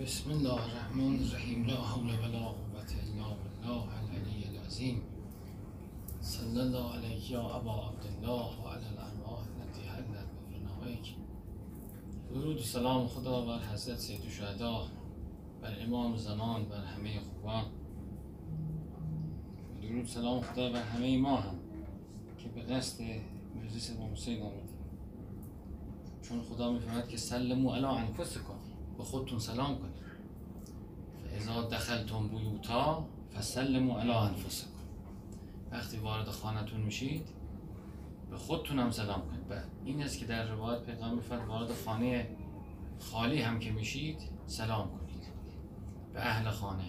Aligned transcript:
بسم 0.00 0.30
الله 0.30 0.52
الرحمن 0.52 1.18
الرحیم. 1.22 1.66
لا 1.66 1.74
حول 1.74 2.04
ولا 2.04 2.38
قوة 2.38 2.92
الا 3.02 3.28
بالله 3.40 3.84
العلی 3.98 4.44
العظیم. 4.44 5.02
صلی 6.20 6.60
الله 6.60 6.92
علیه 6.92 7.32
یا 7.32 7.40
ابا 7.40 7.88
عبدالله 7.88 8.48
و 8.64 8.68
علی 8.68 8.86
الارواح 8.86 9.40
التي 9.40 9.88
حلت 9.88 10.28
بفنائک 10.50 11.14
درود 12.30 12.58
و 12.58 12.62
سلام 12.62 13.06
خدا 13.06 13.46
بر 13.46 13.58
حضرت 13.58 13.98
سید 13.98 14.20
شهدا 14.30 14.86
بر 15.62 15.82
امام 15.86 16.16
زمان 16.16 16.64
بر 16.64 16.84
همه 16.84 17.20
خوبان. 17.20 17.64
درود 19.82 20.06
سلام 20.06 20.40
خدا 20.40 20.72
بر 20.72 20.82
همه 20.82 21.18
ما 21.18 21.36
هم 21.36 21.54
که 22.38 22.48
به 22.48 22.60
قصد 22.60 23.02
مجلس 23.56 23.90
امام 23.90 24.12
حسین 24.12 24.42
چون 26.22 26.42
خدا 26.42 26.72
میفرماید 26.72 27.08
که 27.08 27.16
سلمو 27.16 27.70
علی 27.70 27.84
انفسکم. 27.84 28.55
به 28.98 29.04
خودتون 29.04 29.38
سلام 29.38 29.78
کنید. 29.78 29.96
فاذا 31.30 31.62
دخلتم 31.62 32.28
بیوتا 32.28 33.04
فسلموا 33.36 34.00
علی 34.00 34.10
انفسکم. 34.10 34.70
وقتی 35.72 35.96
وارد 35.96 36.28
خانتون 36.28 36.80
میشید 36.80 37.28
به 38.30 38.36
خودتون 38.36 38.78
هم 38.78 38.90
سلام 38.90 39.22
کنید. 39.22 39.50
و 39.50 39.54
این 39.84 40.02
است 40.02 40.18
که 40.18 40.26
در 40.26 40.48
روایت 40.48 40.82
پیغمبر 40.82 41.14
میفرماید 41.14 41.48
وارد 41.48 41.72
خانه 41.84 42.28
خالی 42.98 43.42
هم 43.42 43.58
که 43.58 43.70
میشید 43.70 44.18
سلام 44.46 44.88
کنید. 44.88 45.24
به 46.14 46.20
اهل 46.20 46.50
خانه. 46.50 46.84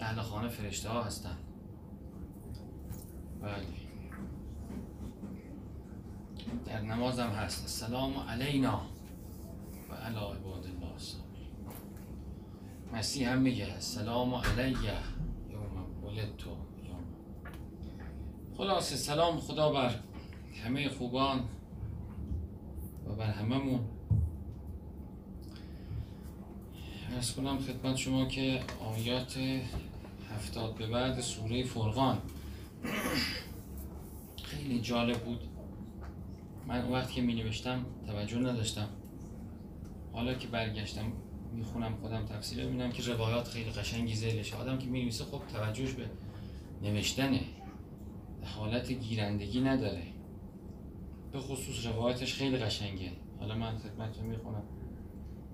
اهل 0.00 0.20
خانه 0.22 0.48
فرشته 0.48 0.88
ها 0.88 1.02
هستند. 1.02 1.38
بله. 3.42 3.66
در 6.66 6.80
نماز 6.80 7.18
هم 7.18 7.30
هست. 7.30 7.62
السلام 7.62 8.18
علینا 8.18 8.80
و 9.90 9.94
علی 9.94 10.16
عباد 10.16 10.34
الله 10.36 10.38
الصالحین 10.40 10.69
مسیح 12.92 13.32
هم 13.32 13.38
میگه 13.38 13.72
السلام 13.72 14.34
علیه 14.34 14.92
یوم 15.50 16.04
ولدتو 16.04 16.50
یوم 16.84 17.04
خلاصه 18.56 18.96
سلام 18.96 19.40
خدا 19.40 19.72
بر 19.72 19.94
همه 20.64 20.88
خوبان 20.88 21.44
و 23.06 23.14
بر 23.14 23.30
هممون. 23.30 23.80
ارز 27.14 27.32
کنم 27.32 27.58
خدمت 27.58 27.96
شما 27.96 28.24
که 28.24 28.60
آیات 28.80 29.38
هفتاد 30.30 30.74
به 30.74 30.86
بعد 30.86 31.20
سوره 31.20 31.64
فرقان. 31.64 32.18
خیلی 34.44 34.80
جالب 34.80 35.18
بود. 35.18 35.40
من 36.66 36.80
اون 36.80 36.92
وقت 36.92 37.12
که 37.12 37.22
می 37.22 37.34
نوشتم 37.34 37.86
توجه 38.06 38.38
نداشتم. 38.38 38.88
حالا 40.12 40.34
که 40.34 40.48
برگشتم 40.48 41.12
می‌خونم 41.52 41.96
خودم 41.96 42.26
تفسیر 42.26 42.66
ببینم 42.66 42.92
که 42.92 43.02
روایات 43.02 43.48
خیلی 43.48 43.70
قشنگی 43.70 44.14
ذیلشه 44.14 44.56
آدم 44.56 44.78
که 44.78 44.86
می 44.86 45.00
نویسه 45.02 45.24
خب 45.24 45.40
توجهش 45.52 45.92
به 45.92 46.10
نوشتنه. 46.82 47.40
حالت 48.44 48.92
گیرندگی 48.92 49.60
نداره. 49.60 50.02
به 51.32 51.40
خصوص 51.40 51.86
روایتش 51.86 52.34
خیلی 52.34 52.56
قشنگه. 52.56 53.12
حالا 53.40 53.54
من 53.54 53.78
خدمتتون 53.78 54.26
می‌خونم. 54.26 54.62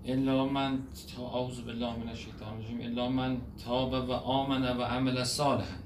الا 0.05 0.47
من 0.47 0.79
تا 1.17 1.29
اعوذ 1.29 1.61
بالله 1.61 1.97
من 1.97 2.09
الشیطان 2.09 2.55
الرجیم. 2.55 2.81
الا 2.81 3.09
من 3.09 3.41
تاب 3.65 3.93
و 3.93 4.13
آمن 4.13 4.77
و 4.77 4.83
عمل 4.83 5.25
صالحا. 5.25 5.77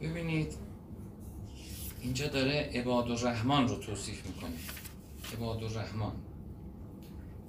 ببینید 0.00 0.54
اینجا 2.00 2.28
داره 2.28 2.70
عباد 2.74 3.10
الرحمن 3.10 3.68
رو 3.68 3.76
توصیف 3.76 4.26
می‌کنه. 4.26 4.56
عباد 5.34 5.64
الرحمن 5.64 6.12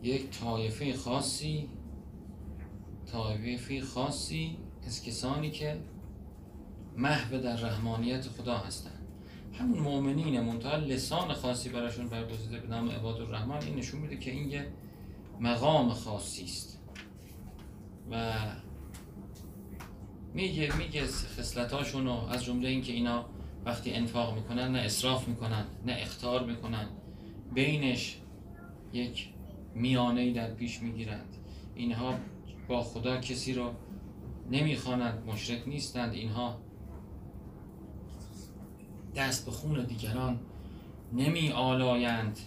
یک 0.05 0.29
طایفه 0.29 0.93
خاصی 0.93 1.69
طایفه 3.11 3.81
خاصی 3.81 4.57
از 4.85 5.03
کسانی 5.03 5.51
که 5.51 5.77
محو 6.97 7.37
در 7.37 7.55
رحمانیت 7.55 8.27
خدا 8.27 8.57
هستند. 8.57 9.07
همون 9.59 9.79
مؤمنین 9.79 10.41
منتها 10.41 10.75
لسان 10.75 11.33
خاصی 11.33 11.69
براشون 11.69 12.07
برگزیده 12.07 12.59
به 12.59 12.67
نام 12.67 12.89
عباد 12.89 13.21
الرحمن 13.21 13.61
این 13.61 13.75
نشون 13.75 14.01
میده 14.01 14.17
که 14.17 14.31
این 14.31 14.49
یه 14.49 14.67
مقام 15.39 15.89
خاصی 15.89 16.43
است. 16.43 16.79
و 18.11 18.33
میگه 20.33 20.77
میگه 20.77 21.05
خصلتاشون 21.07 22.07
از 22.07 22.43
جمله 22.43 22.69
اینکه 22.69 22.93
اینا 22.93 23.25
وقتی 23.65 23.93
انفاق 23.93 24.35
می‌کنن 24.35 24.71
نه 24.71 24.79
اصراف 24.79 25.27
می‌کنن 25.27 25.65
نه 25.85 25.97
اختار 25.99 26.45
می‌کنن. 26.45 26.87
بینش 27.53 28.17
یک 28.93 29.34
میانه 29.75 30.33
در 30.33 30.53
پیش 30.53 30.81
می‌گیرند. 30.81 31.35
اینها 31.75 32.15
با 32.67 32.81
خدا 32.81 33.17
کسی 33.17 33.53
رو 33.53 33.71
نمی‌خوانند 34.51 35.23
مشرک 35.27 35.67
نیستند. 35.67 36.13
اینها 36.13 36.57
دست 39.15 39.45
به 39.45 39.51
خون 39.51 39.83
دیگران 39.85 40.39
نمی 41.13 41.51
آلایند 41.51 42.39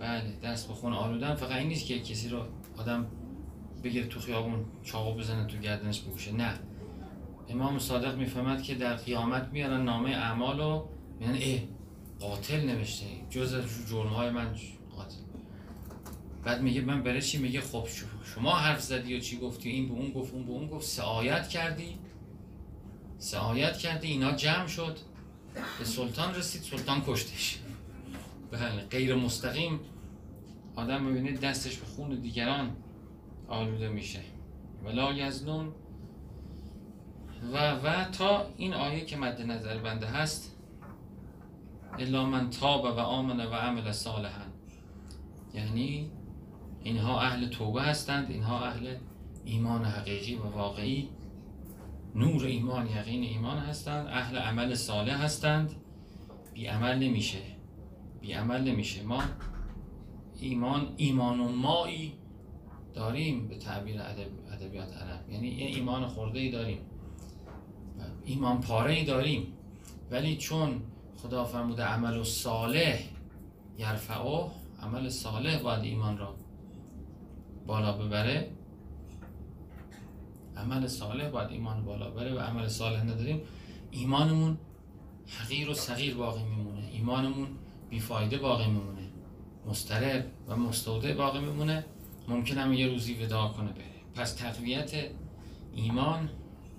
بله 0.00 0.36
دست 0.42 0.68
به 0.68 0.74
خون 0.74 0.92
آلودن 0.92 1.34
فقط 1.34 1.56
این 1.56 1.68
نیست 1.68 1.86
که 1.86 2.00
کسی 2.00 2.28
رو 2.28 2.44
آدم 2.76 3.06
بگیره 3.84 4.06
تو 4.06 4.20
خیابون 4.20 4.64
چاقو 4.82 5.14
بزنه 5.18 5.46
تو 5.46 5.56
گردنش 5.56 6.00
بگوشه 6.00 6.32
نه. 6.32 6.54
امام 7.48 7.78
صادق 7.78 8.18
می‌فهمد 8.18 8.62
که 8.62 8.74
در 8.74 8.94
قیامت 8.96 9.48
میارن 9.52 9.84
نامه 9.84 10.10
اعمال 10.10 10.60
رو 10.60 10.88
میگن 11.20 11.32
اه 11.32 11.60
قاتل 12.20 12.66
نوشته. 12.66 13.06
جز 13.30 13.54
جرمهای 13.90 14.30
من 14.30 14.54
قاتل. 14.96 15.31
بعد 16.44 16.62
میگه 16.62 16.80
من 16.80 17.02
برای 17.02 17.22
چی؟ 17.22 17.38
میگه 17.38 17.60
خب 17.60 17.86
شما 18.34 18.54
حرف 18.54 18.82
زدی 18.82 19.16
و 19.16 19.20
چی 19.20 19.38
گفتی؟ 19.38 19.70
این 19.70 19.88
به 19.88 19.94
اون 19.94 20.10
گفت 20.10 20.34
اون 20.34 20.44
به 20.44 20.50
اون 20.50 20.66
گفت. 20.66 20.86
سعایت 20.86 21.48
کردی. 21.48 21.98
سعایت 23.18 23.78
کردی. 23.78 24.08
اینا 24.08 24.32
جمع 24.32 24.66
شد. 24.66 24.98
به 25.78 25.84
سلطان 25.84 26.34
رسید. 26.34 26.62
سلطان 26.62 27.02
کشتش. 27.06 27.58
بله 28.50 28.86
غیر 28.90 29.14
مستقیم. 29.14 29.80
آدم 30.76 31.02
می‌بینه 31.02 31.32
دستش 31.32 31.76
به 31.76 31.86
خون 31.86 32.20
دیگران 32.20 32.76
آلوده 33.48 33.88
میشه. 33.88 34.20
ولا 34.84 35.12
یزنون. 35.12 35.72
و 37.52 37.72
و 37.72 38.04
تا 38.04 38.46
این 38.56 38.74
آیه 38.74 39.04
که 39.04 39.16
مد 39.16 39.40
نظر 39.40 39.78
بنده 39.78 40.06
هست 40.06 40.56
الا 41.98 42.24
من 42.26 42.50
تاب 42.50 42.84
و 42.84 42.86
آمن 42.86 43.40
و 43.40 43.54
عمل 43.54 43.92
صالحا. 43.92 44.44
یعنی 45.54 46.10
اینها 46.84 47.20
اهل 47.20 47.48
توبه 47.48 47.82
هستند 47.82 48.30
اینها 48.30 48.66
اهل 48.66 48.96
ایمان 49.44 49.84
حقیقی 49.84 50.34
و 50.34 50.42
واقعی 50.42 51.08
نور 52.14 52.44
ایمان 52.44 52.86
یقین 52.86 53.22
ایمان 53.22 53.58
هستند 53.58 54.06
اهل 54.06 54.36
عمل 54.36 54.74
صالح 54.74 55.24
هستند. 55.24 55.72
بی 56.54 56.66
عمل 56.66 56.98
نمیشه 56.98 57.38
بی 58.20 58.32
عمل 58.32 58.60
نمیشه. 58.68 59.02
ما 59.02 59.22
ایمان 60.40 60.94
ایمان 60.96 61.40
و 61.40 61.48
مایی 61.48 62.12
داریم 62.94 63.48
به 63.48 63.56
تعبیر 63.56 64.00
ادبیات 64.52 64.96
عرب. 64.96 65.30
یعنی 65.30 65.48
یه 65.48 65.66
ایمان 65.66 66.06
خورده 66.06 66.38
ای 66.38 66.50
داریم. 66.50 66.78
ایمان 68.24 68.60
پاره 68.60 68.92
ای 68.92 69.04
داریم. 69.04 69.46
ولی 70.10 70.36
چون 70.36 70.82
خدا 71.16 71.44
فرموده 71.44 71.82
عمل 71.82 72.16
و 72.16 72.24
صالح 72.24 72.98
یرفعه 73.78 74.50
عمل 74.82 75.08
صالح 75.08 75.62
باید 75.62 75.82
ایمان 75.82 76.18
را 76.18 76.34
بالا 77.66 77.92
ببره. 77.92 78.50
عمل 80.56 80.86
صالح 80.86 81.28
باید 81.28 81.50
ایمان 81.50 81.84
بالا 81.84 82.10
ببره 82.10 82.34
و 82.34 82.38
عمل 82.38 82.68
صالح 82.68 83.02
نداریم 83.02 83.40
ایمانمون 83.90 84.58
حقیر 85.26 85.70
و 85.70 85.74
صغیر 85.74 86.14
باقی 86.14 86.44
میمونه. 86.44 86.88
ایمانمون 86.92 87.48
بیفایده 87.90 88.38
باقی 88.38 88.66
میمونه. 88.66 89.08
مسترب 89.66 90.26
و 90.48 90.56
مستوده 90.56 91.14
باقی 91.14 91.38
میمونه. 91.38 91.84
ممکن 92.28 92.58
هم 92.58 92.72
یه 92.72 92.86
روزی 92.86 93.14
ودا 93.14 93.48
کنه 93.48 93.72
بره. 93.72 93.84
پس 94.14 94.34
تقویت 94.34 94.92
ایمان 95.74 96.28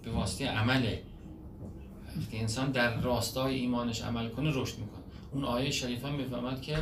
به 0.04 0.12
واسطه 0.12 0.48
عمله. 0.48 1.04
وقتی 2.18 2.38
انسان 2.38 2.72
در 2.72 3.02
راستای 3.02 3.56
ایمانش 3.56 4.02
عمل 4.02 4.30
کنه 4.30 4.50
رشد 4.54 4.80
می‌کنه. 4.80 5.04
اون 5.32 5.46
آیه 5.46 5.72
شریفه 5.72 6.12
می‌فهمد 6.12 6.62
که 6.62 6.78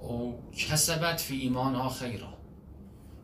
او 0.00 0.42
کسبت 0.56 1.20
فی 1.20 1.36
ایمان 1.36 1.74
ها 1.74 1.88
خیرا. 1.88 2.37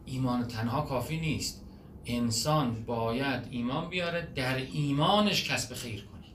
ایمان 0.07 0.49
تنها 0.49 0.83
کافی 0.83 1.21
نیست. 1.21 1.65
انسان 2.07 2.85
باید 2.85 3.49
ایمان 3.51 3.89
بیاره 3.89 4.29
در 4.35 4.57
ایمانش 4.57 5.51
کسب 5.51 5.75
خیر 5.75 6.05
کنه. 6.05 6.27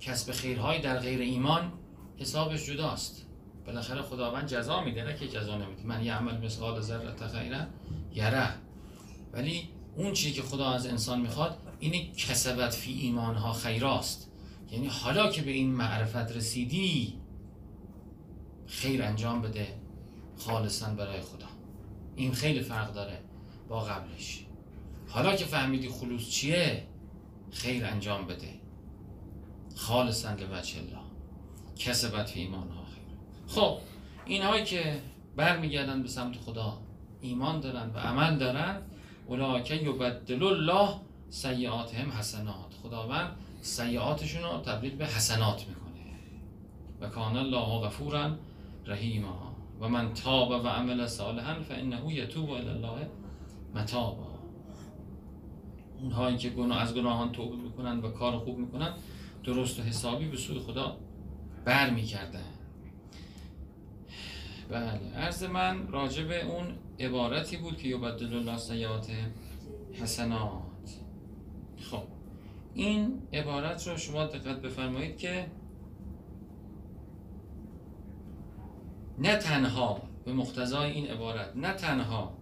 کسب 0.00 0.32
خیرهای 0.32 0.80
در 0.80 0.98
غیر 0.98 1.20
ایمان 1.20 1.72
حسابش 2.16 2.66
جداست. 2.66 3.26
بالاخره 3.66 4.02
خداوند 4.02 4.46
جزا 4.46 4.84
میده 4.84 5.04
نه 5.04 5.16
که 5.16 5.28
جزا 5.28 5.58
نمیده. 5.58 5.82
من 5.84 6.04
یه 6.04 6.14
عمل 6.14 6.44
مثقال 6.44 6.80
ذره 6.80 7.28
خیره 7.28 7.66
یره. 8.14 8.54
ولی 9.32 9.68
اون 9.96 10.12
چیزی 10.12 10.32
که 10.32 10.42
خدا 10.42 10.70
از 10.70 10.86
انسان 10.86 11.20
می‌خواد 11.20 11.58
اینه 11.80 12.12
کسبت 12.12 12.70
فی 12.70 12.92
ایمانها 12.92 13.52
خیراست. 13.52 14.30
یعنی 14.72 14.86
حالا 14.86 15.30
که 15.30 15.42
به 15.42 15.50
این 15.50 15.70
معرفت 15.70 16.36
رسیدی 16.36 17.14
خیر 18.66 19.02
انجام 19.02 19.42
بده 19.42 19.68
خالصا 20.38 20.94
برای 20.94 21.20
خدا. 21.20 21.49
این 22.20 22.32
خیلی 22.32 22.60
فرق 22.60 22.94
داره 22.94 23.18
با 23.68 23.80
قبلش. 23.80 24.44
حالا 25.08 25.36
که 25.36 25.44
فهمیدی 25.44 25.88
خلوص 25.88 26.28
چیه 26.28 26.86
خیر 27.50 27.86
انجام 27.86 28.26
بده. 28.26 28.54
خالصا 29.76 30.30
لوجه 30.30 30.78
الله. 30.78 31.00
کسبت 31.76 32.30
فی 32.30 32.40
ایمان 32.40 32.68
ها 32.68 32.84
خیر. 32.84 33.04
خب 33.46 33.78
اینهایی 34.26 34.64
که 34.64 35.00
برمیگردن 35.36 36.02
به 36.02 36.08
سمت 36.08 36.36
خدا 36.36 36.78
ایمان 37.20 37.60
دارن 37.60 37.90
و 37.94 37.98
عمل 37.98 38.38
دارن 38.38 38.82
که 39.64 39.74
یبدل 39.74 40.42
الله 40.42 40.88
سیعاتهم 41.30 42.10
حسنات. 42.10 42.74
خداوند 42.82 43.36
سیعاتشون 43.62 44.42
رو 44.42 44.60
تبدیل 44.60 44.96
به 44.96 45.06
حسنات 45.06 45.68
می‌کنه. 45.68 45.90
و 47.00 47.08
کان 47.08 47.36
الله 47.36 47.86
غفورا 47.86 48.36
رحیما. 48.86 49.49
و 49.80 49.88
من 49.88 50.14
تاب 50.14 50.50
و 50.50 50.68
عمل 50.68 51.06
صالحا 51.06 51.60
فانه 51.60 52.14
یتوب 52.14 52.50
الی 52.50 52.68
الله 52.68 53.08
متابا. 53.74 54.30
اونهایی 56.00 56.36
که 56.36 56.50
گناه 56.50 56.82
از 56.82 56.94
گناهان 56.94 57.32
توبه 57.32 57.56
می‌کنن 57.56 57.98
و 58.00 58.10
کار 58.10 58.38
خوب 58.38 58.58
می‌کنن 58.58 58.94
درست 59.44 59.80
و 59.80 59.82
حسابی 59.82 60.28
به 60.28 60.36
سوی 60.36 60.58
خدا 60.58 60.96
بر 61.64 61.90
می‌کردن 61.90 62.44
بله 64.70 65.14
عرض 65.16 65.42
من 65.42 65.88
راجع 65.88 66.24
به 66.24 66.44
اون 66.44 66.66
عبارتی 67.00 67.56
بود 67.56 67.76
که 67.76 67.88
یبدل 67.88 68.36
الله 68.36 68.58
سیات 68.58 69.10
حسنات. 69.92 70.62
خب 71.90 72.02
این 72.74 73.22
عبارت 73.32 73.88
رو 73.88 73.96
شما 73.96 74.26
دقت 74.26 74.62
بفرمایید 74.62 75.18
که 75.18 75.46
نه 79.20 79.36
تنها 79.36 80.02
به 80.24 80.32
مقتضای 80.32 80.90
این 80.90 81.06
عبارت 81.06 81.56
نه 81.56 81.72
تنها 81.72 82.38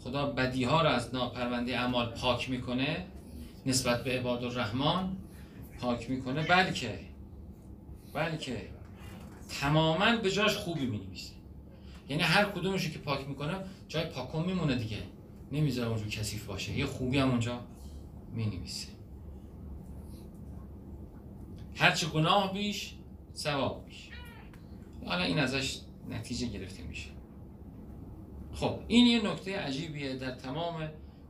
خدا 0.00 0.26
بدی 0.26 0.64
ها 0.64 0.82
رو 0.82 0.88
از 0.88 1.12
پرونده 1.12 1.78
اعمال 1.78 2.06
پاک 2.06 2.50
می‌کنه 2.50 3.06
نسبت 3.66 4.04
به 4.04 4.18
عباد 4.18 4.44
الرحمن 4.44 5.16
پاک 5.80 6.10
می‌کنه 6.10 6.46
بلکه 6.46 6.98
بلکه 8.14 8.68
تماما 9.60 10.16
به 10.16 10.30
جاش 10.30 10.56
خوبی 10.56 10.86
می 10.86 11.00
یعنی 12.08 12.22
هر 12.22 12.44
کدومشو 12.44 12.90
که 12.90 12.98
پاک 12.98 13.28
می‌کنه 13.28 13.54
جای 13.88 14.04
پاکون 14.04 14.44
میمونه 14.44 14.74
دیگه. 14.74 15.02
نمی‌ذاره 15.52 15.88
اونجا 15.88 16.06
کثیف 16.06 16.46
باشه. 16.46 16.78
یه 16.78 16.86
خوبی 16.86 17.18
هم 17.18 17.30
اونجا 17.30 17.60
می 18.34 18.46
نویسه 18.46 18.88
هرچه 21.74 22.06
گناه 22.06 22.52
بیش 22.52 22.94
ثواب 23.34 23.84
بیش. 23.86 24.08
حالا 25.06 25.24
این 25.24 25.38
ازش 25.38 25.80
نتیجه 26.08 26.46
گرفته 26.46 26.82
میشه. 26.82 27.10
خب 28.52 28.78
این 28.88 29.06
یه 29.06 29.32
نکته 29.32 29.58
عجیبیه. 29.58 30.16
در 30.16 30.30
تمام 30.30 30.88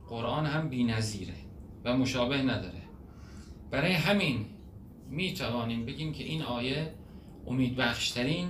قرآن 0.09 0.45
هم 0.45 0.69
بی 0.69 0.83
نظیره 0.83 1.35
و 1.83 1.97
مشابه 1.97 2.41
نداره. 2.41 2.81
برای 3.71 3.93
همین 3.93 4.45
می 5.09 5.33
توانیم 5.33 5.85
بگیم 5.85 6.13
که 6.13 6.23
این 6.23 6.41
آیه 6.41 6.93
امید 7.47 7.75
بخشترین 7.75 8.49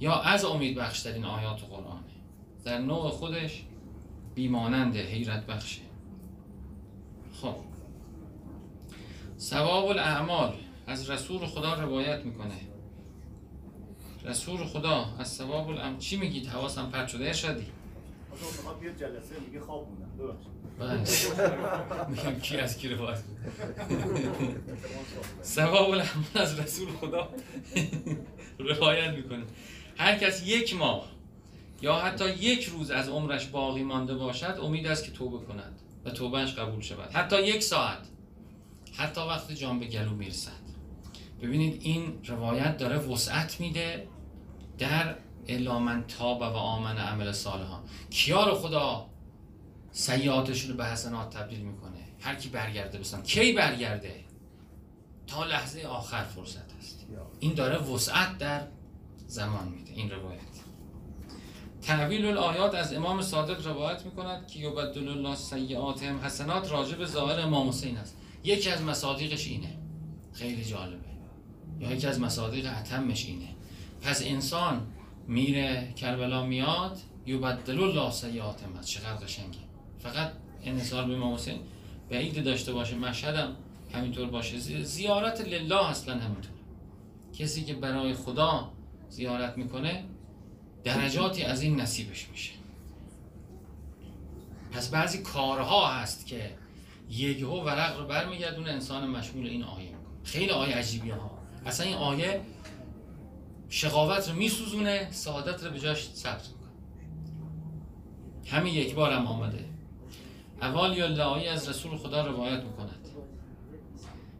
یا 0.00 0.20
از 0.20 0.44
امید 0.44 0.76
بخشترین 0.76 1.24
آیات 1.24 1.62
قرآنه 1.62 2.00
در 2.64 2.78
نوع 2.78 3.08
خودش 3.10 3.64
بیماننده 4.34 5.02
حیرت 5.02 5.46
بخشه. 5.46 5.82
خب. 7.32 7.54
ثواب 9.38 9.84
الاعمال 9.84 10.54
از 10.86 11.10
رسول 11.10 11.46
خدا 11.46 11.74
روایت 11.74 12.24
می‌کنه. 12.24 12.69
رسول 14.24 14.64
خدا 14.64 15.06
از 15.18 15.28
ثواب 15.28 15.68
الام 15.68 15.98
چی 15.98 16.16
میگید؟ 16.16 16.46
حواسم 16.46 16.90
پرت 16.90 17.08
شده. 17.08 17.26
ارشادی 17.26 17.66
بیاد 18.80 18.96
جلسه 18.96 19.40
میگه 19.46 19.60
خواب 19.60 19.88
بودم 19.88 20.36
بله. 20.78 21.04
میگم 22.08 22.40
کی 22.40 22.56
از 22.56 22.78
کی 22.78 22.88
روایت 22.88 23.18
ثواب 25.42 25.90
العمل 25.90 26.24
از 26.34 26.60
رسول 26.60 26.88
خدا. 26.88 27.28
روایت 28.58 29.14
می‌کنه. 29.14 29.44
هر 29.96 30.18
کس 30.18 30.46
یک 30.46 30.76
ماه 30.76 31.08
یا 31.82 31.94
حتی 31.94 32.30
یک 32.30 32.64
روز 32.64 32.90
از 32.90 33.08
عمرش 33.08 33.46
باقی 33.46 33.82
مانده 33.82 34.14
باشد 34.14 34.58
امید 34.62 34.86
است 34.86 35.04
که 35.04 35.10
توبه 35.10 35.46
کند 35.46 35.80
و 36.04 36.10
توبهش 36.10 36.54
قبول 36.54 36.80
شود. 36.80 37.10
حتی 37.12 37.42
یک 37.42 37.62
ساعت. 37.62 38.08
حتی 38.96 39.20
وقت 39.20 39.52
جان 39.52 39.78
به 39.78 39.86
گلو 39.86 40.10
می‌رسد. 40.10 40.69
ببینید 41.42 41.82
این 41.82 42.20
روایت 42.26 42.76
داره 42.76 42.96
وسعت 42.96 43.60
میده 43.60 44.08
در 44.78 45.16
الا 45.48 46.02
تاب 46.08 46.40
و 46.40 46.44
آمن 46.44 46.98
عمل 46.98 47.32
صالحان 47.32 47.82
کیا 48.10 48.44
رو 48.48 48.54
خدا 48.54 49.06
سیعاتشون 49.92 50.70
رو 50.70 50.76
به 50.76 50.86
حسنات 50.86 51.36
تبدیل 51.36 51.60
می‌کنه؟ 51.60 51.98
هر 52.20 52.34
کی 52.34 52.48
برگرده 52.48 52.98
بسن 52.98 53.22
کی 53.22 53.52
برگرده؟ 53.52 54.14
تا 55.26 55.44
لحظه 55.44 55.82
آخر 55.82 56.24
فرصت 56.24 56.76
است 56.78 57.06
این 57.40 57.54
داره 57.54 57.78
وسعت 57.78 58.38
در 58.38 58.66
زمان 59.26 59.68
میده 59.68 59.92
این 59.92 60.10
روایت. 60.10 60.40
تعویل 61.82 62.24
الآیات 62.24 62.74
از 62.74 62.94
امام 62.94 63.22
صادق 63.22 63.66
روایت 63.66 64.04
می‌کند 64.04 64.46
که 64.46 64.58
یبدل 64.58 65.08
الله 65.08 65.34
سیعاتهم 65.34 66.18
حسنات 66.18 66.72
راجع 66.72 67.04
ظاهر 67.04 67.40
امام 67.40 67.68
حسین 67.68 67.96
است. 67.96 68.16
یکی 68.44 68.70
از 68.70 68.82
مصادیقش 68.82 69.46
اینه. 69.46 69.76
خیلی 70.32 70.64
جالبه. 70.64 71.09
یا 71.80 71.92
یکی 71.92 72.06
از 72.06 72.20
مصادیق 72.20 72.66
اتمش 72.78 73.26
اینه. 73.26 73.48
پس 74.02 74.22
انسان 74.26 74.86
میره 75.28 75.92
کربلا 75.96 76.46
میاد 76.46 76.98
یبدل 77.26 77.80
الله 77.80 78.10
سیعاتهم 78.10 78.76
هست 78.76 78.88
چقدر 78.88 79.24
قشنگه. 79.24 79.58
فقط 79.98 80.32
انحصار 80.64 81.04
به 81.04 81.14
امام 81.14 81.34
حسین 81.34 81.60
بعید 82.10 82.44
داشته 82.44 82.72
باشه 82.72 82.96
مشهدم 82.96 83.56
همینطور 83.94 84.26
باشه. 84.30 84.58
زیارت 84.84 85.40
لله 85.40 85.88
اصلا 85.88 86.14
همینطور 86.14 86.52
کسی 87.38 87.64
که 87.64 87.74
برای 87.74 88.14
خدا 88.14 88.72
زیارت 89.08 89.58
می‌کنه 89.58 90.04
درجاتی 90.84 91.42
از 91.42 91.62
این 91.62 91.80
نصیبش 91.80 92.28
میشه. 92.28 92.52
پس 94.72 94.90
بعضی 94.90 95.22
کارها 95.22 95.88
هست 95.88 96.26
که 96.26 96.50
یکهو 97.10 97.64
ورق 97.64 98.00
رو 98.00 98.06
برمیگردونه 98.06 98.70
انسان 98.70 99.10
مشمول 99.10 99.46
این 99.46 99.62
آیه 99.62 99.88
می‌کنه. 99.88 100.24
خیلی 100.24 100.50
آیه 100.50 100.74
عجیبی 100.74 101.10
ها. 101.10 101.39
اصلا 101.66 101.86
این 101.86 101.96
آیه 101.96 102.40
شقاوت 103.68 104.28
رو 104.28 104.34
میسوزونه 104.34 105.08
سعادت 105.10 105.64
رو 105.64 105.70
به 105.70 105.80
جاش 105.80 106.10
ثبت 106.14 106.48
می‌کنه. 106.48 106.70
همین 108.46 108.74
یک 108.74 108.94
بار 108.94 109.12
هم 109.12 109.26
آمده. 109.26 109.64
اول 110.62 110.96
یا 110.96 111.52
از 111.52 111.68
رسول 111.68 111.96
خدا 111.96 112.26
روایت 112.26 112.62
می‌کند 112.62 113.08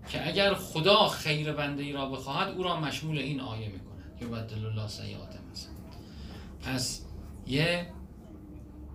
که 0.09 0.29
اگر 0.29 0.55
خدا 0.55 1.09
خیر 1.09 1.53
بنده 1.53 1.83
ای 1.83 1.93
را 1.93 2.11
بخواهد 2.11 2.55
او 2.55 2.63
را 2.63 2.81
مشمول 2.81 3.19
این 3.19 3.41
آیه 3.41 3.69
می‌کند. 3.69 4.23
یبدل 4.23 4.67
الله 4.67 4.89
سیئات 4.89 5.39
پس 6.63 7.03
یه 7.47 7.87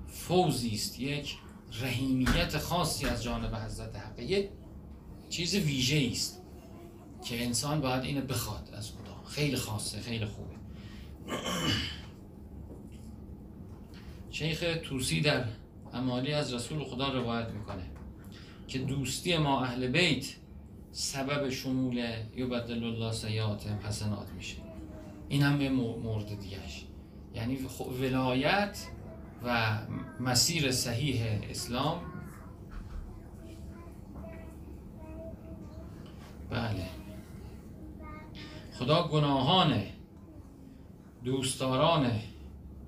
فوزی 0.07 0.71
است 0.71 0.99
یک 0.99 1.37
رحیمیت 1.81 2.57
خاصی 2.57 3.05
از 3.05 3.23
جانب 3.23 3.55
حضرت 3.55 3.95
حقه 3.95 4.23
یک 4.23 4.49
چیز 5.29 5.55
ویژه 5.55 6.09
است. 6.11 6.41
که 7.25 7.43
انسان 7.43 7.81
باید 7.81 8.03
اینو 8.03 8.21
بخواد 8.21 8.69
از 8.73 8.91
خدا 8.91 9.23
خیلی 9.27 9.55
خاصه 9.55 9.99
خیلی 9.99 10.25
خوبه. 10.25 10.55
شیخ 14.31 14.77
توسی 14.83 15.21
در 15.21 15.43
امالی 15.93 16.33
از 16.33 16.53
رسول 16.53 16.83
خدا 16.83 17.13
روایت 17.13 17.49
می‌کنه 17.49 17.83
که 18.67 18.79
دوستی 18.79 19.37
ما 19.37 19.63
اهل 19.63 19.87
بیت 19.87 20.25
سبب 20.91 21.49
شمول 21.49 22.07
یبدل 22.35 22.83
الله 22.83 23.11
سیاتهم 23.11 23.77
حسنات 23.77 24.29
میشه. 24.29 24.57
این 25.29 25.41
هم 25.41 25.59
به 25.59 25.69
مورد 25.69 26.39
دیگهش. 26.39 26.85
یعنی 27.35 27.57
ولایت 28.01 28.87
و 29.43 29.79
مسیر 30.19 30.71
صحیح 30.71 31.21
اسلام. 31.49 32.01
بله. 36.49 37.04
خدا 38.79 39.07
گناهان 39.07 39.83
دوستداران 41.23 42.11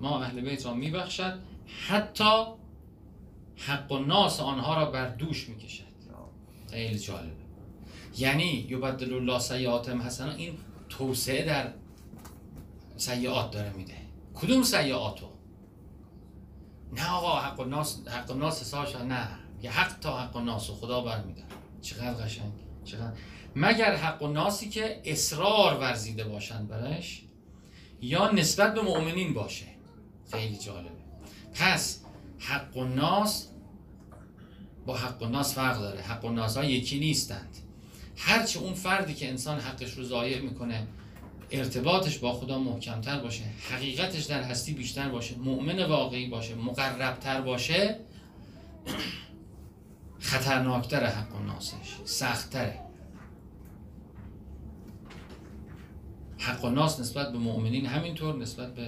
ما 0.00 0.22
اهل 0.22 0.40
بیت 0.40 0.66
را 0.66 0.74
میبخشد 0.74 1.38
حتی 1.88 2.44
حق 3.56 3.92
و 3.92 3.98
ناس 3.98 4.40
آنها 4.40 4.74
را 4.74 4.90
بر 4.90 5.08
دوش 5.08 5.48
می‌کشد. 5.48 5.88
خیلی 6.70 6.98
جالبه. 6.98 7.32
یعنی 8.18 8.44
یبدل 8.44 9.14
الله 9.14 9.38
سیعاتم 9.38 10.02
حسنا 10.02 10.32
این 10.32 10.58
توسعه 10.88 11.44
در 11.44 11.72
سیعات 12.96 13.50
داره 13.50 13.72
میده. 13.72 13.94
کدوم 14.34 14.62
سیعاتو 14.62 15.26
نه 16.92 17.10
آقا 17.10 17.40
حق 17.40 17.60
و 17.60 17.64
ناس 17.64 18.08
حق 18.08 18.30
و 18.30 18.34
ناس 18.34 18.74
نه. 18.74 19.28
یه 19.62 19.70
حق 19.70 19.98
تا 19.98 20.18
حق 20.18 20.36
و 20.36 20.40
ناس 20.40 20.70
خدا 20.70 21.00
برمیداره. 21.00 21.48
چقدر 21.82 22.24
قشنگ 22.24 22.52
چقدر 22.84 23.12
مگر 23.56 23.96
حق 23.96 24.22
و 24.22 24.28
ناسی 24.28 24.68
که 24.68 25.00
اصرار 25.04 25.80
ورزیده 25.80 26.24
باشند 26.24 26.68
برش؟ 26.68 27.22
یا 28.00 28.30
نسبت 28.30 28.74
به 28.74 28.82
مؤمنین 28.82 29.34
باشه. 29.34 29.66
خیلی 30.30 30.56
جالبه. 30.56 30.90
پس 31.54 32.00
حق 32.38 32.76
و 32.76 32.84
ناس 32.84 33.48
با 34.86 34.96
حق 34.96 35.22
و 35.22 35.26
ناس 35.26 35.54
فرق 35.54 35.80
داره. 35.80 36.00
حق 36.00 36.24
و 36.24 36.30
ناس 36.30 36.56
ها 36.56 36.64
یکی 36.64 36.98
نیستند. 36.98 37.56
هرچه 38.16 38.60
اون 38.60 38.74
فردی 38.74 39.14
که 39.14 39.28
انسان 39.28 39.60
حقش 39.60 39.90
رو 39.90 40.04
ضایع 40.04 40.40
می‌کنه 40.40 40.86
ارتباطش 41.50 42.18
با 42.18 42.32
خدا 42.32 42.58
محکمتر 42.58 43.18
باشه 43.18 43.44
حقیقتش 43.70 44.24
در 44.24 44.42
هستی 44.42 44.72
بیشتر 44.74 45.08
باشه 45.08 45.38
مؤمن 45.38 45.84
واقعی 45.84 46.28
باشه 46.28 46.54
مقربتر 46.54 47.40
باشه 47.40 48.00
خطرناکتر 50.18 51.06
حق 51.06 51.34
و 51.34 51.38
ناسش 51.38 51.96
سختتره. 52.04 52.87
حق 56.38 56.64
و 56.64 56.70
ناس 56.70 57.00
نسبت 57.00 57.32
به 57.32 57.38
مؤمنین 57.38 57.86
همینطور 57.86 58.36
نسبت 58.36 58.74
به 58.74 58.86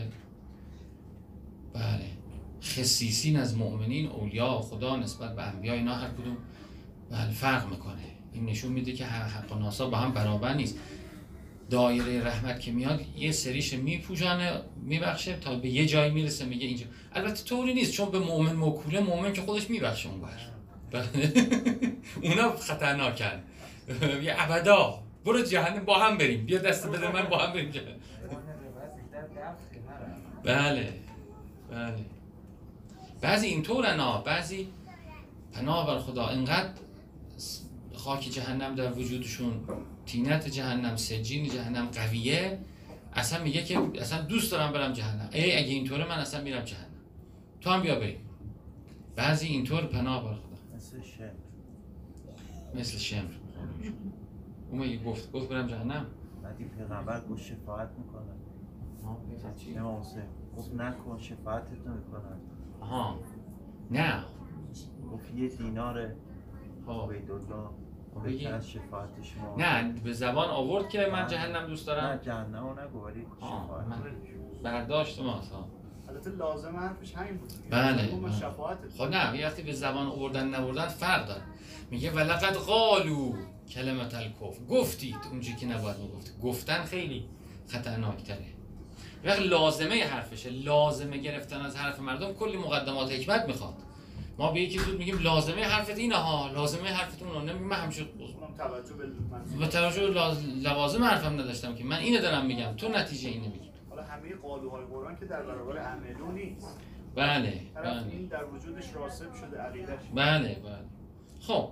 بله 1.75 2.07
خصیصین 2.63 3.37
از 3.37 3.57
مؤمنین 3.57 4.07
اولیا 4.07 4.61
خدا 4.61 4.97
نسبت 4.97 5.37
به 5.37 5.43
انبیا 5.43 5.73
اینا 5.73 5.95
هر 5.95 6.09
کدوم 6.09 6.37
بله 7.11 7.31
فرق 7.31 7.71
می‌کنه. 7.71 8.03
این 8.33 8.47
نشون 8.47 8.73
میده 8.73 8.93
که 8.93 9.07
حق 9.07 9.53
و 9.53 9.59
ناسا 9.59 9.91
با 9.91 9.97
هم 9.97 10.13
برابر 10.13 10.55
نیست. 10.55 10.79
دایره 11.71 12.25
رحمت 12.25 12.61
که 12.61 12.73
میاد 12.73 13.01
یه 13.17 13.33
سریش 13.33 13.75
میپوشانه 13.75 14.53
میبخشه 14.83 15.37
تا 15.37 15.55
به 15.55 15.69
یه 15.69 15.87
جایی 15.87 16.11
می‌رسه 16.11 16.45
میگه 16.45 16.67
اینجا. 16.67 16.87
البته 17.13 17.45
طوری 17.45 17.75
نیست 17.75 17.93
چون 17.93 18.11
به 18.11 18.19
مؤمن 18.19 18.53
موکوله 18.53 19.01
مؤمن 19.01 19.33
که 19.33 19.43
خودش 19.43 19.71
میبخشه 19.71 20.09
اون 20.09 20.21
بر. 20.21 20.51
اونا 22.23 22.57
خطرناکن. 22.57 23.43
یه 24.25 24.35
ابدا. 24.39 25.03
برو 25.25 25.43
جهنم 25.43 25.85
با 25.85 25.99
هم 25.99 26.19
بریم. 26.19 26.47
بیا 26.47 26.59
دست 26.59 26.87
بده 26.87 27.13
من 27.13 27.29
با 27.29 27.39
هم 27.39 27.53
بریم 27.53 27.71
جهنم. 27.71 27.97
بله 30.45 30.93
بله. 31.71 32.05
بعضی 33.21 33.47
اینطورن 33.47 34.01
ها 34.01 34.21
بعضی 34.21 34.69
پناه 35.53 35.87
بر 35.87 35.99
خدا. 35.99 36.29
اینقدر 36.29 36.71
خاک 37.95 38.21
جهنم 38.21 38.75
در 38.75 38.93
وجودشون 38.93 39.61
تینت 40.07 40.49
جهنم 40.49 40.97
سجین 40.97 41.49
جهنم 41.49 41.87
قویه. 41.87 42.59
اصلا 43.13 43.45
میگه 43.45 43.65
که 43.65 43.81
اصلا 44.01 44.23
دوست 44.23 44.53
دارم 44.53 44.73
برم 44.73 44.93
جهنم. 44.93 45.29
ای 45.33 45.59
اگه 45.59 45.69
اینطوره 45.69 46.09
من 46.09 46.19
اصلا 46.19 46.41
میرم 46.43 46.65
جهنم. 46.65 46.87
تو 47.61 47.71
هم 47.71 47.83
بیا 47.83 47.95
بریم. 47.95 48.21
بعضی 49.17 49.47
اینطور 49.47 49.87
پناه 49.87 50.25
بر 50.25 50.35
خدا. 50.35 50.77
مثل 50.77 50.97
شمر. 51.03 51.31
مثل 52.75 52.99
شمر. 52.99 53.31
اون 54.71 54.79
میگه 54.79 55.05
گفت 55.05 55.33
گفت 55.33 55.49
برم 55.49 55.67
جهنم. 55.67 56.07
بعدی 56.43 56.65
پیغمبر 56.65 57.21
گفت 57.21 57.43
شفاعت 57.43 57.91
می‌کنن 57.99 58.37
امام 59.77 60.01
حسین 60.01 60.23
گفت 60.57 60.75
نکن 60.75 61.19
شفاعتتون 61.19 61.93
می‌کنن 61.93 62.41
آها. 62.81 63.19
نه. 63.91 64.25
گفت 65.13 65.35
یه 65.35 65.49
دینار 65.49 66.15
عبیدالله 66.89 67.69
خب 68.15 68.25
بگی. 68.25 68.37
بهتر 68.39 68.55
از 68.55 68.69
شفاعت 68.71 69.23
شما. 69.23 69.57
نه 69.59 69.93
به 70.05 70.13
زبان 70.13 70.49
آورد 70.49 70.89
که 70.89 71.09
من 71.13 71.27
جهنم 71.27 71.67
دوست 71.67 71.89
نه 71.89 71.95
دارم. 71.95 72.17
جهنم 72.17 72.67
رو 72.69 72.81
نگو 72.85 73.05
ولی 73.05 73.27
شفاعت 73.41 73.87
برداشت 74.63 75.23
ماست 75.23 75.53
البته 76.11 76.31
لازم 76.31 76.77
حرفش 76.77 77.15
همین 77.15 77.37
بود. 77.37 77.53
بله، 77.71 78.09
اون 78.13 78.23
بله. 78.23 78.31
خب 78.99 79.05
نه 79.05 79.39
یه 79.39 79.47
وقتی 79.47 79.63
به 79.63 79.73
زبان 79.73 80.07
آوردن 80.07 80.47
نبردن 80.47 80.87
فرق 80.87 81.27
داره. 81.27 81.43
میگه 81.91 82.11
ولقد 82.11 82.55
قالو 82.55 83.35
کلمت 83.75 84.15
الکفر. 84.15 84.65
گفتید 84.69 85.17
اونجا 85.31 85.53
که 85.53 85.67
نباید 85.67 85.97
می‌گفت. 85.99 86.41
گفتن 86.41 86.85
خیلی 86.85 87.25
خطرناکتره. 87.69 88.45
وقت 89.25 89.41
لازمه 89.41 90.05
حرفشه. 90.05 90.51
لازمه 90.51 91.19
گرفتن 91.19 91.61
از 91.61 91.77
حرف 91.77 92.01
مردم. 92.01 92.33
کلی 92.33 92.57
مقدمات 92.57 93.13
حکمت 93.13 93.45
می‌خواد. 93.47 93.75
ما 94.39 94.53
به 94.53 94.61
یکی 94.61 94.79
زود 94.79 94.99
میگیم 94.99 95.19
لازمه 95.19 95.63
حرفت 95.65 95.99
اینه 95.99 96.17
ها. 96.17 96.51
لازمه 96.53 96.89
حرفت 96.89 97.23
اونه 97.23 97.39
نمیگیم 97.41 97.69
من 97.69 97.81
اونم 97.81 97.91
توجه 98.59 98.95
به 99.59 99.67
توجه 99.67 100.07
به 100.07 100.13
لاز- 100.13 100.45
لوازم 100.63 101.05
حرفم 101.05 101.33
نداشتم 101.41 101.75
که. 101.75 101.85
من 101.85 101.97
اینو 101.99 102.21
دارم 102.23 102.47
میگم. 102.47 102.75
تو 102.77 102.89
نتیجه 102.89 103.29
اینو 103.29 103.45
میگی 103.45 103.70
همه 104.11 104.35
قالوهای 104.43 104.85
قرآن 104.85 105.17
که 105.17 105.25
در 105.25 105.43
برابر 105.43 105.79
عملو 105.79 106.33
نیست. 106.33 106.81
بله 107.15 107.61
طرف 107.75 107.85
بله. 107.85 108.13
این 108.13 108.27
در 108.27 108.45
وجودش 108.45 108.95
راسب 108.95 109.35
شده 109.35 109.59
عقیدش 109.59 109.99
بله 110.15 110.55
بله. 110.65 110.85
خب. 111.41 111.71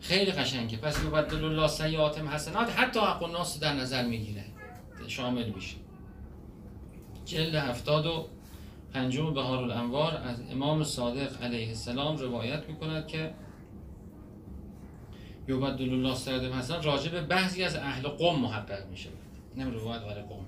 خیلی 0.00 0.32
قشنگه. 0.32 0.78
پس 0.78 1.04
یبدل 1.04 1.44
الله 1.44 1.68
سیئاتهم 1.68 2.28
حسنات 2.28 2.78
حتی 2.78 3.00
حق 3.00 3.22
الناس 3.22 3.60
در 3.60 3.72
نظر 3.72 4.06
می‌گیره. 4.06 4.44
شامل 5.06 5.48
میشه. 5.48 5.76
جلد 7.24 7.54
هفتاد 7.54 8.06
و 8.06 8.26
پنجم 8.94 9.34
بهار 9.34 9.58
الانوار 9.58 10.16
از 10.16 10.42
امام 10.50 10.84
صادق 10.84 11.42
علیه 11.42 11.68
السلام 11.68 12.16
روایت 12.16 12.68
می‌کند 12.68 13.06
که 13.06 13.34
یبدل 15.48 15.92
الله 15.92 16.14
سیئاتهم 16.14 16.52
حسنات 16.52 16.86
راجع 16.86 17.10
به 17.10 17.22
بعضی 17.22 17.64
از 17.64 17.76
اهل 17.76 18.08
قوم 18.08 18.40
محقق 18.40 18.90
میشه 18.90 19.08
اینم 19.54 19.70
روایت 19.70 20.02
برای 20.02 20.22
قوم 20.22 20.46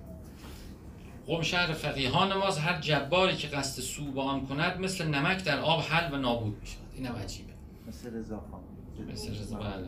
قوم 1.31 1.43
شهر 1.43 1.73
فقیهان 1.73 2.33
ماست. 2.33 2.61
هر 2.61 2.81
جباری 2.81 3.37
که 3.37 3.49
قصد 3.49 3.83
سو 3.83 4.13
با 4.13 4.23
آن 4.23 4.47
کند 4.47 4.81
مثل 4.81 5.07
نمک 5.07 5.45
در 5.45 5.59
آب 5.61 5.81
حل 5.81 6.15
و 6.15 6.17
نابود 6.17 6.57
می 6.61 6.67
شود 6.67 6.87
اینم 6.95 7.17
عجیبه. 7.17 7.53
مثل 7.89 8.15
رضا 8.15 8.45
مثل 9.13 9.41
رضا 9.41 9.57
بله. 9.57 9.87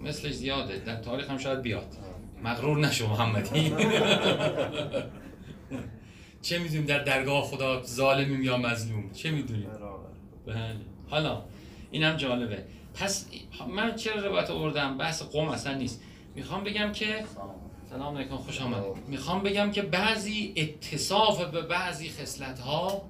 مثلش 0.00 0.32
زیاده. 0.34 0.78
در 0.78 0.96
تاریخ 0.96 1.30
هم 1.30 1.38
شاید 1.38 1.62
بیاد. 1.62 1.96
مغرور 2.44 2.78
نشو 2.78 3.08
محمدی. 3.08 3.70
چه 6.42 6.58
می‌دونیم 6.58 6.86
در 6.86 7.04
درگاه 7.04 7.42
خدا 7.42 7.82
ظالمیم 7.82 8.42
یا 8.42 8.56
مظلوم؟ 8.56 9.10
چه 9.12 9.30
می‌دونیم؟ 9.30 9.68
بله. 10.46 10.76
حالا 11.10 11.42
اینم 11.90 12.16
جالبه. 12.16 12.64
پس 12.94 13.26
من 13.74 13.96
چرا 13.96 14.26
روایت 14.26 14.50
آوردم؟ 14.50 14.98
بحث 14.98 15.22
قوم 15.22 15.48
اصلا 15.48 15.74
نیست. 15.74 16.02
می‌خوام 16.34 16.64
بگم 16.64 16.92
که 16.92 17.24
سلام 17.92 18.16
علیکم 18.16 18.36
خوش 18.36 18.60
آمدید. 18.60 19.08
می‌خوام 19.08 19.42
بگم 19.42 19.70
که 19.70 19.82
بعضی 19.82 20.52
اتصاف 20.56 21.44
به 21.44 21.62
بعضی 21.62 22.10
خصلت 22.10 22.58
ها 22.58 23.02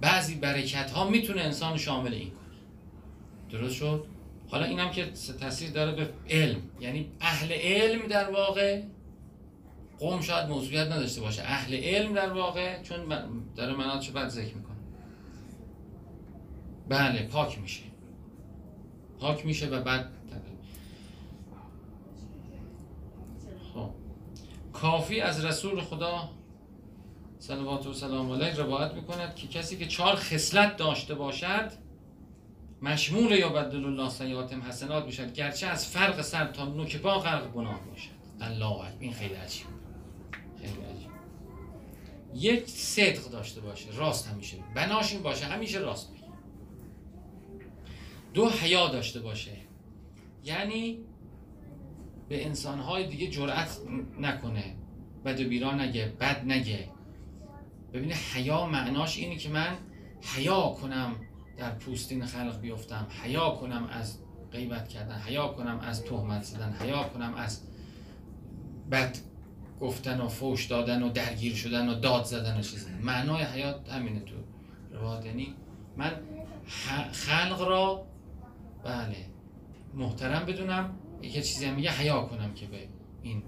بعضی 0.00 0.34
برکت 0.34 0.90
ها 0.90 1.08
می‌تونه 1.08 1.42
انسان 1.42 1.76
شامل 1.76 2.14
این 2.14 2.30
کنه. 2.30 3.58
درست 3.60 3.74
شد؟ 3.74 4.06
حالا 4.48 4.64
اینم 4.64 4.90
که 4.90 5.06
تاثیر 5.40 5.70
داره 5.70 5.92
به 5.92 6.10
علم. 6.30 6.62
یعنی 6.80 7.12
اهل 7.20 7.52
علم 7.52 8.06
در 8.06 8.30
واقع 8.30 8.82
قوم 9.98 10.20
شاید 10.20 10.48
موضوعیت 10.48 10.86
نداشته 10.86 11.20
باشه. 11.20 11.42
اهل 11.42 11.74
علم 11.74 12.12
در 12.12 12.32
واقع 12.32 12.82
چون 12.82 12.98
داره 13.56 13.76
مناتشو 13.76 14.12
بعد 14.12 14.28
ذکر 14.28 14.54
می‌کنه. 14.54 14.76
بله 16.88 17.22
پاک 17.22 17.58
میشه. 17.58 17.82
پاک 19.20 19.46
میشه 19.46 19.68
و 19.68 19.82
بعد 19.82 20.10
خب 23.74 23.90
کافی 24.74 25.20
از 25.20 25.44
رسول 25.44 25.80
خدا 25.80 26.28
صلوات 27.38 27.86
و 27.86 27.92
سلام 27.92 28.32
علیه 28.32 28.54
روایت 28.54 28.94
می‌کند 28.94 29.34
که 29.34 29.48
کسی 29.48 29.78
که 29.78 29.86
چهار 29.86 30.14
خصلت 30.14 30.76
داشته 30.76 31.14
باشد 31.14 31.72
مشمول 32.82 33.32
یا 33.32 33.48
بدل 33.48 33.84
الله 33.84 34.08
سیاتم 34.08 34.62
حسنات 34.62 35.04
باشد 35.04 35.32
گرچه 35.32 35.66
از 35.66 35.86
فرق 35.86 36.22
سر 36.22 36.46
تا 36.46 36.64
نوک 36.64 36.96
پا 36.96 37.18
غرق 37.18 37.52
گناه 37.52 37.80
باشد 37.90 38.10
الله 38.40 38.84
این 39.00 39.12
خیلی 39.12 39.34
عجیب. 39.34 39.66
خیلی 40.60 40.72
عجیب. 40.72 41.10
یک 42.34 42.68
صدق 42.68 43.30
داشته 43.30 43.60
باشه 43.60 43.90
راست 43.96 44.28
همیشه. 44.28 44.56
بناش 44.74 45.12
این 45.12 45.22
باشه 45.22 45.44
همیشه 45.46 45.78
راست 45.78 46.10
بگه 46.12 46.24
دو 48.34 48.48
حیا 48.48 48.88
داشته 48.88 49.20
باشه. 49.20 49.56
یعنی 50.44 50.98
به 52.28 52.46
انسانهای 52.46 53.06
دیگه 53.06 53.30
جرأت 53.30 53.78
نکنه. 54.20 54.76
بد 55.24 55.40
و 55.40 55.48
بیرا 55.48 55.74
نگه 55.74 56.12
بد 56.20 56.44
نگه. 56.44 56.88
ببینه 57.92 58.14
حیا 58.14 58.66
معناش 58.66 59.18
اینه 59.18 59.36
که 59.36 59.48
من 59.48 59.76
حیا 60.20 60.68
کنم 60.80 61.16
در 61.56 61.70
پوستین 61.70 62.26
خلق 62.26 62.60
بیفتم. 62.60 63.06
حیا 63.22 63.50
کنم 63.50 63.88
از 63.92 64.18
غیبت 64.52 64.88
کردن. 64.88 65.18
حیا 65.18 65.48
کنم 65.48 65.80
از 65.80 66.04
تهمت 66.04 66.42
زدن. 66.42 66.76
حیا 66.80 67.02
کنم 67.02 67.34
از 67.34 67.60
بد 68.90 69.16
گفتن 69.80 70.20
و 70.20 70.28
فوش 70.28 70.66
دادن 70.66 71.02
و 71.02 71.08
درگیر 71.08 71.54
شدن 71.54 71.88
و 71.88 71.94
داد 71.94 72.24
زدن 72.24 72.58
و 72.58 72.62
چیزی 72.62 72.90
معنای 73.02 73.42
حیات 73.42 73.90
همینه 73.90 74.20
تو 74.20 74.34
روایت. 74.92 75.26
یعنی 75.26 75.54
من 75.96 76.12
خلق 77.12 77.68
را 77.68 78.06
بله 78.84 79.26
محترم 79.94 80.46
بدونم. 80.46 80.94
یه 81.24 81.42
چیزی 81.42 81.64
هم 81.66 81.74
میگه 81.74 81.90
حیا 81.90 82.22
کنم 82.22 82.54
که 82.54 82.66
به 82.66 82.88
این. 83.22 83.42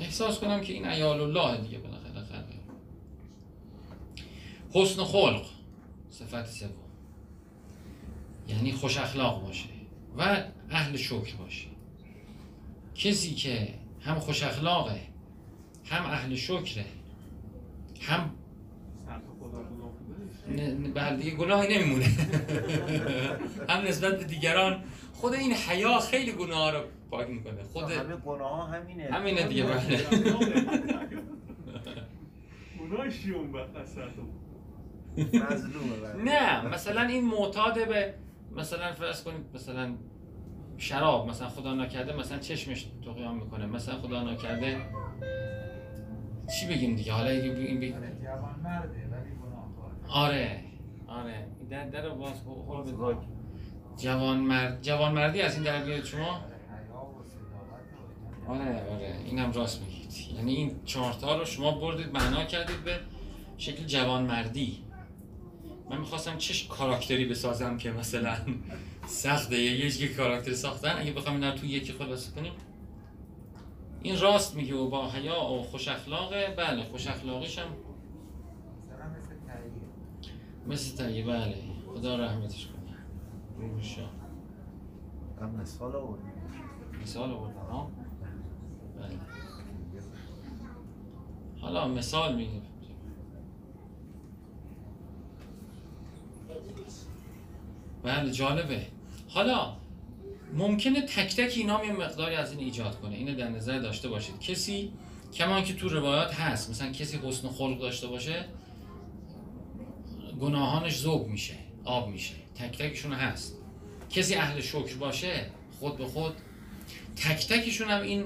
احساس 0.00 0.38
کنم 0.38 0.60
که 0.60 0.72
این 0.72 0.86
عیال 0.86 1.20
الله 1.20 1.60
دیگه 1.60 1.78
بالاخره 1.78 2.12
خلقه 2.24 2.54
حسن 4.72 5.04
خلق 5.04 5.46
صفت 6.10 6.46
سوم. 6.46 6.70
یعنی 8.48 8.72
خوش 8.72 8.98
اخلاق 8.98 9.42
باشه 9.46 9.68
و 10.18 10.42
اهل 10.70 10.96
شکر 10.96 11.36
باشه. 11.36 11.66
کسی 12.94 13.34
که 13.34 13.74
هم 14.00 14.18
خوش 14.18 14.42
اخلاقه 14.42 15.00
هم 15.84 16.04
اهل 16.04 16.34
شکره 16.34 16.84
هم 18.00 18.30
نه- 20.48 20.74
بله 20.74 21.16
دیگه 21.16 21.36
گناهی 21.36 21.78
نمیمونه. 21.78 22.04
هم 23.68 23.84
نسبت 23.86 24.18
به 24.18 24.24
دیگران 24.24 24.84
خود 25.24 25.34
این 25.34 25.52
حیا 25.52 25.98
خیلی 25.98 26.32
گناه 26.32 26.70
رو 26.70 26.78
پاک 27.10 27.28
می‌کنه. 27.28 27.62
خود 27.62 27.90
همه 27.90 28.16
گناه 28.16 28.50
ها 28.50 28.66
همینه. 28.66 29.08
همینه 29.12 29.48
دیگه 29.48 29.64
بله. 29.64 29.80
گناه 32.80 33.10
شیون 33.10 33.52
بله. 33.52 33.66
نه 36.24 36.68
مثلا 36.68 37.02
این 37.02 37.24
معتاد 37.24 37.88
به 37.88 38.14
مثلا 38.56 38.92
فرض 38.92 39.22
کنید 39.22 39.40
مثلا 39.54 39.94
شراب 40.78 41.28
مثلا 41.28 41.48
خدا 41.48 41.74
نکرده 41.74 42.16
مثلا 42.16 42.38
چشمش 42.38 42.86
طغیان 43.04 43.34
می‌کنه. 43.34 43.66
مثلا 43.66 43.94
خدا 43.94 44.22
نکرده 44.22 44.80
چی 46.60 46.66
بگیم 46.66 46.96
دیگه؟ 46.96 47.12
حالا 47.12 47.30
این 47.30 47.54
بگیم 47.54 47.90
جوان 48.22 48.60
مرده 48.64 48.88
ولی 48.88 49.30
گناه 49.30 50.24
آره 50.24 50.60
آره. 51.06 51.46
در 51.70 51.88
در 51.88 52.08
باز. 52.08 52.42
جوان 53.96 54.38
مرد 54.38 54.82
جوان 54.82 55.12
مردی 55.12 55.40
از 55.40 55.54
این 55.54 55.62
در 55.62 55.84
بیاد 55.84 56.04
شما؟ 56.04 56.40
آره 58.48 58.90
آره. 58.90 59.18
اینم 59.24 59.52
راست 59.52 59.82
میگید. 59.82 60.34
یعنی 60.36 60.54
این 60.54 60.84
چهارتا 60.84 61.38
رو 61.38 61.44
شما 61.44 61.70
بردید 61.70 62.12
معنا 62.12 62.44
کردید 62.44 62.84
به 62.84 63.00
شکل 63.58 63.84
جوانمردی. 63.84 64.84
من 65.90 65.98
می‌خواستم 65.98 66.36
چه 66.36 66.68
کاراکتری 66.68 67.24
بسازم 67.24 67.76
که 67.76 67.90
مثلا 67.90 68.36
سخته 69.06 69.58
یه 69.58 70.00
یه 70.02 70.08
کاراکتر 70.08 70.52
ساختن. 70.52 70.96
اگه 70.98 71.12
بخوام 71.12 71.34
اینا 71.34 71.50
توی 71.50 71.68
یکی 71.68 71.92
خلاصه 71.92 72.32
کنیم. 72.32 72.52
این 74.02 74.20
راست 74.20 74.56
میگه 74.56 74.74
و 74.74 74.88
با 74.88 75.10
حیا 75.10 75.44
و 75.44 75.62
خوش 75.62 75.88
اخلاقه. 75.88 76.54
بله 76.56 76.82
خوش 76.82 77.06
اخلاقیش 77.06 77.58
هم 77.58 77.64
مثلا 77.66 79.06
مثل 79.10 79.34
تهیه. 79.46 79.72
مثل 80.66 80.96
تایی 80.96 81.22
بله. 81.22 81.56
خدا 81.94 82.16
رحمتش 82.16 82.66
کنه. 82.66 82.83
شاه 83.80 84.10
هم 85.40 85.50
مثال 85.50 85.96
آوردیم 85.96 86.32
مثال 87.02 87.30
آوردن 87.30 87.60
ها؟ 87.60 87.90
بله. 89.00 89.18
حالا 91.60 91.88
مثال 91.88 92.36
میگه 92.36 92.60
بله 98.02 98.30
جالبه. 98.30 98.86
حالا 99.28 99.76
ممکنه 100.54 101.02
تک 101.02 101.36
تک 101.36 101.52
اینا 101.56 101.84
یه 101.84 101.92
مقداری 101.92 102.34
از 102.34 102.52
این 102.52 102.60
ایجاد 102.60 103.00
کنه. 103.00 103.14
اینو 103.14 103.34
در 103.34 103.48
نظر 103.48 103.78
داشته 103.78 104.08
باشید. 104.08 104.40
کسی 104.40 104.92
کمان 105.32 105.64
که 105.64 105.74
تو 105.74 105.88
روایات 105.88 106.34
هست 106.34 106.70
مثلا 106.70 106.92
کسی 106.92 107.16
حسن 107.16 107.48
خلق 107.48 107.78
داشته 107.78 108.06
باشه 108.06 108.44
گناهانش 110.40 110.98
ذوب 111.00 111.28
میشه. 111.28 111.63
آب 111.84 112.08
میشه. 112.08 112.34
تک 112.54 112.78
تکشون 112.78 113.12
هست. 113.12 113.58
کسی 114.10 114.34
اهل 114.34 114.60
شکر 114.60 114.96
باشه 114.96 115.46
خود 115.78 115.96
به 115.96 116.06
خود. 116.06 116.34
تک 117.16 117.48
تکشون 117.48 117.88
هم 117.88 118.02
این 118.02 118.24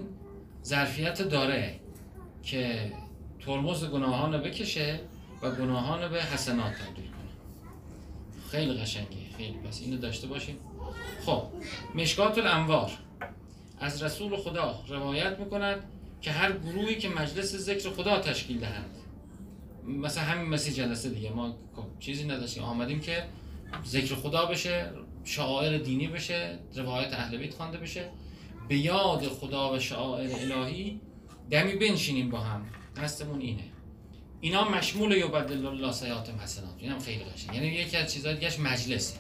ظرفیت 0.65 1.23
داره 1.23 1.81
که 2.43 2.93
ترمز 3.47 3.85
گناهان 3.85 4.35
رو 4.35 4.39
بکشه 4.39 5.01
و 5.43 5.51
گناهان 5.51 6.03
رو 6.03 6.09
به 6.09 6.23
حسنات 6.23 6.73
تبدیل 6.73 7.07
کنه. 7.11 7.31
خیلی 8.51 8.73
قشنگه. 8.73 9.07
خیلی. 9.37 9.59
پس 9.59 9.81
اینو 9.81 9.97
داشته 9.97 10.27
باشیم 10.27 10.57
خب 11.27 11.43
مشکات 11.95 12.39
الانوار. 12.39 12.91
از 13.81 14.03
رسول 14.03 14.37
خدا 14.37 14.85
روایت 14.89 15.39
می‌کند 15.39 15.85
که 16.21 16.31
هر 16.33 16.53
گروهی 16.53 16.97
که 16.97 17.09
مجلس 17.09 17.57
ذکر 17.57 17.91
خدا 17.91 18.21
تشکیل 18.21 18.59
دهند. 18.59 18.91
مثلا 19.85 20.25
همین 20.25 20.49
مثل 20.49 20.71
جلسه 20.71 21.09
دیگه. 21.09 21.31
ما 21.31 21.57
خب 21.77 21.85
چیزی 22.01 22.25
نداشتیم. 22.25 22.63
آمدیم 22.63 23.01
که 23.01 23.25
ذکر 23.87 24.15
خدا 24.15 24.47
بشه 24.47 24.91
شعائر 25.25 25.79
دینی 25.79 26.09
بشه 26.09 26.59
روایت 26.75 27.13
اهل 27.13 27.37
بیت 27.37 27.55
خوانده 27.55 27.79
بشه. 27.79 28.11
به 28.69 28.79
یاد 28.79 29.29
خدا 29.29 29.75
و 29.75 29.79
شعائر 29.79 30.31
الهی 30.31 31.01
دمی 31.51 31.75
بنشینیم 31.75 32.31
با 32.31 32.41
هم. 32.41 32.67
قصدمون 32.97 33.41
اینه. 33.41 33.65
اینا 34.41 34.69
مشمول 34.69 35.13
یبدل 35.13 35.67
الله 35.67 35.93
سیاتم 35.93 36.39
حسنات. 36.39 36.75
اینم 36.79 36.99
خیلی 36.99 37.25
قشنگ. 37.25 37.55
یعنی 37.55 37.67
یکی 37.67 37.97
از 37.97 38.13
چیزهای 38.13 38.35
دیگهش 38.35 38.59
مجلسه. 38.59 39.17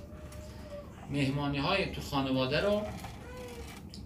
مهمانی 1.10 1.58
های 1.58 1.92
تو 1.92 2.00
خانواده 2.00 2.60
رو 2.60 2.82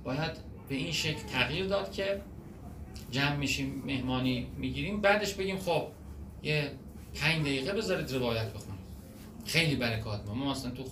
باید 0.04 0.32
به 0.68 0.74
این 0.74 0.92
شکل 0.92 1.22
تغییر 1.32 1.66
داد 1.66 1.92
که 1.92 2.22
جمع 3.10 3.36
میشیم 3.36 3.82
مهمانی 3.86 4.46
می‌گیریم. 4.56 5.00
بعدش 5.00 5.34
بگیم 5.34 5.58
خب 5.58 5.88
یه 6.42 6.70
پنج 7.14 7.40
دقیقه 7.40 7.72
بذارید 7.72 8.12
روایت 8.12 8.52
بخونید 8.52 8.81
خیلی 9.44 9.76
برکات 9.76 10.26
ما. 10.26 10.34
ما 10.34 10.50
مثلا 10.50 10.70
تو 10.70 10.84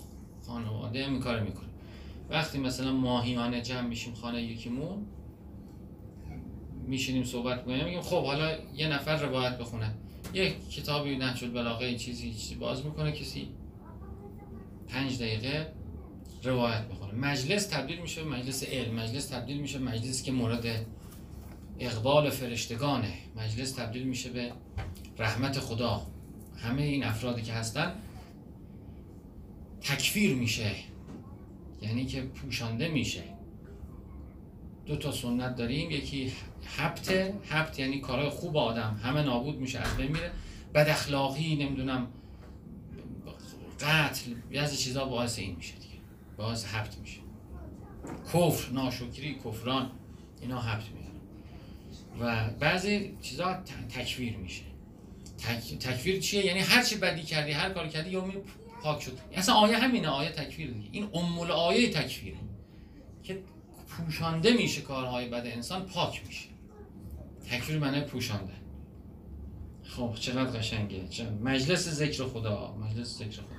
خانواده 0.46 1.06
هم 1.06 1.20
کار 1.20 1.40
می‌کنیم. 1.40 1.70
وقتی 2.30 2.58
مثلا 2.58 2.92
ماهیانه 2.92 3.62
جمع 3.62 3.88
میشیم 3.88 4.14
خانه 4.14 4.42
یکیمون 4.42 5.06
میشینیم 6.86 7.24
صحبت 7.24 7.64
کنیم 7.64 7.84
میگیم 7.84 8.00
خب 8.00 8.24
حالا 8.24 8.58
یه 8.76 8.88
نفر 8.88 9.16
روایت 9.16 9.58
بخونه. 9.58 9.94
یه 10.34 10.54
کتابی 10.70 11.16
نهج 11.16 11.44
البلاغه 11.44 11.86
این 11.86 11.98
چیزی 11.98 12.34
چیزی 12.34 12.54
باز 12.54 12.84
می‌کنه 12.84 13.12
کسی 13.12 13.48
پنج 14.88 15.18
دقیقه 15.18 15.72
روایت 16.42 16.88
بخونه. 16.88 17.12
مجلس 17.14 17.66
تبدیل 17.66 18.00
میشه 18.00 18.24
مجلس 18.24 18.64
علم. 18.64 18.94
مجلس 18.94 19.26
تبدیل 19.26 19.60
میشه 19.60 19.78
به 19.78 19.84
مجلسی 19.84 20.24
که 20.24 20.32
مورد 20.32 20.86
اقبال 21.78 22.30
فرشتگانه. 22.30 23.12
مجلس 23.36 23.72
تبدیل 23.72 24.02
میشه 24.02 24.30
به 24.30 24.52
رحمت 25.18 25.58
خدا. 25.58 26.06
همه 26.56 26.82
این 26.82 27.04
افرادی 27.04 27.42
که 27.42 27.52
هستن 27.52 27.92
تکفیر 29.82 30.34
میشه. 30.34 30.70
یعنی 31.82 32.06
که 32.06 32.22
پوشانده 32.22 32.88
میشه. 32.88 33.22
دو 34.86 34.96
تا 34.96 35.12
سنت 35.12 35.56
داریم. 35.56 35.90
یکی 35.90 36.32
حبت 36.76 37.10
حبت 37.48 37.78
یعنی 37.78 38.00
کارهای 38.00 38.28
خوب 38.28 38.56
آدم. 38.56 39.00
همه 39.02 39.22
نابود 39.22 39.58
میشه 39.58 39.78
از 39.78 39.96
بین 39.96 40.08
میره. 40.08 40.30
بد 40.74 40.88
اخلاقی 40.88 41.56
نمی‌دونم 41.56 42.06
قتل 43.80 44.34
بعضی 44.52 44.76
چیزا 44.76 45.04
باعث 45.04 45.38
این 45.38 45.56
میشه 45.56 45.74
دیگه. 45.74 45.94
باعث 46.36 46.64
حبت 46.64 46.98
میشه. 46.98 47.20
کفر 48.32 48.72
ناشکری 48.72 49.34
کفران 49.44 49.90
اینا 50.40 50.60
حبت 50.60 50.84
میاره 50.90 51.10
و 52.20 52.50
بعضی 52.50 53.16
چیزا 53.22 53.54
تکفیر 53.88 54.36
میشه. 54.36 54.62
تک... 55.38 55.78
تکفیر 55.78 56.20
چیه؟ 56.20 56.46
یعنی 56.46 56.60
هر 56.60 56.82
چی 56.82 56.96
بدی 56.96 57.22
کردی 57.22 57.52
هر 57.52 57.70
کاری 57.70 57.88
کردی 57.88 58.10
یومی 58.10 58.34
پاک 58.82 59.02
شد. 59.02 59.18
اصلا 59.34 59.54
آیه 59.54 59.78
همینه 59.78 60.08
آیه 60.08 60.30
تکفیر 60.30 60.70
دیگه 60.70 60.88
این 60.92 61.08
ام 61.14 61.38
آیه 61.38 61.90
تکفیره 61.90 62.36
که 63.22 63.42
پوشانده 63.88 64.52
میشه 64.52 64.80
کارهای 64.80 65.28
بد 65.28 65.46
انسان 65.46 65.86
پاک 65.86 66.22
میشه. 66.26 66.48
تکفیر 67.50 67.78
معنی 67.78 68.00
پوشانده. 68.00 68.52
خب 69.84 70.14
چقدر 70.20 70.58
قشنگه. 70.58 71.08
چقدر- 71.08 71.30
مجلس 71.30 71.88
ذکر 71.88 72.24
خدا 72.24 72.74
مجلس 72.80 73.18
ذکر 73.18 73.30
خدا. 73.30 73.56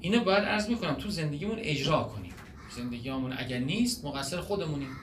اینو 0.00 0.24
باید 0.24 0.44
عرض 0.44 0.68
می‌کنم 0.68 0.94
تو 0.94 1.10
زندگیمون 1.10 1.58
اجرا 1.58 2.02
کنیم. 2.02 2.32
زندگیمون 2.76 3.32
اگر 3.38 3.58
نیست 3.58 4.04
مقصر 4.04 4.40
خودمونیم. 4.40 4.96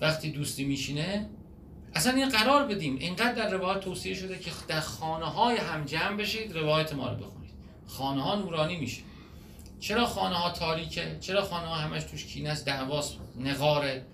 وقتی 0.00 0.30
دوستی 0.30 0.64
میشینه 0.64 1.30
اصلا 1.94 2.12
این 2.12 2.28
قرار 2.28 2.66
بدیم. 2.66 2.96
اینقدر 2.96 3.32
در 3.32 3.50
روایت 3.50 3.80
توصیه 3.80 4.14
شده 4.14 4.38
که 4.38 4.50
در 4.68 4.80
خانه 4.80 5.26
های 5.26 5.56
هم 5.56 5.84
جمع 5.84 6.16
بشید 6.16 6.52
روایت 6.56 6.92
ما 6.94 7.08
رو 7.08 7.16
بخونید. 7.16 7.43
خانه 7.86 8.22
ها 8.22 8.34
نورانی 8.34 8.76
میشه 8.76 9.02
چرا 9.80 10.06
خانه 10.06 10.34
ها 10.34 10.50
تاریکه؟ 10.50 11.16
چرا 11.20 11.42
خانه 11.42 11.66
ها 11.66 11.74
همش 11.74 12.04
توش 12.04 12.24
کینه 12.24 12.48
است؟ 12.48 12.66
دعواست 12.66 13.18
نقاره. 13.40 14.06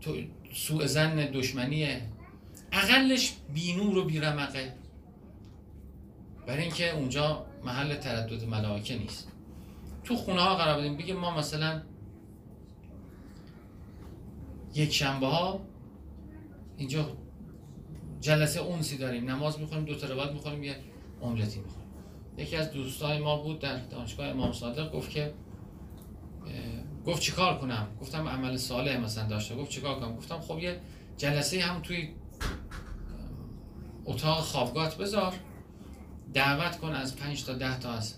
تو 0.00 0.16
سوء 0.54 0.86
زن 0.86 1.16
دشمنیه. 1.16 2.02
اقلش 2.72 3.32
بی 3.54 3.76
نور 3.76 3.98
و 3.98 4.04
بی 4.04 4.20
رمقه 4.20 4.74
برای 6.46 6.62
اینکه 6.62 6.90
اونجا 6.90 7.46
محل 7.64 7.94
تردد 7.94 8.44
ملائکه 8.44 8.98
نیست. 8.98 9.28
تو 10.04 10.16
خونه 10.16 10.40
ها 10.40 10.54
قرار 10.54 10.78
بدیم. 10.78 10.96
بگیم 10.96 11.16
ما 11.16 11.36
مثلا 11.36 11.82
یک 14.74 14.92
شنبه 14.92 15.26
ها 15.26 15.60
اینجا 16.76 17.16
جلسه 18.20 18.60
اونسی 18.60 18.98
داریم. 18.98 19.30
نماز 19.30 19.60
می‌خونیم 19.60 19.84
دو 19.84 19.94
تا 19.94 20.06
روایت 20.06 20.30
می‌خونیم 20.30 20.64
یه 20.64 20.76
املتی 21.22 21.60
می‌خوریم 21.60 21.83
یکی 22.38 22.56
از 22.56 22.72
دوستای 22.72 23.18
ما 23.18 23.36
بود 23.36 23.58
در 23.58 23.78
دانشگاه 23.78 24.26
امام 24.26 24.52
صادق 24.52 24.92
گفت 24.92 25.10
که 25.10 25.34
گفت 27.06 27.22
چیکار 27.22 27.58
کنم؟ 27.58 27.86
گفتم 28.00 28.28
عمل 28.28 28.56
صالح 28.56 28.96
مثلا 28.96 29.28
داشته 29.28 29.56
گفت 29.56 29.70
چیکار 29.70 30.00
کنم؟ 30.00 30.16
گفتم 30.16 30.40
خب 30.40 30.58
یه 30.58 30.80
جلسه 31.16 31.60
هم 31.60 31.82
توی 31.82 32.08
اتاق 34.04 34.40
خوابگاهت 34.40 34.96
بذار 34.96 35.32
دعوت 36.34 36.78
کن 36.78 36.92
از 36.92 37.16
پنج 37.16 37.44
تا 37.44 37.52
ده 37.52 37.78
تا 37.78 37.92
از 37.92 38.14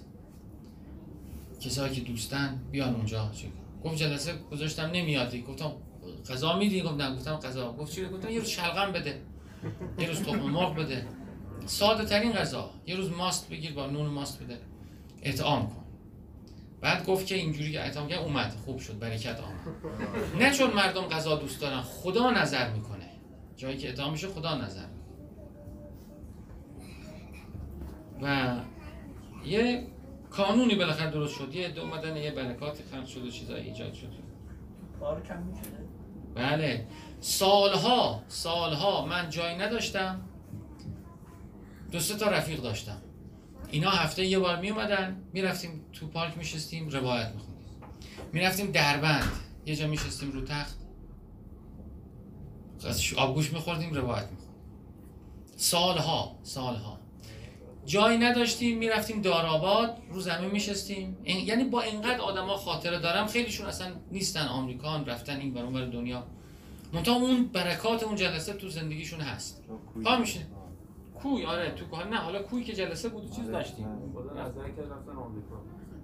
کسایی 1.60 1.94
که 1.94 2.00
دوستن 2.00 2.60
بیان 2.70 2.94
اونجا. 2.94 3.30
چی 3.34 3.52
گفت 3.84 3.96
جلسه 3.96 4.34
گذاشتم 4.52 4.82
نمیادی 4.82 5.42
گفتم 5.42 5.72
غذا 6.30 6.58
میدی؟ 6.58 6.82
گفتم 6.82 7.16
گفتم 7.16 7.36
غذا 7.36 7.72
گفت 7.72 7.92
چی؟ 7.92 8.04
گفتم 8.04 8.30
یه 8.30 8.38
روز 8.38 8.48
شلغم 8.48 8.92
بده. 8.92 9.22
یه 9.98 10.08
روز 10.08 10.22
تخم 10.22 10.40
مرغ 10.40 10.74
بده. 10.74 11.06
ساده 11.66 12.04
ترین 12.04 12.32
غذا. 12.32 12.70
یه 12.86 12.96
روز 12.96 13.10
ماست 13.10 13.48
بگیر 13.48 13.74
با 13.74 13.86
نون 13.86 14.06
ماست 14.06 14.42
بده. 14.42 14.58
اطعام 15.22 15.66
کن. 15.66 15.84
بعد 16.80 17.06
گفت 17.06 17.26
که 17.26 17.34
اینجوری 17.34 17.72
که 17.72 17.86
اطعام 17.86 18.08
کرد 18.08 18.18
اومد. 18.18 18.52
خوب 18.64 18.78
شد. 18.78 18.98
برکت 18.98 19.40
آمد. 19.40 19.60
نه 20.40 20.50
چون 20.50 20.72
مردم 20.72 21.02
غذا 21.02 21.36
دوست 21.36 21.60
دارن. 21.60 21.80
خدا 21.80 22.30
نظر 22.30 22.70
می‌کنه. 22.70 23.10
جایی 23.56 23.76
که 23.76 23.88
اطعام 23.88 24.12
میشه 24.12 24.28
خدا 24.28 24.54
نظر 24.54 24.84
می‌کنه. 24.86 25.06
و 28.22 28.56
یه 29.46 29.86
کانونی 30.30 30.74
بالاخره 30.74 31.10
درست 31.10 31.34
شد. 31.34 31.54
یه 31.54 31.68
دو 31.68 31.80
اومدن 31.80 32.16
یه 32.16 32.30
برکاتی 32.30 32.82
خلق 32.92 33.06
شد 33.06 33.24
و 33.24 33.30
چیزایی 33.30 33.64
ایجاد 33.66 33.92
شد. 33.94 34.08
پارک 35.00 35.30
هم 35.30 35.42
میشه 35.42 35.62
بله. 36.34 36.86
سالها 37.20 38.22
سالها 38.28 39.06
من 39.06 39.30
جایی 39.30 39.56
نداشتم. 39.56 40.20
دو 41.92 42.00
سه 42.00 42.16
تا 42.16 42.26
رفیق 42.30 42.60
داشتم. 42.62 43.02
اینا 43.70 43.90
هفته 43.90 44.26
یه 44.26 44.38
بار 44.38 44.60
می 44.60 44.70
اومدن 44.70 45.22
می‌رفتیم 45.32 45.84
تو 45.92 46.06
پارک 46.06 46.38
میشستیم 46.38 46.88
روایت 46.88 47.32
میخوندیم 47.34 47.56
می‌رفتیم 48.32 48.70
دربند 48.70 49.32
یه 49.66 49.76
جا 49.76 49.86
میشستیم 49.86 50.32
رو 50.32 50.44
تخت. 50.44 50.76
از 52.86 53.14
آبگوش 53.16 53.52
میخوردیم 53.52 53.94
روایت 53.94 54.30
میخوندیم 54.30 54.46
سالها 55.56 56.38
سالها. 56.42 56.98
جایی 57.86 58.18
نداشتیم 58.18 58.78
می‌رفتیم 58.78 59.22
دارآباد 59.22 59.96
رو 60.10 60.20
زمین 60.20 60.50
میشستیم 60.50 61.16
یعنی 61.24 61.64
با 61.64 61.82
اینقدر 61.82 62.20
آدما 62.20 62.56
خاطره 62.56 62.98
دارم 62.98 63.26
خیلیشون 63.26 63.66
اصلا 63.66 63.92
نیستن 64.12 64.46
آمریکان 64.46 65.06
رفتن 65.06 65.36
این 65.36 65.54
برون 65.54 65.72
بر 65.72 65.84
دنیا. 65.84 66.26
منتها 66.92 67.14
اون 67.14 67.46
برکات 67.46 68.02
اون 68.02 68.16
جلسه 68.16 68.52
تو 68.52 68.68
زندگیشون 68.68 69.20
هست. 69.20 69.62
پا 70.04 70.16
میشه 70.16 70.40
کوی 71.26 71.44
آره 71.44 71.70
تو 71.70 71.84
کوه 71.84 72.08
نه 72.08 72.16
حالا 72.16 72.42
کوی 72.42 72.64
که 72.64 72.72
جلسه 72.72 73.08
بود 73.08 73.30
چیز 73.30 73.50
داشتیم. 73.50 73.86
رفتن 74.36 75.16
آمریکا. 75.16 75.56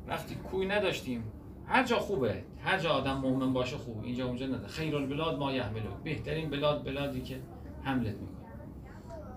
وقتی 0.06 0.34
کوی 0.34 0.66
نداشتیم 0.66 1.24
هر 1.66 1.84
جا 1.84 1.98
خوبه 1.98 2.44
هر 2.64 2.78
جا 2.78 2.90
آدم 2.90 3.16
مؤمن 3.16 3.52
باشه 3.52 3.76
خوب 3.76 4.04
اینجا 4.04 4.26
اونجا 4.26 4.46
نده. 4.46 4.66
خیر 4.66 4.96
البلاد 4.96 5.38
ما 5.38 5.52
یحملو 5.52 5.90
بهترین 6.04 6.50
بلاد 6.50 6.84
بلادی 6.84 7.20
که 7.20 7.40
حملت 7.82 8.14
می‌کنه. 8.14 8.46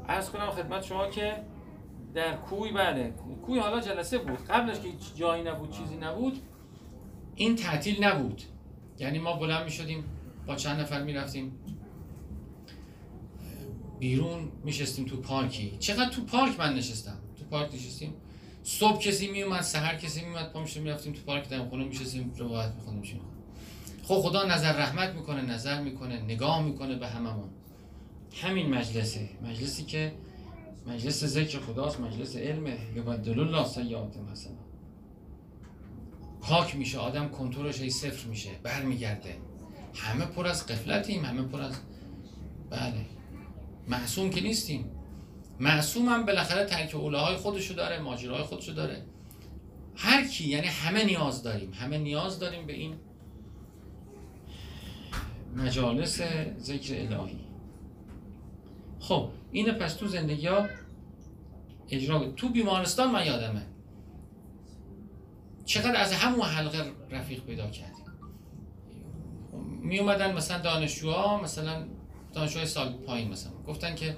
عرض 0.08 0.30
کنم 0.30 0.50
خدمت 0.50 0.84
شما 0.84 1.08
که 1.08 1.34
در 2.13 2.36
کوی 2.36 2.71
بله. 2.71 3.13
کوی 3.45 3.60
حالا 3.60 3.80
جلسه 3.80 4.17
بود. 4.17 4.45
قبلش 4.50 4.80
که 4.80 4.89
جایی 5.15 5.43
نبود 5.43 5.71
چیزی 5.71 5.98
نبود 5.98 6.38
این 7.36 7.56
تعطیل 7.56 8.04
نبود. 8.04 8.41
یعنی 9.00 9.19
ما 9.19 9.34
بلند 9.34 9.63
می 9.63 9.71
شدیم 9.71 10.04
با 10.48 10.56
چند 10.56 10.80
نفر 10.80 11.04
می 11.04 11.13
رفتیم 11.13 11.60
بیرون 14.06 14.52
میشستیم 14.63 15.06
تو 15.06 15.18
پارکی. 15.18 15.78
چقدر 15.80 16.10
تو 16.10 16.22
پارک 16.22 16.60
من 16.60 16.74
نشستم؟ 16.74 17.18
تو 17.39 17.46
پارک 17.46 17.74
نشستیم. 17.74 18.13
صبح 18.63 19.00
کسی 19.00 19.32
می 19.32 19.44
اومد 19.44 19.62
سحر 19.62 19.96
کسی 19.96 20.22
می 20.22 20.28
اومد 20.28 20.52
پا 20.52 20.65
می‌رفتیم 20.82 21.13
تو 21.13 21.22
پارک 21.26 21.50
دم 21.50 21.70
خونه 21.70 21.86
میشستیم 21.86 22.34
روایت 22.38 22.72
میخوندیم 22.76 23.22
خب 24.04 24.22
خدا 24.22 24.46
نظر 24.46 24.74
رحمت 24.74 25.15
می‌کنه 25.15 25.41
نظر 25.41 25.82
می‌کنه 25.82 26.22
نگاه 26.22 26.63
می‌کنه 26.63 26.96
به 26.96 27.08
هممون. 27.08 27.50
همین 28.41 28.70
مجلسه. 28.76 29.30
مجلسی 29.44 29.84
که 29.84 30.13
مجلس 30.88 31.24
ذکر 31.24 31.60
خداست 31.60 32.00
مجلس 32.00 32.36
علمه. 32.36 32.78
یبدل 32.96 33.39
الله 33.39 33.68
سیئات 33.68 34.18
مثلا 34.32 34.54
پاک 36.41 36.76
میشه 36.76 36.98
آدم 36.98 37.30
کنترلش 37.30 37.82
هی 37.82 37.89
صفر 37.89 38.28
میشه 38.28 38.50
برمیگرده. 38.63 39.38
همه 39.96 40.26
پر 40.26 40.48
از 40.48 40.68
قفلتیم 40.68 41.26
همه 41.26 41.41
پر 41.41 41.62
از 41.62 41.76
بله. 42.70 43.14
معصوم 43.88 44.30
که 44.30 44.41
نیستیم. 44.41 44.91
معصوم 45.60 46.10
هم 46.10 46.26
بالاخره 46.26 46.65
ترک 46.65 46.95
اولاهای 46.95 47.36
خودشو 47.36 47.74
داره 47.74 48.00
ماجراهای 48.00 48.43
خودشو 48.43 48.71
داره. 48.71 49.06
هر 49.95 50.28
کی 50.28 50.48
یعنی 50.48 50.67
همه 50.67 51.04
نیاز 51.04 51.43
داریم. 51.43 51.74
همه 51.74 51.98
نیاز 51.98 52.39
داریم 52.39 52.65
به 52.65 52.74
این 52.74 52.95
مجالس 55.56 56.21
ذکر 56.60 56.93
الهی. 56.93 57.39
خب 59.00 59.30
اینه 59.52 59.71
پس 59.71 59.93
تو 59.93 60.08
زندگی 60.08 60.48
ها 60.48 60.65
اجرا 61.89 62.28
تو 62.32 62.50
بیمارستان 62.50 63.12
من 63.12 63.26
یادمه. 63.26 63.62
چقدر 65.65 66.02
از 66.02 66.13
همون 66.13 66.41
حلقه 66.41 66.91
رفیق 67.12 67.43
پیدا 67.43 67.69
کردیم. 67.69 68.06
می 69.82 70.00
اومدن 70.00 70.34
مثلا 70.34 70.58
دانشجوها 70.58 71.41
مثلا 71.41 71.88
دانشجوهای 72.36 72.67
سال 72.67 72.93
پایین 72.93 73.32
مثلا. 73.32 73.52
گفتن 73.67 73.95
که 73.95 74.17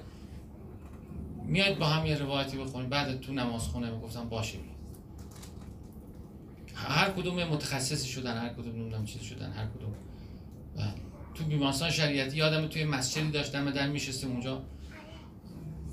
میاد 1.46 1.78
با 1.78 1.86
هم 1.86 2.06
یه 2.06 2.14
روایتی 2.14 2.58
بخونیم 2.58 2.88
بعد 2.88 3.20
تو 3.20 3.32
نماز 3.32 3.62
خونه 3.62 3.90
گفتم 3.90 4.28
باشه. 4.28 4.58
هر 6.74 7.10
کدوم 7.10 7.44
متخصصی 7.44 8.08
شدن 8.08 8.38
هر 8.38 8.48
کدوم 8.48 8.76
نمی‌دونم 8.76 9.04
چیز 9.04 9.22
شدن 9.22 9.52
هر 9.52 9.66
کدوم. 9.66 9.94
بله. 10.76 10.94
تو 11.34 11.44
بیمارستان 11.44 11.90
شریعتی 11.90 12.36
یادم 12.36 12.66
توی 12.66 12.84
مسجدی 12.84 13.30
داشتم 13.30 13.70
در 13.70 13.88
میشستیم 13.88 14.30
اونجا. 14.30 14.62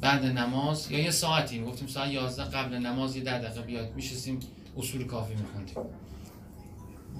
بعد 0.02 0.26
نماز 0.26 0.92
یا 0.92 1.00
یه 1.00 1.12
ساعتی 1.12 1.64
گفتیم 1.64 1.88
ساعت 1.88 2.12
11 2.12 2.44
قبل 2.44 2.76
نماز 2.76 3.16
یه 3.16 3.24
ده 3.24 3.40
دقیقه 3.40 3.62
بیاد 3.62 3.96
میشستیم 3.96 4.40
اصول 4.78 5.04
کافی 5.04 5.36
میخوندیم. 5.36 5.76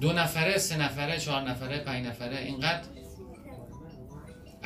دو 0.00 0.12
نفره 0.12 0.58
سه 0.58 0.76
نفره 0.76 1.18
چهار 1.18 1.42
نفره 1.42 1.78
پنج 1.78 2.06
نفره 2.06 2.38
اینقدر 2.38 2.82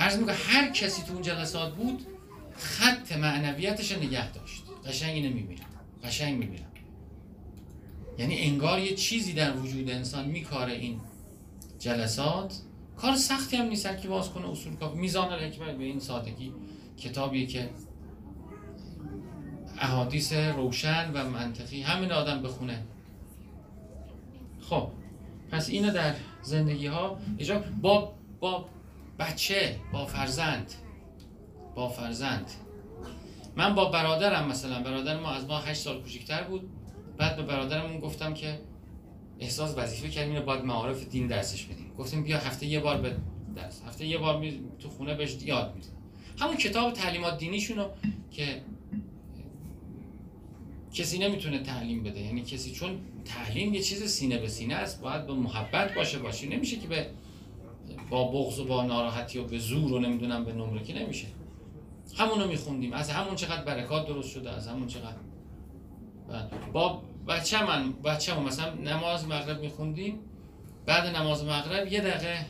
عرض 0.00 0.16
می‌کنم 0.16 0.36
هر 0.46 0.70
کسی 0.70 1.02
تو 1.02 1.12
اون 1.12 1.22
جلسات 1.22 1.74
بود 1.74 2.06
خط 2.56 3.12
معنویتش 3.12 3.92
نگه 3.92 4.32
داشت. 4.32 4.62
قشنگ 4.86 5.14
اینو 5.14 5.34
می‌بینم 5.34 5.66
قشنگ 6.04 6.38
می‌بینم. 6.38 6.66
یعنی 8.18 8.38
انگار 8.38 8.78
یه 8.78 8.94
چیزی 8.94 9.32
در 9.32 9.56
وجود 9.56 9.90
انسان 9.90 10.28
میکاره 10.28 10.72
این 10.72 11.00
جلسات. 11.78 12.60
کار 12.96 13.16
سختی 13.16 13.56
هم 13.56 13.66
نیست 13.66 14.00
که 14.02 14.08
باز 14.08 14.30
کنه 14.30 14.50
اصول 14.50 14.76
کافی 14.76 14.98
میزان 14.98 15.32
الحکمت 15.32 15.76
به 15.76 15.84
این 15.84 16.00
سادگی 16.00 16.52
کتابیه 16.98 17.46
که 17.46 17.70
احادیث 19.78 20.32
روشن 20.32 21.10
و 21.14 21.30
منطقی 21.30 21.82
همین 21.82 22.12
آدم 22.12 22.42
بخونه. 22.42 22.82
خب 24.60 24.88
پس 25.50 25.68
اینو 25.68 25.92
در 25.92 26.14
زندگی 26.42 26.86
ها 26.86 27.18
ایجا 27.38 27.64
با 27.82 28.14
با 28.40 28.68
بچه 29.20 29.76
با 29.92 30.06
فرزند. 30.06 30.72
با 31.74 31.88
فرزند. 31.88 32.50
من 33.56 33.74
با 33.74 33.84
برادرم 33.84 34.48
مثلا 34.48 34.82
برادر 34.82 35.20
ما 35.20 35.30
از 35.30 35.46
ما 35.46 35.58
8 35.58 35.80
سال 35.80 36.00
کوچیک‌تر 36.02 36.42
بود. 36.42 36.70
بعد 37.16 37.36
به 37.36 37.42
برادرمون 37.42 38.00
گفتم 38.00 38.34
که 38.34 38.60
احساس 39.38 39.74
وظیفه 39.78 40.08
کردیم 40.08 40.32
اینو 40.32 40.44
باید 40.44 40.64
معارف 40.64 41.08
دین 41.08 41.26
درسش 41.26 41.64
بدیم. 41.64 41.92
گفتیم 41.98 42.22
بیا 42.22 42.38
هفته 42.38 42.66
یه 42.66 42.80
بار 42.80 43.00
به 43.00 43.16
درس 43.56 43.82
هفته 43.86 44.06
یه 44.06 44.18
بار. 44.18 44.44
تو 44.78 44.88
خونه 44.88 45.14
بهش 45.14 45.36
یاد 45.42 45.74
میدیم. 45.74 45.90
همون 46.38 46.56
کتاب 46.56 46.92
تعلیمات 46.92 47.38
دینیشونو 47.38 47.88
که 48.30 48.62
کسی 50.92 51.18
نمی‌تونه 51.18 51.58
تعلیم 51.58 52.02
بده. 52.02 52.20
یعنی 52.20 52.42
کسی 52.42 52.72
چون 52.72 52.98
تعلیم 53.24 53.74
یه 53.74 53.82
چیز 53.82 54.04
سینه 54.04 54.38
به 54.38 54.48
سینه 54.48 54.74
است 54.74 55.00
باید 55.00 55.26
به 55.26 55.32
محبت 55.32 55.94
باشه 55.94 56.18
باشه. 56.18 56.48
نمیشه 56.48 56.76
که 56.76 56.88
به 56.88 57.06
با 58.10 58.24
بغض 58.28 58.58
و 58.58 58.64
با 58.64 58.82
ناراحتی 58.82 59.38
و 59.38 59.44
به 59.44 59.58
زور 59.58 59.92
و 59.92 59.98
نمی‌دونم 59.98 60.44
به 60.44 60.52
نمره 60.52 60.82
که 60.82 60.94
نمیشه. 60.94 61.26
همونو 62.16 62.46
میخوندیم. 62.46 62.92
از 62.92 63.10
همون 63.10 63.36
چقدر 63.36 63.64
برکات 63.64 64.06
درست 64.06 64.30
شده 64.30 64.50
از 64.50 64.68
همون 64.68 64.86
چقدر. 64.86 65.16
با 66.72 67.02
بچه 67.28 67.66
من 67.66 67.92
بچه 67.92 68.34
من 68.34 68.42
مثلا 68.42 68.74
نماز 68.74 69.26
مغرب 69.28 69.60
میخوندیم 69.60 70.18
بعد 70.86 71.16
نماز 71.16 71.44
مغرب 71.44 71.92
یه 71.92 72.00
دقیقه 72.00 72.46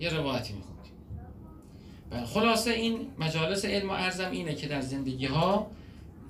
یه 0.00 0.08
روایتی 0.08 0.52
میخوندیم. 0.52 0.92
خلاصه 2.26 2.70
این 2.70 2.98
مجالس 3.18 3.64
علم 3.64 3.90
و 3.90 3.92
ارزم 3.92 4.30
اینه 4.30 4.54
که 4.54 4.68
در 4.68 4.80
زندگی 4.80 5.26
ها 5.26 5.66